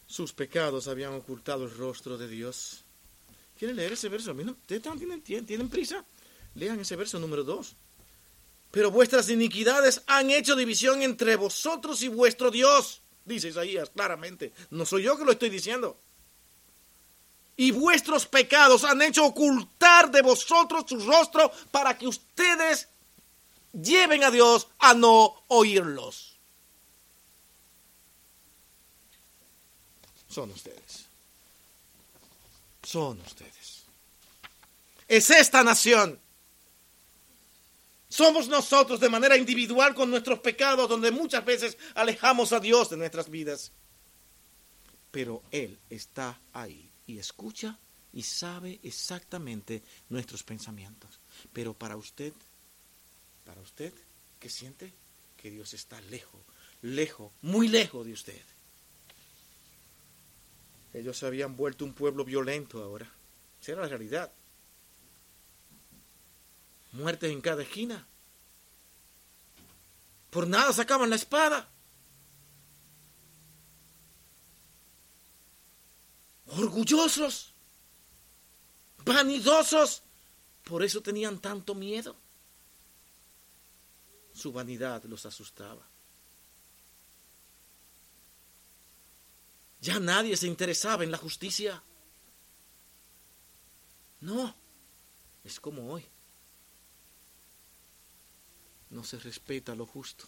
Sus 0.07 0.34
pecados 0.34 0.88
habían 0.88 1.14
ocultado 1.14 1.64
el 1.64 1.74
rostro 1.74 2.18
de 2.18 2.28
Dios. 2.28 2.84
¿Quieren 3.59 3.76
leer 3.76 3.93
ese 3.93 4.11
verso? 4.11 4.34
¿Ustedes 4.34 4.82
tienen, 4.99 5.22
tienen 5.22 5.70
prisa? 5.70 6.05
Lean 6.55 6.80
ese 6.80 6.97
verso 6.97 7.18
número 7.18 7.45
2. 7.45 7.76
Pero 8.70 8.90
vuestras 8.90 9.30
iniquidades 9.30 10.03
han 10.07 10.28
hecho 10.28 10.55
división 10.55 11.01
entre 11.01 11.36
vosotros 11.36 12.03
y 12.03 12.09
vuestro 12.09 12.51
Dios, 12.51 13.01
dice 13.24 13.49
Isaías 13.49 13.88
claramente. 13.88 14.53
No 14.68 14.84
soy 14.84 15.05
yo 15.05 15.16
que 15.16 15.24
lo 15.24 15.32
estoy 15.32 15.49
diciendo. 15.49 15.99
Y 17.57 17.70
vuestros 17.70 18.26
pecados 18.26 18.84
han 18.84 19.03
hecho 19.03 19.24
ocultar 19.24 20.11
de 20.11 20.22
vosotros 20.22 20.84
su 20.88 20.98
rostro 20.98 21.53
para 21.70 21.96
que 21.98 22.07
ustedes 22.07 22.88
lleven 23.72 24.24
a 24.24 24.30
Dios 24.30 24.68
a 24.78 24.94
no 24.94 25.44
oírlos. 25.48 26.36
Son 30.28 30.50
ustedes. 30.50 31.07
Son 32.82 33.20
ustedes. 33.20 33.82
Es 35.07 35.28
esta 35.30 35.62
nación. 35.62 36.18
Somos 38.09 38.48
nosotros 38.48 39.00
de 39.00 39.09
manera 39.09 39.36
individual 39.36 39.94
con 39.94 40.11
nuestros 40.11 40.38
pecados 40.40 40.88
donde 40.88 41.11
muchas 41.11 41.44
veces 41.44 41.76
alejamos 41.94 42.53
a 42.53 42.61
Dios 42.61 42.90
de 42.90 42.96
nuestras 42.96 43.30
vidas. 43.30 43.72
Pero 45.11 45.42
Él 45.50 45.78
está 45.90 46.38
ahí 46.53 46.91
y 47.12 47.18
escucha 47.18 47.78
y 48.12 48.22
sabe 48.22 48.80
exactamente 48.82 49.82
nuestros 50.08 50.42
pensamientos. 50.42 51.20
Pero 51.52 51.74
para 51.74 51.96
usted, 51.96 52.32
para 53.44 53.60
usted, 53.60 53.92
¿qué 54.40 54.48
siente? 54.48 54.92
Que 55.36 55.50
Dios 55.50 55.74
está 55.74 56.00
lejos, 56.02 56.40
lejos, 56.80 57.32
muy 57.42 57.68
lejos 57.68 58.06
de 58.06 58.12
usted. 58.12 58.42
Ellos 60.94 61.18
se 61.18 61.26
habían 61.26 61.56
vuelto 61.56 61.84
un 61.84 61.94
pueblo 61.94 62.24
violento 62.24 62.82
ahora. 62.82 63.10
Esa 63.60 63.72
era 63.72 63.82
la 63.82 63.88
realidad. 63.88 64.32
muertes 66.92 67.30
en 67.30 67.40
cada 67.40 67.62
esquina. 67.62 68.06
Por 70.30 70.46
nada 70.46 70.72
sacaban 70.72 71.10
la 71.10 71.16
espada. 71.16 71.68
Orgullosos, 76.57 77.53
vanidosos. 79.05 80.03
Por 80.64 80.82
eso 80.82 81.00
tenían 81.00 81.38
tanto 81.38 81.74
miedo. 81.74 82.14
Su 84.34 84.53
vanidad 84.53 85.03
los 85.05 85.26
asustaba. 85.26 85.86
Ya 89.80 89.98
nadie 89.98 90.36
se 90.36 90.46
interesaba 90.46 91.03
en 91.03 91.11
la 91.11 91.18
justicia. 91.18 91.82
No, 94.20 94.55
es 95.42 95.59
como 95.59 95.92
hoy. 95.92 96.07
No 98.90 99.03
se 99.03 99.18
respeta 99.18 99.74
lo 99.74 99.86
justo. 99.86 100.24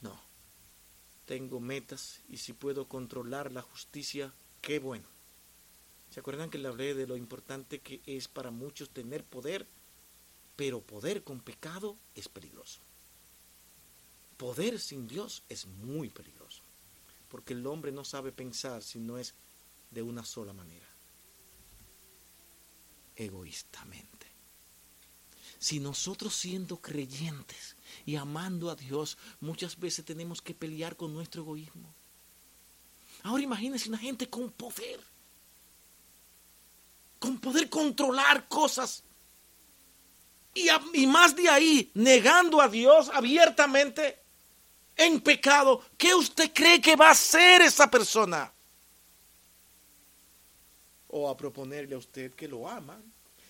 No, 0.00 0.20
tengo 1.28 1.60
metas 1.60 2.22
y 2.30 2.38
si 2.38 2.54
puedo 2.54 2.88
controlar 2.88 3.52
la 3.52 3.60
justicia, 3.60 4.32
qué 4.62 4.78
bueno. 4.78 5.06
¿Se 6.08 6.20
acuerdan 6.20 6.48
que 6.48 6.56
le 6.56 6.68
hablé 6.68 6.94
de 6.94 7.06
lo 7.06 7.18
importante 7.18 7.80
que 7.80 8.00
es 8.06 8.28
para 8.28 8.50
muchos 8.50 8.88
tener 8.88 9.24
poder? 9.24 9.66
Pero 10.56 10.80
poder 10.80 11.24
con 11.24 11.40
pecado 11.40 11.98
es 12.14 12.30
peligroso. 12.30 12.80
Poder 14.38 14.80
sin 14.80 15.06
Dios 15.06 15.42
es 15.50 15.66
muy 15.66 16.08
peligroso, 16.08 16.62
porque 17.28 17.52
el 17.52 17.66
hombre 17.66 17.92
no 17.92 18.06
sabe 18.06 18.32
pensar 18.32 18.82
si 18.82 18.98
no 18.98 19.18
es 19.18 19.34
de 19.90 20.00
una 20.00 20.24
sola 20.24 20.54
manera, 20.54 20.88
egoístamente. 23.16 24.27
Si 25.58 25.80
nosotros 25.80 26.34
siendo 26.34 26.80
creyentes 26.80 27.76
y 28.06 28.16
amando 28.16 28.70
a 28.70 28.76
Dios, 28.76 29.18
muchas 29.40 29.78
veces 29.78 30.04
tenemos 30.04 30.40
que 30.40 30.54
pelear 30.54 30.96
con 30.96 31.12
nuestro 31.12 31.42
egoísmo. 31.42 31.92
Ahora 33.24 33.42
imagínense 33.42 33.88
una 33.88 33.98
gente 33.98 34.28
con 34.28 34.50
poder, 34.52 35.00
con 37.18 37.38
poder 37.38 37.68
controlar 37.68 38.46
cosas. 38.46 39.02
Y, 40.54 40.68
y 40.94 41.06
más 41.06 41.34
de 41.34 41.48
ahí, 41.48 41.90
negando 41.94 42.60
a 42.60 42.68
Dios 42.68 43.10
abiertamente 43.12 44.20
en 44.96 45.20
pecado, 45.20 45.82
¿qué 45.96 46.14
usted 46.14 46.52
cree 46.54 46.80
que 46.80 46.94
va 46.94 47.08
a 47.08 47.12
hacer 47.12 47.62
esa 47.62 47.90
persona? 47.90 48.52
O 51.08 51.28
a 51.28 51.36
proponerle 51.36 51.96
a 51.96 51.98
usted 51.98 52.32
que 52.34 52.46
lo 52.46 52.68
aman, 52.68 53.02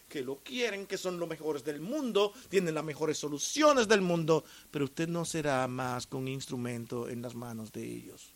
que 0.08 0.22
lo 0.22 0.38
quieren, 0.42 0.86
que 0.86 0.98
son 0.98 1.18
los 1.18 1.28
mejores 1.28 1.64
del 1.64 1.80
mundo, 1.80 2.32
tienen 2.48 2.74
las 2.74 2.84
mejores 2.84 3.18
soluciones 3.18 3.86
del 3.86 4.00
mundo, 4.00 4.44
pero 4.70 4.86
usted 4.86 5.08
no 5.08 5.24
será 5.24 5.66
más 5.68 6.06
con 6.06 6.22
un 6.22 6.28
instrumento 6.28 7.08
en 7.08 7.22
las 7.22 7.34
manos 7.34 7.70
de 7.72 7.84
ellos, 7.84 8.34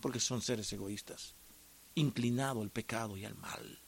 porque 0.00 0.20
son 0.20 0.40
seres 0.40 0.72
egoístas, 0.72 1.34
inclinados 1.94 2.62
al 2.62 2.70
pecado 2.70 3.16
y 3.16 3.24
al 3.24 3.36
mal. 3.36 3.80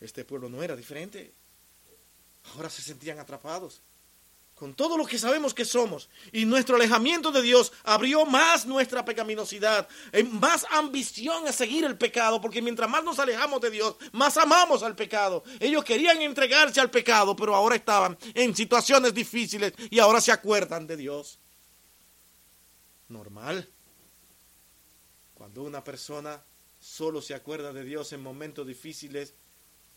Este 0.00 0.24
pueblo 0.24 0.48
no 0.48 0.62
era 0.62 0.76
diferente. 0.76 1.32
Ahora 2.54 2.68
se 2.68 2.82
sentían 2.82 3.18
atrapados 3.18 3.80
con 4.54 4.74
todo 4.74 4.96
lo 4.96 5.04
que 5.04 5.18
sabemos 5.18 5.52
que 5.52 5.64
somos, 5.64 6.08
y 6.32 6.44
nuestro 6.44 6.76
alejamiento 6.76 7.32
de 7.32 7.42
Dios 7.42 7.72
abrió 7.82 8.24
más 8.24 8.66
nuestra 8.66 9.04
pecaminosidad, 9.04 9.88
más 10.30 10.64
ambición 10.70 11.46
a 11.48 11.52
seguir 11.52 11.84
el 11.84 11.98
pecado, 11.98 12.40
porque 12.40 12.62
mientras 12.62 12.88
más 12.88 13.02
nos 13.02 13.18
alejamos 13.18 13.60
de 13.60 13.70
Dios, 13.70 13.96
más 14.12 14.36
amamos 14.36 14.82
al 14.82 14.94
pecado. 14.94 15.42
Ellos 15.58 15.84
querían 15.84 16.22
entregarse 16.22 16.80
al 16.80 16.90
pecado, 16.90 17.34
pero 17.34 17.54
ahora 17.54 17.74
estaban 17.74 18.16
en 18.32 18.54
situaciones 18.54 19.12
difíciles 19.12 19.72
y 19.90 19.98
ahora 19.98 20.20
se 20.20 20.30
acuerdan 20.32 20.86
de 20.86 20.96
Dios. 20.96 21.38
Normal. 23.08 23.68
Cuando 25.34 25.62
una 25.62 25.82
persona 25.82 26.42
solo 26.80 27.20
se 27.20 27.34
acuerda 27.34 27.72
de 27.72 27.84
Dios 27.84 28.12
en 28.12 28.22
momentos 28.22 28.66
difíciles, 28.66 29.34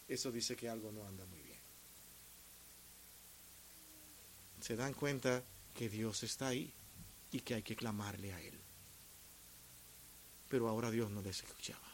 eso 0.07 0.31
dice 0.31 0.55
que 0.55 0.67
algo 0.67 0.91
no 0.91 1.05
anda 1.05 1.25
bien. 1.25 1.36
Se 4.59 4.75
dan 4.75 4.93
cuenta 4.93 5.43
que 5.73 5.89
Dios 5.89 6.23
está 6.23 6.47
ahí 6.47 6.73
y 7.31 7.41
que 7.41 7.55
hay 7.55 7.63
que 7.63 7.75
clamarle 7.75 8.33
a 8.33 8.41
Él. 8.41 8.59
Pero 10.49 10.67
ahora 10.69 10.91
Dios 10.91 11.11
no 11.11 11.21
les 11.21 11.43
escuchaba, 11.43 11.87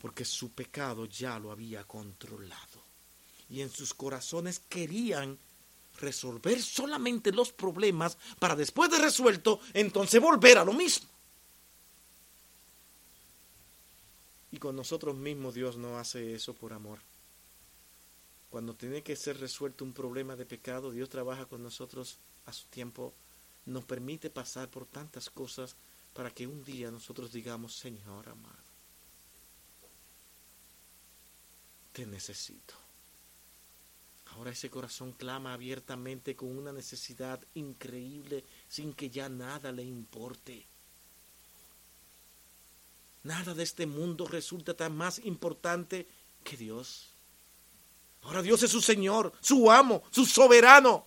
porque 0.00 0.24
su 0.24 0.50
pecado 0.52 1.06
ya 1.06 1.38
lo 1.38 1.52
había 1.52 1.84
controlado. 1.84 2.82
Y 3.50 3.60
en 3.60 3.70
sus 3.70 3.94
corazones 3.94 4.60
querían 4.68 5.38
resolver 6.00 6.62
solamente 6.62 7.32
los 7.32 7.52
problemas 7.52 8.16
para 8.38 8.56
después 8.56 8.90
de 8.90 8.98
resuelto, 8.98 9.60
entonces 9.74 10.20
volver 10.20 10.58
a 10.58 10.64
lo 10.64 10.72
mismo. 10.72 11.08
Y 14.50 14.58
con 14.58 14.76
nosotros 14.76 15.14
mismos 15.16 15.54
Dios 15.54 15.76
no 15.76 15.98
hace 15.98 16.34
eso 16.34 16.54
por 16.54 16.72
amor. 16.72 16.98
Cuando 18.50 18.74
tiene 18.74 19.02
que 19.02 19.16
ser 19.16 19.38
resuelto 19.38 19.84
un 19.84 19.92
problema 19.92 20.36
de 20.36 20.46
pecado, 20.46 20.90
Dios 20.90 21.08
trabaja 21.08 21.46
con 21.46 21.62
nosotros 21.62 22.18
a 22.46 22.52
su 22.52 22.66
tiempo, 22.68 23.12
nos 23.66 23.84
permite 23.84 24.30
pasar 24.30 24.70
por 24.70 24.86
tantas 24.86 25.28
cosas 25.28 25.76
para 26.14 26.30
que 26.30 26.46
un 26.46 26.64
día 26.64 26.90
nosotros 26.90 27.30
digamos, 27.32 27.76
Señor 27.76 28.28
amado, 28.28 28.56
te 31.92 32.06
necesito. 32.06 32.74
Ahora 34.32 34.50
ese 34.50 34.70
corazón 34.70 35.12
clama 35.12 35.52
abiertamente 35.52 36.36
con 36.36 36.56
una 36.56 36.72
necesidad 36.72 37.40
increíble 37.54 38.44
sin 38.68 38.94
que 38.94 39.10
ya 39.10 39.28
nada 39.28 39.72
le 39.72 39.82
importe. 39.82 40.66
Nada 43.24 43.52
de 43.52 43.62
este 43.62 43.86
mundo 43.86 44.26
resulta 44.26 44.74
tan 44.74 44.96
más 44.96 45.18
importante 45.24 46.06
que 46.44 46.56
Dios. 46.56 47.07
Ahora 48.22 48.42
Dios 48.42 48.62
es 48.62 48.70
su 48.70 48.80
Señor, 48.80 49.32
su 49.40 49.70
amo, 49.70 50.02
su 50.10 50.26
soberano. 50.26 51.06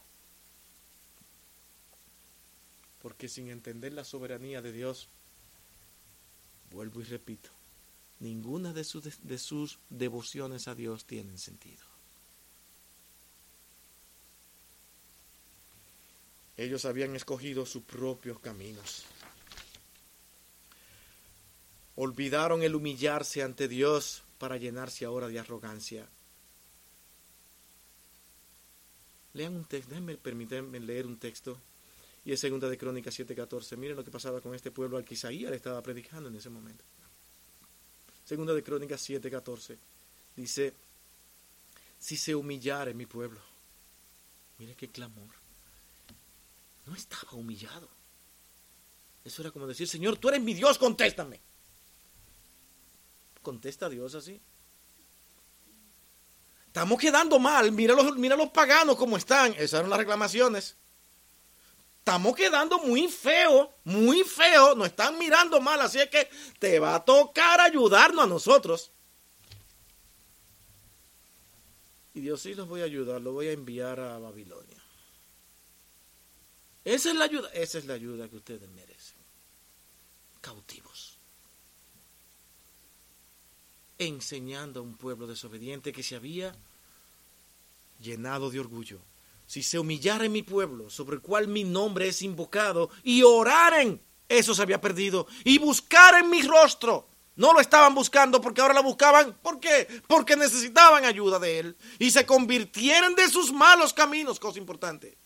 Porque 3.02 3.28
sin 3.28 3.50
entender 3.50 3.94
la 3.94 4.04
soberanía 4.04 4.62
de 4.62 4.72
Dios, 4.72 5.08
vuelvo 6.72 7.02
y 7.02 7.04
repito, 7.04 7.50
ninguna 8.20 8.74
de 8.74 8.84
sus, 8.84 9.04
de 9.22 9.38
sus 9.38 9.80
devociones 9.90 10.68
a 10.68 10.76
Dios 10.76 11.06
tiene 11.06 11.38
sentido. 11.38 11.92
Ellos 16.58 16.86
habían 16.86 17.16
escogido 17.16 17.66
sus 17.66 17.84
propios 17.84 18.40
caminos. 18.40 19.06
Olvidaron 21.96 22.62
el 22.62 22.76
humillarse 22.76 23.42
ante 23.42 23.68
Dios 23.68 24.24
para 24.38 24.58
llenarse 24.58 25.06
ahora 25.06 25.28
de 25.28 25.40
arrogancia. 25.40 26.08
Lean 29.34 29.56
un 29.56 29.66
texto, 29.66 29.90
déjenme 29.90 30.18
permitirme 30.18 30.80
leer 30.80 31.06
un 31.06 31.18
texto. 31.18 31.58
Y 32.24 32.34
es 32.34 32.40
segunda 32.40 32.70
de 32.70 32.78
Crónicas 32.78 33.18
7:14. 33.18 33.78
Miren 33.78 33.96
lo 33.96 34.04
que 34.04 34.12
pasaba 34.12 34.42
con 34.42 34.54
este 34.54 34.72
pueblo 34.72 34.98
al 34.98 35.06
que 35.06 35.16
Isaías 35.16 35.50
le 35.50 35.58
estaba 35.58 35.82
predicando 35.82 36.30
en 36.30 36.36
ese 36.36 36.50
momento. 36.50 36.84
Segunda 38.26 38.54
de 38.54 38.64
Crónicas 38.64 39.02
7:14. 39.10 39.78
Dice, 40.36 40.74
si 42.00 42.18
se 42.18 42.36
humillare 42.36 42.94
mi 42.94 43.06
pueblo. 43.06 43.40
Mire 44.58 44.76
qué 44.76 44.90
clamor. 44.90 45.30
No 46.86 46.96
estaba 46.96 47.34
humillado. 47.34 47.90
Eso 49.24 49.42
era 49.42 49.52
como 49.52 49.68
decir, 49.68 49.88
Señor, 49.88 50.18
tú 50.18 50.30
eres 50.30 50.42
mi 50.42 50.54
Dios, 50.54 50.78
contéstame. 50.78 51.40
¿Contesta 53.42 53.90
Dios 53.90 54.16
así? 54.16 54.40
Estamos 56.72 56.98
quedando 56.98 57.38
mal. 57.38 57.70
Mira 57.74 57.94
los, 57.94 58.16
mira 58.16 58.38
los 58.38 58.50
paganos 58.50 58.96
cómo 58.96 59.18
están. 59.18 59.52
Esas 59.56 59.82
eran 59.82 59.90
las 59.90 60.00
reclamaciones. 60.00 60.78
Estamos 62.00 62.34
quedando 62.34 62.80
muy 62.80 63.10
feo, 63.10 63.74
muy 63.84 64.24
feo. 64.24 64.74
Nos 64.76 64.88
están 64.88 65.18
mirando 65.18 65.60
mal. 65.60 65.82
Así 65.82 66.00
es 66.00 66.08
que 66.08 66.30
te 66.60 66.80
va 66.80 66.96
a 66.96 67.04
tocar 67.04 67.60
ayudarnos 67.60 68.24
a 68.24 68.28
nosotros. 68.28 68.94
Y 72.14 72.22
Dios 72.22 72.42
sí 72.42 72.54
los 72.54 72.70
voy 72.70 72.80
a 72.80 72.86
ayudar. 72.86 73.20
Lo 73.20 73.34
voy 73.34 73.50
a 73.50 73.52
enviar 73.52 74.00
a 74.00 74.18
Babilonia. 74.18 74.82
Esa 76.86 77.10
es 77.10 77.16
la 77.18 77.26
ayuda. 77.26 77.50
Esa 77.54 77.80
es 77.80 77.86
la 77.86 77.96
ayuda 77.96 78.30
que 78.30 78.38
ustedes 78.38 78.70
merecen. 78.70 79.18
Cautivos 80.40 80.91
enseñando 84.06 84.80
a 84.80 84.84
un 84.84 84.96
pueblo 84.96 85.28
desobediente 85.28 85.92
que 85.92 86.04
se 86.04 86.16
había 86.16 86.56
llenado 88.02 88.50
de 88.50 88.60
orgullo. 88.60 89.00
Si 89.46 89.64
se 89.64 89.80
humillara 89.80 90.26
en 90.26 90.32
mi 90.32 90.44
pueblo, 90.44 90.90
sobre 90.90 91.18
el 91.18 91.22
cual 91.22 91.48
mi 91.48 91.64
nombre 91.64 92.08
es 92.08 92.22
invocado, 92.22 92.90
y 93.04 93.22
oraren, 93.24 94.02
eso 94.30 94.54
se 94.54 94.62
había 94.62 94.82
perdido, 94.82 95.28
y 95.44 95.58
buscaren 95.58 96.30
mi 96.30 96.42
rostro, 96.42 97.08
No 97.36 97.54
lo 97.54 97.62
estaban 97.62 97.96
buscando 97.96 98.42
porque 98.42 98.62
ahora 98.62 98.74
lo 98.74 98.84
buscaban. 98.84 99.38
¿Por 99.42 99.60
qué? 99.60 99.88
Porque 100.08 100.36
necesitaban 100.36 101.06
ayuda 101.06 101.40
de 101.40 101.60
Él. 101.60 101.78
Y 101.98 102.12
se 102.12 102.26
convirtieron 102.26 103.16
de 103.16 103.30
sus 103.30 103.52
malos 103.52 103.94
caminos, 103.94 104.40
cosa 104.40 104.60
importante. 104.60 105.18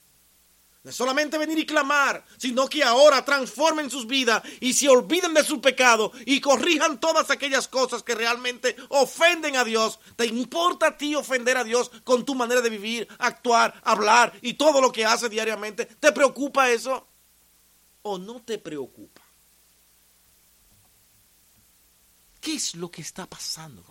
No 0.86 0.92
solamente 0.92 1.40
venir 1.40 1.58
y 1.58 1.66
clamar, 1.66 2.24
sino 2.38 2.70
que 2.70 2.84
ahora 2.84 3.26
transformen 3.26 3.90
sus 3.90 4.06
vidas 4.06 4.44
y 4.60 4.74
se 4.74 4.88
olviden 4.88 5.34
de 5.34 5.44
su 5.44 5.60
pecado 5.60 6.12
y 6.28 6.40
corrijan 6.40 7.00
todas 7.00 7.32
aquellas 7.32 7.68
cosas 7.68 8.04
que 8.04 8.14
realmente 8.14 8.76
ofenden 8.90 9.56
a 9.56 9.64
Dios. 9.64 10.00
¿Te 10.16 10.28
importa 10.28 10.90
a 10.90 10.96
ti 10.96 11.16
ofender 11.16 11.58
a 11.58 11.64
Dios 11.64 11.90
con 12.04 12.24
tu 12.24 12.36
manera 12.36 12.62
de 12.62 12.70
vivir, 12.70 13.08
actuar, 13.18 13.74
hablar 13.84 14.38
y 14.44 14.54
todo 14.54 14.80
lo 14.80 14.92
que 14.92 15.06
haces 15.06 15.32
diariamente? 15.32 15.88
¿Te 15.88 16.12
preocupa 16.12 16.70
eso? 16.70 17.08
¿O 18.04 18.20
no 18.20 18.44
te 18.44 18.60
preocupa? 18.60 19.24
¿Qué 22.40 22.54
es 22.54 22.76
lo 22.76 22.92
que 22.92 23.02
está 23.02 23.26
pasando? 23.26 23.84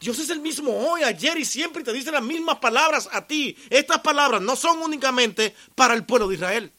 Dios 0.00 0.18
es 0.18 0.30
el 0.30 0.40
mismo 0.40 0.72
hoy, 0.72 1.02
ayer 1.02 1.38
y 1.38 1.44
siempre 1.44 1.82
y 1.82 1.84
te 1.84 1.92
dice 1.92 2.10
las 2.10 2.22
mismas 2.22 2.58
palabras 2.58 3.08
a 3.12 3.26
ti. 3.26 3.56
Estas 3.70 4.00
palabras 4.00 4.42
no 4.42 4.54
son 4.54 4.78
únicamente 4.80 5.54
para 5.74 5.94
el 5.94 6.04
pueblo 6.04 6.28
de 6.28 6.34
Israel. 6.34 6.72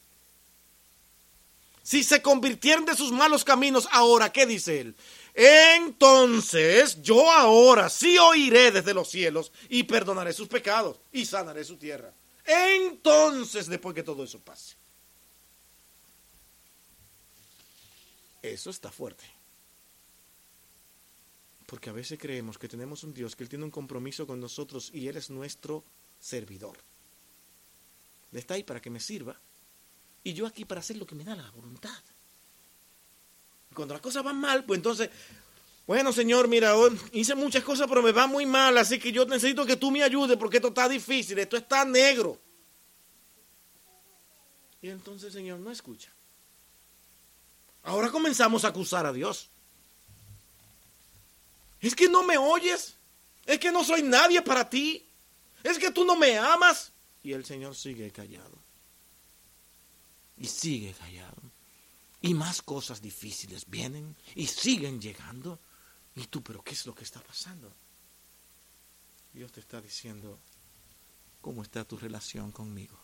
Si 1.81 2.03
se 2.03 2.21
convirtieron 2.21 2.85
de 2.85 2.95
sus 2.95 3.11
malos 3.11 3.43
caminos, 3.43 3.87
ahora, 3.91 4.31
¿qué 4.31 4.45
dice 4.45 4.81
él? 4.81 4.95
Entonces 5.33 7.01
yo 7.01 7.31
ahora 7.31 7.89
sí 7.89 8.17
oiré 8.17 8.71
desde 8.71 8.93
los 8.93 9.09
cielos 9.09 9.51
y 9.69 9.83
perdonaré 9.83 10.33
sus 10.33 10.47
pecados 10.47 10.97
y 11.11 11.25
sanaré 11.25 11.63
su 11.63 11.77
tierra. 11.77 12.13
Entonces, 12.43 13.67
después 13.67 13.93
que 13.93 14.03
todo 14.03 14.23
eso 14.23 14.39
pase. 14.39 14.75
Eso 18.41 18.69
está 18.69 18.91
fuerte. 18.91 19.36
Porque 21.67 21.89
a 21.89 21.93
veces 21.93 22.17
creemos 22.17 22.57
que 22.57 22.69
tenemos 22.69 23.03
un 23.03 23.13
Dios, 23.13 23.35
que 23.35 23.43
Él 23.43 23.49
tiene 23.49 23.65
un 23.65 23.71
compromiso 23.71 24.25
con 24.25 24.39
nosotros 24.39 24.89
y 24.93 25.09
Él 25.09 25.17
es 25.17 25.29
nuestro 25.29 25.83
servidor. 26.17 26.77
Él 28.31 28.39
está 28.39 28.55
ahí 28.55 28.63
para 28.63 28.81
que 28.81 28.89
me 28.89 29.01
sirva 29.01 29.39
y 30.23 30.33
yo 30.33 30.47
aquí 30.47 30.63
para 30.65 30.79
hacer 30.79 30.97
lo 30.97 31.05
que 31.05 31.13
me 31.13 31.25
da 31.25 31.35
la 31.35 31.51
voluntad. 31.51 32.01
Cuando 33.73 33.93
las 33.93 34.01
cosas 34.01 34.23
van 34.23 34.39
mal, 34.39 34.63
pues 34.63 34.77
entonces, 34.77 35.09
bueno 35.85 36.13
Señor, 36.13 36.47
mira, 36.47 36.73
hice 37.11 37.35
muchas 37.35 37.63
cosas 37.63 37.85
pero 37.87 38.01
me 38.01 38.13
va 38.13 38.27
muy 38.27 38.45
mal, 38.45 38.77
así 38.77 38.97
que 38.97 39.11
yo 39.11 39.25
necesito 39.25 39.65
que 39.65 39.75
tú 39.75 39.91
me 39.91 40.03
ayudes 40.03 40.37
porque 40.37 40.57
esto 40.57 40.69
está 40.69 40.87
difícil, 40.87 41.37
esto 41.37 41.57
está 41.57 41.83
negro. 41.83 42.39
Y 44.81 44.89
entonces 44.89 45.33
Señor 45.33 45.59
no 45.59 45.69
escucha. 45.69 46.13
Ahora 47.83 48.09
comenzamos 48.09 48.63
a 48.63 48.69
acusar 48.69 49.05
a 49.05 49.11
Dios. 49.11 49.49
Es 51.81 51.95
que 51.95 52.09
no 52.09 52.23
me 52.23 52.37
oyes. 52.37 52.95
Es 53.45 53.59
que 53.59 53.71
no 53.71 53.83
soy 53.83 54.03
nadie 54.03 54.41
para 54.41 54.69
ti. 54.69 55.05
Es 55.63 55.77
que 55.77 55.91
tú 55.91 56.05
no 56.05 56.15
me 56.15 56.37
amas. 56.37 56.91
Y 57.23 57.33
el 57.33 57.45
Señor 57.45 57.75
sigue 57.75 58.11
callado. 58.11 58.57
Y 60.37 60.47
sigue 60.47 60.93
callado. 60.93 61.41
Y 62.21 62.33
más 62.33 62.61
cosas 62.61 63.01
difíciles 63.01 63.69
vienen 63.69 64.15
y 64.35 64.47
siguen 64.47 64.99
llegando. 64.99 65.59
Y 66.15 66.25
tú, 66.27 66.41
pero 66.41 66.63
¿qué 66.63 66.73
es 66.73 66.85
lo 66.85 66.95
que 66.95 67.03
está 67.03 67.21
pasando? 67.21 67.71
Dios 69.33 69.51
te 69.51 69.59
está 69.59 69.79
diciendo, 69.81 70.39
¿cómo 71.41 71.61
está 71.61 71.85
tu 71.85 71.97
relación 71.97 72.51
conmigo? 72.51 72.97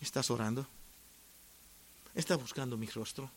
¿Estás 0.00 0.30
orando? 0.30 0.66
¿Estás 2.14 2.40
buscando 2.40 2.76
mi 2.76 2.86
rostro? 2.86 3.30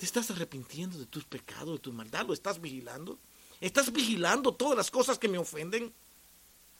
¿Te 0.00 0.06
estás 0.06 0.30
arrepintiendo 0.30 0.98
de 0.98 1.04
tus 1.04 1.24
pecados, 1.24 1.74
de 1.74 1.78
tu 1.78 1.92
maldad? 1.92 2.24
¿Lo 2.24 2.32
estás 2.32 2.58
vigilando? 2.58 3.18
¿Estás 3.60 3.92
vigilando 3.92 4.54
todas 4.54 4.74
las 4.74 4.90
cosas 4.90 5.18
que 5.18 5.28
me 5.28 5.36
ofenden? 5.36 5.92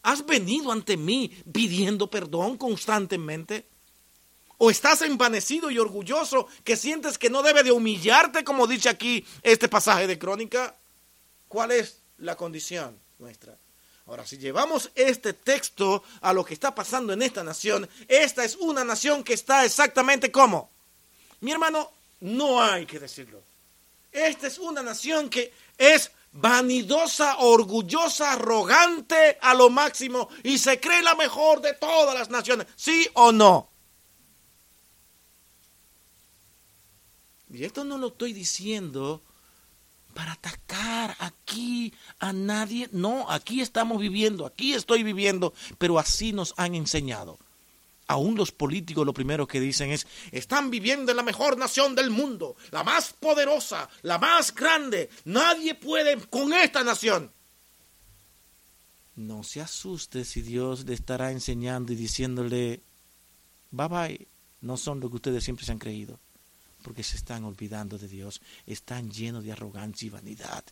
¿Has 0.02 0.24
venido 0.24 0.72
ante 0.72 0.96
mí 0.96 1.30
pidiendo 1.52 2.08
perdón 2.08 2.56
constantemente? 2.56 3.66
¿O 4.56 4.70
estás 4.70 5.02
envanecido 5.02 5.70
y 5.70 5.78
orgulloso 5.78 6.46
que 6.64 6.78
sientes 6.78 7.18
que 7.18 7.28
no 7.28 7.42
debe 7.42 7.62
de 7.62 7.72
humillarte 7.72 8.42
como 8.42 8.66
dice 8.66 8.88
aquí 8.88 9.22
este 9.42 9.68
pasaje 9.68 10.06
de 10.06 10.18
crónica? 10.18 10.74
¿Cuál 11.46 11.72
es 11.72 12.00
la 12.16 12.38
condición 12.38 12.98
nuestra? 13.18 13.58
Ahora, 14.06 14.24
si 14.24 14.38
llevamos 14.38 14.90
este 14.94 15.34
texto 15.34 16.02
a 16.22 16.32
lo 16.32 16.42
que 16.42 16.54
está 16.54 16.74
pasando 16.74 17.12
en 17.12 17.20
esta 17.20 17.44
nación, 17.44 17.86
esta 18.08 18.46
es 18.46 18.56
una 18.56 18.82
nación 18.82 19.22
que 19.22 19.34
está 19.34 19.66
exactamente 19.66 20.32
como. 20.32 20.70
Mi 21.40 21.52
hermano, 21.52 21.99
no 22.20 22.62
hay 22.62 22.86
que 22.86 22.98
decirlo. 22.98 23.42
Esta 24.12 24.46
es 24.46 24.58
una 24.58 24.82
nación 24.82 25.28
que 25.28 25.52
es 25.78 26.10
vanidosa, 26.32 27.38
orgullosa, 27.38 28.32
arrogante 28.32 29.38
a 29.40 29.54
lo 29.54 29.70
máximo 29.70 30.28
y 30.42 30.58
se 30.58 30.78
cree 30.80 31.02
la 31.02 31.14
mejor 31.14 31.60
de 31.60 31.74
todas 31.74 32.14
las 32.14 32.30
naciones. 32.30 32.66
¿Sí 32.76 33.08
o 33.14 33.32
no? 33.32 33.70
Y 37.52 37.64
esto 37.64 37.84
no 37.84 37.98
lo 37.98 38.08
estoy 38.08 38.32
diciendo 38.32 39.22
para 40.14 40.32
atacar 40.32 41.16
aquí 41.18 41.92
a 42.20 42.32
nadie. 42.32 42.88
No, 42.92 43.28
aquí 43.28 43.60
estamos 43.60 43.98
viviendo, 43.98 44.46
aquí 44.46 44.72
estoy 44.72 45.02
viviendo, 45.02 45.52
pero 45.78 45.98
así 45.98 46.32
nos 46.32 46.54
han 46.56 46.74
enseñado. 46.74 47.38
Aún 48.10 48.34
los 48.34 48.50
políticos 48.50 49.06
lo 49.06 49.14
primero 49.14 49.46
que 49.46 49.60
dicen 49.60 49.92
es, 49.92 50.04
están 50.32 50.68
viviendo 50.68 51.12
en 51.12 51.16
la 51.16 51.22
mejor 51.22 51.56
nación 51.56 51.94
del 51.94 52.10
mundo, 52.10 52.56
la 52.72 52.82
más 52.82 53.12
poderosa, 53.12 53.88
la 54.02 54.18
más 54.18 54.52
grande. 54.52 55.10
Nadie 55.26 55.76
puede 55.76 56.16
con 56.26 56.52
esta 56.52 56.82
nación. 56.82 57.30
No 59.14 59.44
se 59.44 59.60
asuste 59.60 60.24
si 60.24 60.42
Dios 60.42 60.84
le 60.86 60.94
estará 60.94 61.30
enseñando 61.30 61.92
y 61.92 61.96
diciéndole, 61.96 62.82
bye 63.70 63.86
bye, 63.86 64.28
no 64.60 64.76
son 64.76 64.98
lo 64.98 65.08
que 65.08 65.14
ustedes 65.14 65.44
siempre 65.44 65.64
se 65.64 65.70
han 65.70 65.78
creído 65.78 66.18
porque 66.82 67.04
se 67.04 67.16
están 67.16 67.44
olvidando 67.44 67.96
de 67.96 68.08
Dios, 68.08 68.40
están 68.66 69.10
llenos 69.10 69.44
de 69.44 69.52
arrogancia 69.52 70.06
y 70.06 70.10
vanidad. 70.10 70.64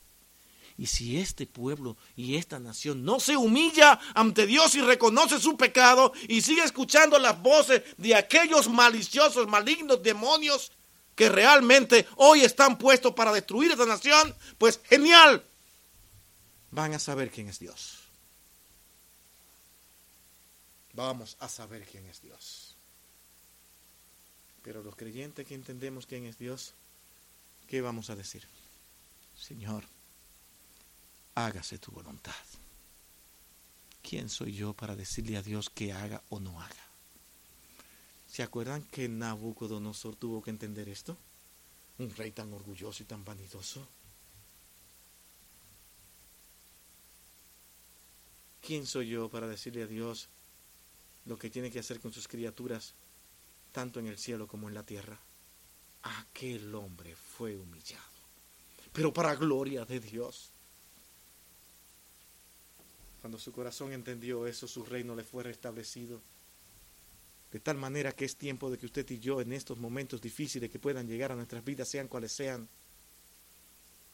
Y 0.78 0.86
si 0.86 1.18
este 1.18 1.44
pueblo 1.44 1.96
y 2.14 2.36
esta 2.36 2.60
nación 2.60 3.04
no 3.04 3.18
se 3.18 3.36
humilla 3.36 3.98
ante 4.14 4.46
Dios 4.46 4.76
y 4.76 4.80
reconoce 4.80 5.40
su 5.40 5.56
pecado 5.56 6.12
y 6.28 6.40
sigue 6.40 6.62
escuchando 6.62 7.18
las 7.18 7.42
voces 7.42 7.82
de 7.96 8.14
aquellos 8.14 8.68
maliciosos, 8.68 9.48
malignos 9.48 10.00
demonios 10.00 10.70
que 11.16 11.28
realmente 11.28 12.06
hoy 12.14 12.42
están 12.42 12.78
puestos 12.78 13.12
para 13.14 13.32
destruir 13.32 13.72
esta 13.72 13.86
nación, 13.86 14.32
pues 14.56 14.80
genial, 14.84 15.44
van 16.70 16.94
a 16.94 17.00
saber 17.00 17.32
quién 17.32 17.48
es 17.48 17.58
Dios. 17.58 17.98
Vamos 20.92 21.36
a 21.40 21.48
saber 21.48 21.84
quién 21.86 22.06
es 22.06 22.22
Dios. 22.22 22.76
Pero 24.62 24.84
los 24.84 24.94
creyentes 24.94 25.44
que 25.44 25.54
entendemos 25.54 26.06
quién 26.06 26.24
es 26.24 26.38
Dios, 26.38 26.74
¿qué 27.66 27.80
vamos 27.80 28.10
a 28.10 28.16
decir? 28.16 28.46
Señor, 29.36 29.84
hágase 31.46 31.78
tu 31.78 31.90
voluntad. 31.92 32.34
¿Quién 34.02 34.28
soy 34.28 34.54
yo 34.54 34.72
para 34.74 34.96
decirle 34.96 35.36
a 35.36 35.42
Dios 35.42 35.70
que 35.70 35.92
haga 35.92 36.22
o 36.30 36.40
no 36.40 36.60
haga? 36.60 36.86
¿Se 38.28 38.42
acuerdan 38.42 38.82
que 38.82 39.08
Nabucodonosor 39.08 40.16
tuvo 40.16 40.42
que 40.42 40.50
entender 40.50 40.88
esto? 40.88 41.16
Un 41.98 42.14
rey 42.14 42.30
tan 42.30 42.52
orgulloso 42.52 43.02
y 43.02 43.06
tan 43.06 43.24
vanidoso. 43.24 43.86
¿Quién 48.60 48.86
soy 48.86 49.08
yo 49.08 49.28
para 49.28 49.48
decirle 49.48 49.82
a 49.82 49.86
Dios 49.86 50.28
lo 51.28 51.38
que 51.38 51.50
tiene 51.50 51.70
que 51.70 51.78
hacer 51.78 52.00
con 52.00 52.12
sus 52.12 52.26
criaturas 52.26 52.94
tanto 53.72 54.00
en 54.00 54.06
el 54.06 54.18
cielo 54.18 54.46
como 54.46 54.68
en 54.68 54.74
la 54.74 54.82
tierra. 54.82 55.18
Aquel 56.02 56.74
hombre 56.74 57.14
fue 57.14 57.56
humillado, 57.56 58.02
pero 58.92 59.12
para 59.12 59.34
gloria 59.34 59.84
de 59.84 60.00
Dios. 60.00 60.50
Cuando 63.28 63.44
su 63.44 63.52
corazón 63.52 63.92
entendió 63.92 64.46
eso, 64.46 64.66
su 64.66 64.86
reino 64.86 65.14
le 65.14 65.22
fue 65.22 65.42
restablecido. 65.42 66.22
De 67.52 67.60
tal 67.60 67.76
manera 67.76 68.12
que 68.12 68.24
es 68.24 68.36
tiempo 68.36 68.70
de 68.70 68.78
que 68.78 68.86
usted 68.86 69.04
y 69.10 69.18
yo 69.18 69.42
en 69.42 69.52
estos 69.52 69.76
momentos 69.76 70.22
difíciles 70.22 70.70
que 70.70 70.78
puedan 70.78 71.06
llegar 71.06 71.30
a 71.30 71.34
nuestras 71.34 71.62
vidas, 71.62 71.90
sean 71.90 72.08
cuales 72.08 72.32
sean, 72.32 72.66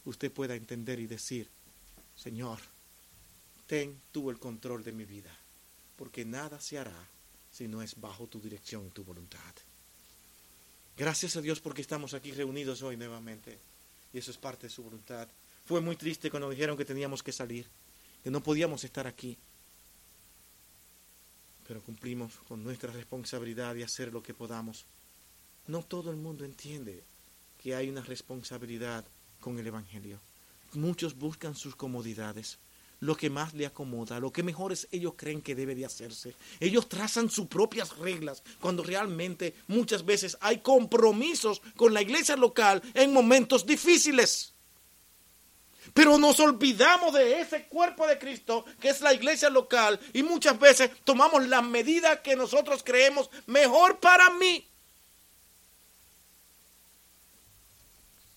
usted 0.03 0.29
pueda 0.33 0.53
entender 0.53 0.99
y 0.99 1.07
decir, 1.07 1.47
Señor, 2.17 2.59
ten 3.67 4.01
tú 4.11 4.29
el 4.29 4.37
control 4.37 4.83
de 4.83 4.91
mi 4.91 5.05
vida, 5.05 5.31
porque 5.95 6.25
nada 6.25 6.59
se 6.59 6.77
hará 6.77 7.07
si 7.53 7.69
no 7.69 7.81
es 7.81 7.95
bajo 7.95 8.27
tu 8.27 8.41
dirección 8.41 8.85
y 8.87 8.89
tu 8.89 9.05
voluntad. 9.05 9.39
Gracias 10.97 11.37
a 11.37 11.41
Dios 11.41 11.61
porque 11.61 11.81
estamos 11.81 12.13
aquí 12.13 12.33
reunidos 12.33 12.81
hoy 12.81 12.97
nuevamente. 12.97 13.57
Y 14.11 14.17
eso 14.17 14.31
es 14.31 14.37
parte 14.37 14.67
de 14.67 14.73
su 14.73 14.83
voluntad. 14.83 15.29
Fue 15.63 15.79
muy 15.79 15.95
triste 15.95 16.29
cuando 16.29 16.49
dijeron 16.49 16.75
que 16.75 16.83
teníamos 16.83 17.23
que 17.23 17.31
salir, 17.31 17.65
que 18.25 18.31
no 18.31 18.43
podíamos 18.43 18.83
estar 18.83 19.07
aquí. 19.07 19.37
Pero 21.65 21.81
cumplimos 21.81 22.33
con 22.49 22.61
nuestra 22.61 22.91
responsabilidad 22.91 23.73
de 23.73 23.85
hacer 23.85 24.11
lo 24.11 24.21
que 24.21 24.33
podamos 24.33 24.85
no 25.67 25.83
todo 25.83 26.11
el 26.11 26.17
mundo 26.17 26.45
entiende 26.45 27.03
que 27.61 27.75
hay 27.75 27.89
una 27.89 28.01
responsabilidad 28.01 29.03
con 29.39 29.57
el 29.57 29.67
Evangelio. 29.67 30.19
Muchos 30.73 31.17
buscan 31.17 31.55
sus 31.55 31.75
comodidades, 31.75 32.59
lo 32.99 33.15
que 33.15 33.29
más 33.29 33.53
le 33.53 33.65
acomoda, 33.65 34.19
lo 34.19 34.31
que 34.31 34.43
mejores 34.43 34.87
ellos 34.91 35.13
creen 35.15 35.41
que 35.41 35.55
debe 35.55 35.73
de 35.73 35.85
hacerse. 35.85 36.35
Ellos 36.59 36.87
trazan 36.87 37.29
sus 37.29 37.47
propias 37.47 37.97
reglas 37.97 38.43
cuando 38.59 38.83
realmente 38.83 39.55
muchas 39.67 40.05
veces 40.05 40.37
hay 40.41 40.59
compromisos 40.59 41.61
con 41.75 41.93
la 41.93 42.01
iglesia 42.01 42.35
local 42.35 42.81
en 42.93 43.13
momentos 43.13 43.65
difíciles. 43.65 44.54
Pero 45.93 46.17
nos 46.17 46.39
olvidamos 46.39 47.13
de 47.13 47.39
ese 47.39 47.65
cuerpo 47.67 48.07
de 48.07 48.17
Cristo 48.17 48.65
que 48.79 48.89
es 48.89 49.01
la 49.01 49.13
iglesia 49.13 49.49
local 49.49 49.99
y 50.13 50.23
muchas 50.23 50.59
veces 50.59 50.91
tomamos 51.03 51.47
la 51.47 51.61
medida 51.61 52.21
que 52.21 52.35
nosotros 52.35 52.83
creemos 52.83 53.29
mejor 53.47 53.99
para 53.99 54.29
mí. 54.31 54.67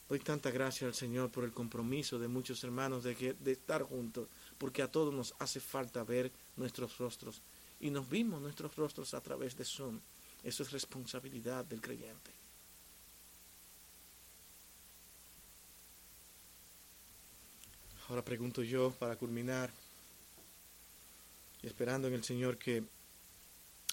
Doy 0.08 0.20
tanta 0.20 0.50
gracia 0.50 0.86
al 0.86 0.94
Señor 0.94 1.30
por 1.30 1.44
el 1.44 1.52
compromiso 1.52 2.18
de 2.18 2.28
muchos 2.28 2.64
hermanos 2.64 3.04
de, 3.04 3.14
que, 3.14 3.34
de 3.34 3.52
estar 3.52 3.82
juntos, 3.82 4.26
porque 4.56 4.80
a 4.80 4.90
todos 4.90 5.12
nos 5.12 5.34
hace 5.38 5.60
falta 5.60 6.02
ver 6.02 6.32
nuestros 6.56 6.96
rostros. 6.96 7.42
Y 7.78 7.90
nos 7.90 8.08
vimos 8.08 8.40
nuestros 8.40 8.74
rostros 8.74 9.12
a 9.12 9.20
través 9.20 9.56
de 9.56 9.66
Zoom. 9.66 10.00
Eso 10.42 10.62
es 10.62 10.72
responsabilidad 10.72 11.64
del 11.66 11.82
creyente. 11.82 12.30
Ahora 18.08 18.24
pregunto 18.24 18.62
yo 18.62 18.90
para 18.92 19.16
culminar, 19.16 19.70
esperando 21.62 22.08
en 22.08 22.14
el 22.14 22.24
Señor 22.24 22.56
que 22.56 22.82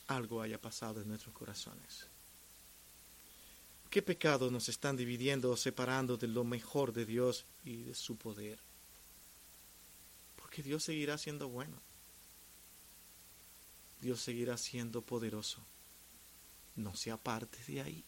algo 0.07 0.41
haya 0.41 0.59
pasado 0.59 1.01
en 1.01 1.09
nuestros 1.09 1.36
corazones. 1.36 2.07
¿Qué 3.89 4.01
pecados 4.01 4.53
nos 4.53 4.70
están 4.70 4.95
dividiendo 4.95 5.51
o 5.51 5.57
separando 5.57 6.16
de 6.16 6.28
lo 6.28 6.45
mejor 6.45 6.93
de 6.93 7.05
Dios 7.05 7.45
y 7.66 7.84
de 7.84 7.93
su 7.93 8.16
poder? 8.16 8.59
Porque 10.38 10.63
Dios 10.63 10.84
seguirá 10.84 11.18
siendo 11.18 11.49
bueno. 11.49 11.76
Dios 13.99 14.22
seguirá 14.22 14.57
siendo 14.57 15.01
poderoso. 15.01 15.61
No 16.78 16.95
se 16.95 17.11
aparte 17.11 17.57
de 17.68 17.82
ahí. 17.82 18.03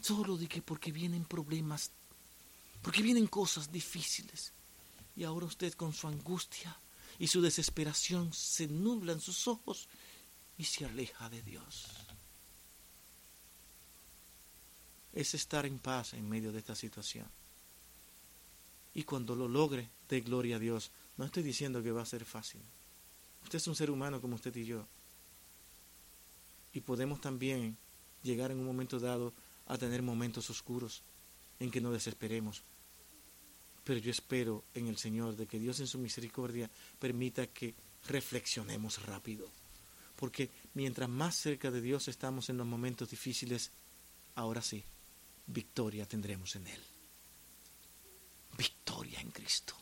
Solo 0.00 0.36
de 0.36 0.46
que 0.46 0.60
porque 0.60 0.92
vienen 0.92 1.24
problemas 1.24 1.90
porque 2.82 3.02
vienen 3.02 3.26
cosas 3.26 3.70
difíciles. 3.70 4.52
Y 5.16 5.24
ahora 5.24 5.46
usted 5.46 5.72
con 5.74 5.92
su 5.92 6.06
angustia 6.06 6.76
y 7.18 7.26
su 7.26 7.40
desesperación 7.40 8.32
se 8.32 8.68
nublan 8.68 9.20
sus 9.20 9.48
ojos 9.48 9.88
y 10.56 10.64
se 10.64 10.84
aleja 10.84 11.28
de 11.28 11.42
Dios. 11.42 11.86
Es 15.12 15.34
estar 15.34 15.66
en 15.66 15.78
paz 15.78 16.14
en 16.14 16.28
medio 16.28 16.52
de 16.52 16.58
esta 16.58 16.74
situación. 16.74 17.26
Y 18.94 19.02
cuando 19.02 19.34
lo 19.34 19.48
logre, 19.48 19.88
de 20.08 20.20
gloria 20.20 20.56
a 20.56 20.58
Dios. 20.58 20.90
No 21.16 21.24
estoy 21.24 21.42
diciendo 21.42 21.82
que 21.82 21.92
va 21.92 22.02
a 22.02 22.06
ser 22.06 22.24
fácil. 22.24 22.60
Usted 23.44 23.58
es 23.58 23.68
un 23.68 23.76
ser 23.76 23.90
humano 23.90 24.20
como 24.20 24.36
usted 24.36 24.54
y 24.56 24.64
yo. 24.64 24.86
Y 26.72 26.80
podemos 26.80 27.20
también 27.20 27.76
llegar 28.22 28.50
en 28.50 28.58
un 28.58 28.66
momento 28.66 28.98
dado 28.98 29.32
a 29.66 29.76
tener 29.78 30.02
momentos 30.02 30.50
oscuros 30.50 31.02
en 31.60 31.70
que 31.70 31.80
no 31.80 31.90
desesperemos. 31.90 32.62
Pero 33.84 34.00
yo 34.00 34.10
espero 34.10 34.64
en 34.74 34.88
el 34.88 34.98
Señor 34.98 35.36
de 35.36 35.46
que 35.46 35.58
Dios 35.58 35.80
en 35.80 35.86
su 35.86 35.98
misericordia 35.98 36.70
permita 36.98 37.46
que 37.46 37.74
reflexionemos 38.06 39.04
rápido. 39.06 39.48
Porque 40.16 40.50
mientras 40.74 41.08
más 41.08 41.36
cerca 41.36 41.70
de 41.70 41.80
Dios 41.80 42.08
estamos 42.08 42.50
en 42.50 42.58
los 42.58 42.66
momentos 42.66 43.10
difíciles, 43.10 43.70
ahora 44.34 44.60
sí, 44.62 44.84
victoria 45.46 46.06
tendremos 46.06 46.54
en 46.56 46.66
Él. 46.66 46.80
Victoria 48.56 49.20
en 49.20 49.30
Cristo. 49.30 49.74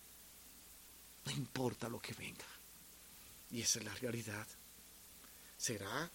No 1.24 1.33
importa 1.33 1.89
lo 1.89 1.99
que 1.99 2.14
venga. 2.14 2.47
Y 3.51 3.62
esa 3.62 3.79
es 3.79 3.85
la 3.85 3.95
realidad. 3.95 4.47
¿Será 5.57 6.11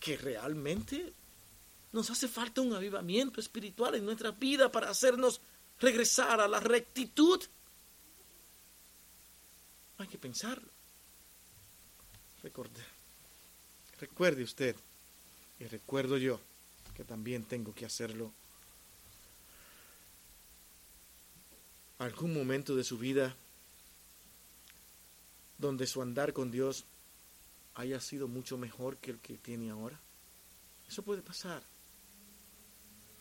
que 0.00 0.16
realmente 0.16 1.12
nos 1.92 2.10
hace 2.10 2.28
falta 2.28 2.60
un 2.60 2.72
avivamiento 2.74 3.40
espiritual 3.40 3.94
en 3.94 4.04
nuestra 4.04 4.30
vida 4.32 4.70
para 4.70 4.90
hacernos 4.90 5.40
regresar 5.80 6.40
a 6.40 6.48
la 6.48 6.60
rectitud. 6.60 7.42
Hay 9.98 10.08
que 10.08 10.18
pensarlo. 10.18 10.68
Recorde, 12.42 12.84
recuerde 14.00 14.44
usted, 14.44 14.76
y 15.58 15.64
recuerdo 15.64 16.18
yo, 16.18 16.40
que 16.94 17.04
también 17.04 17.44
tengo 17.44 17.74
que 17.74 17.84
hacerlo. 17.84 18.32
Algún 21.98 22.32
momento 22.32 22.76
de 22.76 22.84
su 22.84 22.96
vida 22.96 23.34
donde 25.58 25.88
su 25.88 26.00
andar 26.00 26.32
con 26.32 26.52
Dios 26.52 26.84
haya 27.74 28.00
sido 28.00 28.28
mucho 28.28 28.56
mejor 28.56 28.98
que 28.98 29.10
el 29.10 29.18
que 29.18 29.36
tiene 29.36 29.70
ahora. 29.70 29.98
Eso 30.88 31.02
puede 31.02 31.22
pasar 31.22 31.64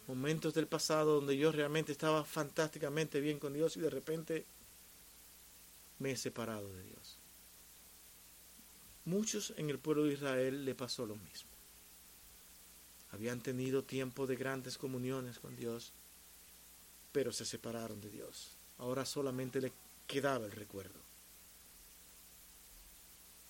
momentos 0.07 0.53
del 0.53 0.67
pasado 0.67 1.15
donde 1.15 1.37
yo 1.37 1.51
realmente 1.51 1.91
estaba 1.91 2.23
fantásticamente 2.23 3.19
bien 3.19 3.39
con 3.39 3.53
Dios 3.53 3.75
y 3.77 3.81
de 3.81 3.89
repente 3.89 4.45
me 5.99 6.11
he 6.11 6.17
separado 6.17 6.71
de 6.73 6.83
Dios. 6.83 7.17
Muchos 9.05 9.53
en 9.57 9.69
el 9.69 9.79
pueblo 9.79 10.05
de 10.05 10.13
Israel 10.13 10.65
le 10.65 10.75
pasó 10.75 11.05
lo 11.05 11.15
mismo. 11.15 11.49
Habían 13.11 13.41
tenido 13.41 13.83
tiempo 13.83 14.27
de 14.27 14.35
grandes 14.35 14.77
comuniones 14.77 15.39
con 15.39 15.55
Dios, 15.55 15.91
pero 17.11 17.31
se 17.31 17.45
separaron 17.45 18.01
de 18.01 18.09
Dios. 18.09 18.51
Ahora 18.77 19.05
solamente 19.05 19.61
le 19.61 19.71
quedaba 20.07 20.45
el 20.45 20.51
recuerdo. 20.51 20.99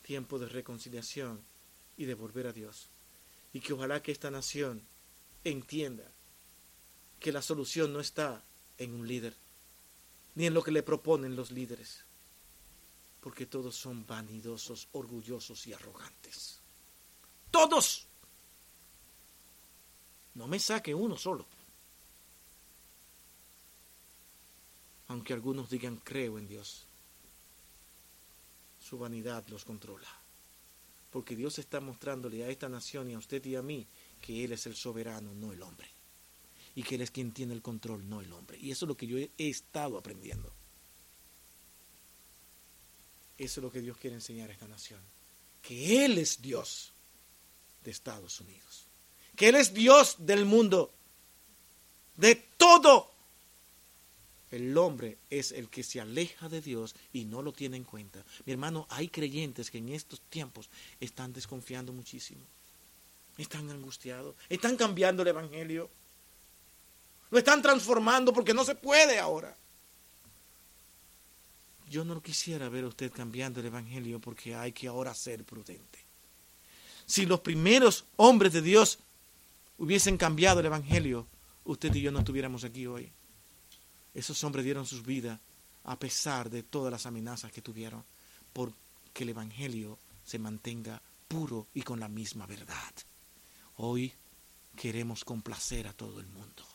Tiempo 0.04 0.40
de 0.40 0.48
reconciliación 0.48 1.42
y 1.98 2.06
de 2.06 2.14
volver 2.14 2.48
a 2.48 2.54
Dios. 2.54 2.88
Y 3.52 3.60
que 3.60 3.74
ojalá 3.74 4.02
que 4.02 4.12
esta 4.12 4.32
nación 4.32 4.84
entienda 5.44 6.12
que 7.20 7.32
la 7.32 7.42
solución 7.42 7.94
no 7.94 8.00
está 8.00 8.44
en 8.78 8.94
un 8.94 9.08
líder, 9.08 9.36
ni 10.36 10.46
en 10.46 10.54
lo 10.54 10.64
que 10.64 10.72
le 10.72 10.84
proponen 10.84 11.36
los 11.36 11.52
líderes, 11.52 12.06
porque 13.22 13.46
todos 13.46 13.76
son 13.76 14.06
vanidosos, 14.06 14.88
orgullosos 14.92 15.66
y 15.68 15.74
arrogantes. 15.74 16.60
Todos. 17.50 18.06
No 20.36 20.48
me 20.48 20.60
saque 20.60 20.94
uno 20.94 21.18
solo. 21.18 21.46
Aunque 25.08 25.34
algunos 25.34 25.70
digan 25.70 25.98
creo 25.98 26.38
en 26.38 26.48
Dios, 26.48 26.86
su 28.80 29.00
vanidad 29.00 29.48
los 29.48 29.66
controla. 29.66 30.10
Porque 31.12 31.36
Dios 31.36 31.58
está 31.58 31.80
mostrándole 31.80 32.44
a 32.44 32.50
esta 32.50 32.70
nación 32.70 33.10
y 33.10 33.14
a 33.14 33.18
usted 33.18 33.44
y 33.46 33.56
a 33.56 33.62
mí 33.62 33.88
que 34.22 34.44
Él 34.44 34.52
es 34.52 34.68
el 34.68 34.76
soberano, 34.76 35.34
no 35.34 35.54
el 35.54 35.64
hombre 35.64 35.97
y 36.78 36.84
que 36.84 36.94
Él 36.94 37.02
es 37.02 37.10
quien 37.10 37.32
tiene 37.32 37.56
el 37.56 37.64
control, 37.64 38.08
no 38.08 38.22
el 38.22 38.32
hombre. 38.32 38.56
Y 38.62 38.70
eso 38.70 38.86
es 38.86 38.88
lo 38.88 38.96
que 38.96 39.08
yo 39.08 39.18
he, 39.18 39.32
estado 39.40 39.98
aprendiendo. 39.98 40.54
Eso 43.36 43.60
es 43.60 43.64
lo 43.64 43.72
que 43.72 43.82
Dios 43.82 43.98
quiere 43.98 44.16
enseñar 44.16 44.52
a 44.52 44.54
esta 44.54 44.68
nación. 44.68 45.00
Que 45.64 46.06
Él 46.06 46.20
es 46.20 46.40
Dios 46.40 46.94
de 47.84 47.90
Estados 47.90 48.40
Unidos. 48.42 48.86
Que 49.36 49.50
Él 49.50 49.56
es 49.56 49.74
Dios 49.74 50.18
del 50.20 50.46
mundo. 50.46 50.94
De 52.16 52.36
todo. 52.36 53.12
El 54.52 54.78
hombre 54.78 55.18
es 55.32 55.54
el 55.54 55.70
que 55.70 55.82
se 55.82 56.00
aleja 56.00 56.48
de 56.48 56.62
Dios 56.62 56.94
y 57.12 57.26
no 57.26 57.42
lo 57.42 57.54
tiene 57.54 57.78
en 57.78 57.86
cuenta. 57.86 58.24
Mi 58.46 58.54
hermano, 58.54 58.86
hay 58.92 59.08
creyentes 59.08 59.72
que 59.72 59.80
en 59.80 59.90
estos 59.90 60.22
tiempos 60.30 60.70
están 61.00 61.34
desconfiando 61.34 61.92
muchísimo. 61.92 62.46
Están 63.40 63.68
angustiados. 63.72 64.36
Están 64.48 64.78
cambiando 64.78 65.24
el 65.24 65.30
Evangelio. 65.30 65.90
Lo 67.30 67.38
están 67.38 67.62
transformando 67.62 68.34
porque 68.34 68.54
no 68.54 68.64
se 68.64 68.76
puede 68.76 69.20
ahora. 69.20 69.56
Yo 71.90 72.04
no 72.04 72.22
quisiera 72.22 72.70
ver 72.70 72.84
a 72.84 72.88
usted 72.88 73.12
cambiando 73.12 73.60
el 73.60 73.68
Evangelio 73.68 74.20
porque 74.20 74.56
hay 74.56 74.72
que 74.72 74.88
ahora 74.88 75.14
ser 75.14 75.44
prudente. 75.44 76.00
Si 77.06 77.26
los 77.26 77.40
primeros 77.40 78.06
hombres 78.18 78.54
de 78.54 78.62
Dios 78.62 79.00
hubiesen 79.78 80.18
cambiado 80.18 80.60
el 80.60 80.66
Evangelio, 80.66 81.28
usted 81.64 81.94
y 81.96 82.02
yo 82.02 82.12
no 82.12 82.20
estuviéramos 82.20 82.64
aquí 82.64 82.88
hoy. 82.88 83.12
Esos 84.14 84.44
hombres 84.44 84.66
dieron 84.66 84.86
sus 84.86 85.06
vidas 85.06 85.40
a 85.86 85.98
pesar 85.98 86.50
de 86.50 86.64
todas 86.64 86.92
las 86.92 87.06
amenazas 87.06 87.52
que 87.52 87.62
tuvieron, 87.62 88.04
porque 88.52 89.24
el 89.24 89.30
Evangelio 89.30 89.98
se 90.26 90.40
mantenga 90.40 91.02
puro 91.30 91.68
y 91.74 91.84
con 91.84 92.02
la 92.02 92.10
misma 92.10 92.46
verdad. 92.46 92.94
Hoy 93.78 94.14
queremos 94.76 95.24
complacer 95.24 95.88
a 95.88 95.94
todo 95.94 96.20
el 96.20 96.28
mundo 96.28 96.67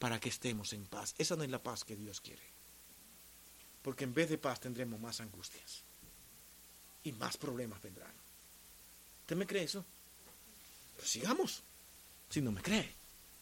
para 0.00 0.18
que 0.18 0.30
estemos 0.30 0.72
en 0.72 0.86
paz. 0.86 1.14
Esa 1.18 1.36
no 1.36 1.44
es 1.44 1.50
la 1.50 1.62
paz 1.62 1.84
que 1.84 1.94
Dios 1.94 2.22
quiere. 2.22 2.42
Porque 3.82 4.04
en 4.04 4.14
vez 4.14 4.30
de 4.30 4.38
paz 4.38 4.58
tendremos 4.58 4.98
más 4.98 5.20
angustias. 5.20 5.82
Y 7.04 7.12
más 7.12 7.36
problemas 7.36 7.80
vendrán. 7.82 8.12
¿Usted 9.20 9.36
me 9.36 9.46
cree 9.46 9.64
eso? 9.64 9.84
Pues 10.96 11.08
sigamos, 11.08 11.62
si 12.30 12.40
no 12.40 12.50
me 12.50 12.62
cree. 12.62 12.94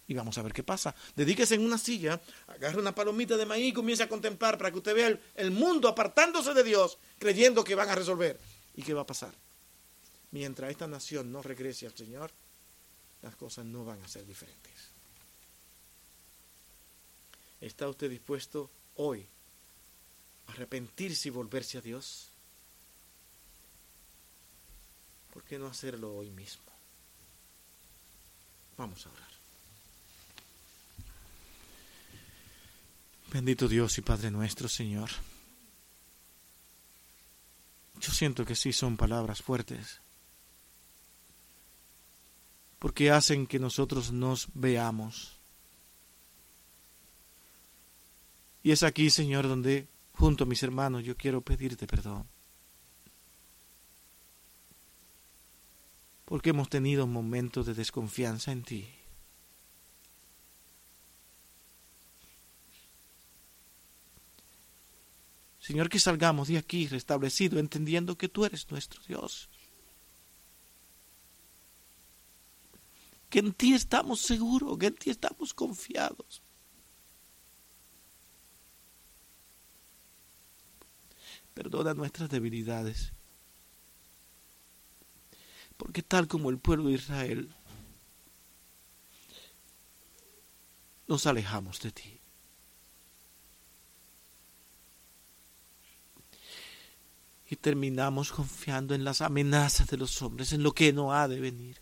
Y 0.09 0.15
vamos 0.15 0.37
a 0.37 0.43
ver 0.43 0.53
qué 0.53 0.65
pasa. 0.65 0.95
Dedíquese 1.15 1.55
en 1.55 1.65
una 1.65 1.79
silla, 1.79 2.21
agarre 2.49 2.81
una 2.81 2.95
palomita 2.95 3.37
de 3.37 3.47
maíz 3.47 3.69
y 3.69 3.73
comience 3.73 4.03
a 4.03 4.09
contemplar 4.09 4.59
para 4.59 4.73
que 4.73 4.79
usted 4.79 4.95
vea 4.95 5.07
el, 5.07 5.21
el 5.37 5.51
mundo 5.53 5.87
apartándose 5.87 6.55
de 6.55 6.65
Dios, 6.65 6.99
creyendo 7.21 7.63
que 7.63 7.77
van 7.77 7.89
a 7.89 7.95
resolver. 7.95 8.39
¿Y 8.75 8.83
qué 8.83 8.95
va 8.95 9.03
a 9.03 9.07
pasar? 9.07 9.33
Mientras 10.33 10.73
esta 10.73 10.89
nación 10.89 11.31
no 11.31 11.41
regrese 11.41 11.87
al 11.87 11.97
Señor, 11.97 12.33
las 13.23 13.37
cosas 13.37 13.65
no 13.65 13.85
van 13.85 14.03
a 14.03 14.09
ser 14.09 14.27
diferentes. 14.27 14.98
¿Está 17.61 17.89
usted 17.89 18.11
dispuesto 18.11 18.71
hoy 18.97 19.27
a 20.47 20.53
arrepentirse 20.53 21.29
y 21.29 21.31
volverse 21.31 21.79
a 21.79 21.81
Dios? 21.81 22.29
¿Por 25.33 25.43
qué 25.45 25.59
no 25.59 25.67
hacerlo 25.67 26.15
hoy 26.15 26.31
mismo? 26.31 26.65
Vamos 28.77 29.07
a 29.07 29.11
orar. 29.11 29.29
Bendito 33.33 33.69
Dios 33.69 33.99
y 33.99 34.01
Padre 34.01 34.31
nuestro, 34.31 34.69
Señor. 34.69 35.11
Yo 38.01 38.13
siento 38.13 38.45
que 38.45 38.55
sí 38.55 38.73
son 38.73 38.97
palabras 38.97 39.43
fuertes, 39.43 40.01
porque 42.79 43.11
hacen 43.11 43.47
que 43.47 43.59
nosotros 43.59 44.13
nos 44.13 44.49
veamos. 44.55 45.38
Y 48.63 48.73
es 48.73 48.83
aquí, 48.83 49.11
Señor, 49.11 49.49
donde, 49.49 49.89
junto 50.13 50.45
a 50.45 50.47
mis 50.47 50.63
hermanos, 50.63 51.05
yo 51.05 51.17
quiero 51.17 51.41
pedirte 51.41 51.87
perdón. 51.87 52.27
Porque 56.25 56.51
hemos 56.51 56.69
tenido 56.69 57.07
momentos 57.07 57.67
de 57.67 57.75
desconfianza 57.75 58.53
en 58.53 58.63
ti. 58.63 58.89
Señor, 65.69 65.91
que 65.91 65.99
salgamos 65.99 66.49
de 66.49 66.57
aquí 66.57 66.87
restablecido, 66.87 67.59
entendiendo 67.59 68.17
que 68.17 68.31
tú 68.31 68.47
eres 68.47 68.71
nuestro 68.71 69.03
Dios. 69.07 69.51
Que 73.29 73.41
en 73.41 73.53
ti 73.53 73.75
estamos 73.75 74.21
seguros, 74.21 74.79
que 74.79 74.87
en 74.87 74.95
ti 74.95 75.11
estamos 75.11 75.53
confiados. 75.53 76.43
Perdona 81.59 81.93
nuestras 81.93 82.31
debilidades. 82.31 83.13
Porque 85.77 86.05
tal 86.05 86.29
como 86.29 86.51
el 86.51 86.59
pueblo 86.59 86.87
de 86.87 86.95
Israel, 86.95 87.53
nos 91.09 91.27
alejamos 91.27 91.81
de 91.81 91.91
ti. 91.91 92.21
y 97.51 97.57
terminamos 97.57 98.31
confiando 98.31 98.95
en 98.95 99.05
las 99.05 99.23
amenazas 99.23 99.89
de 99.89 99.97
los 99.97 100.21
hombres, 100.21 100.53
en 100.53 100.63
lo 100.63 100.73
que 100.73 100.93
no 100.93 101.15
ha 101.15 101.27
de 101.27 101.41
venir. 101.41 101.81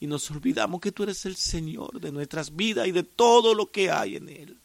Y 0.00 0.08
nos 0.08 0.28
olvidamos 0.32 0.80
que 0.80 0.90
tú 0.90 1.04
eres 1.04 1.24
el 1.24 1.36
Señor 1.36 2.00
de 2.00 2.10
nuestras 2.10 2.56
vidas 2.56 2.88
y 2.88 2.90
de 2.90 3.04
todo 3.04 3.54
lo 3.54 3.70
que 3.70 3.92
hay 3.92 4.16
en 4.16 4.28
Él. 4.28 4.61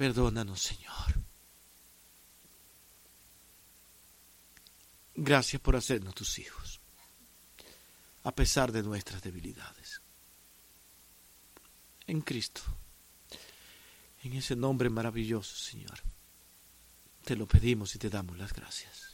Perdónanos, 0.00 0.62
Señor. 0.62 1.20
Gracias 5.14 5.60
por 5.60 5.76
hacernos 5.76 6.14
tus 6.14 6.38
hijos, 6.38 6.80
a 8.22 8.34
pesar 8.34 8.72
de 8.72 8.82
nuestras 8.82 9.20
debilidades. 9.20 10.00
En 12.06 12.22
Cristo. 12.22 12.62
En 14.22 14.32
ese 14.32 14.56
nombre 14.56 14.88
maravilloso, 14.88 15.54
Señor, 15.54 16.00
te 17.22 17.36
lo 17.36 17.44
pedimos 17.44 17.94
y 17.94 17.98
te 17.98 18.08
damos 18.08 18.38
las 18.38 18.54
gracias. 18.54 19.09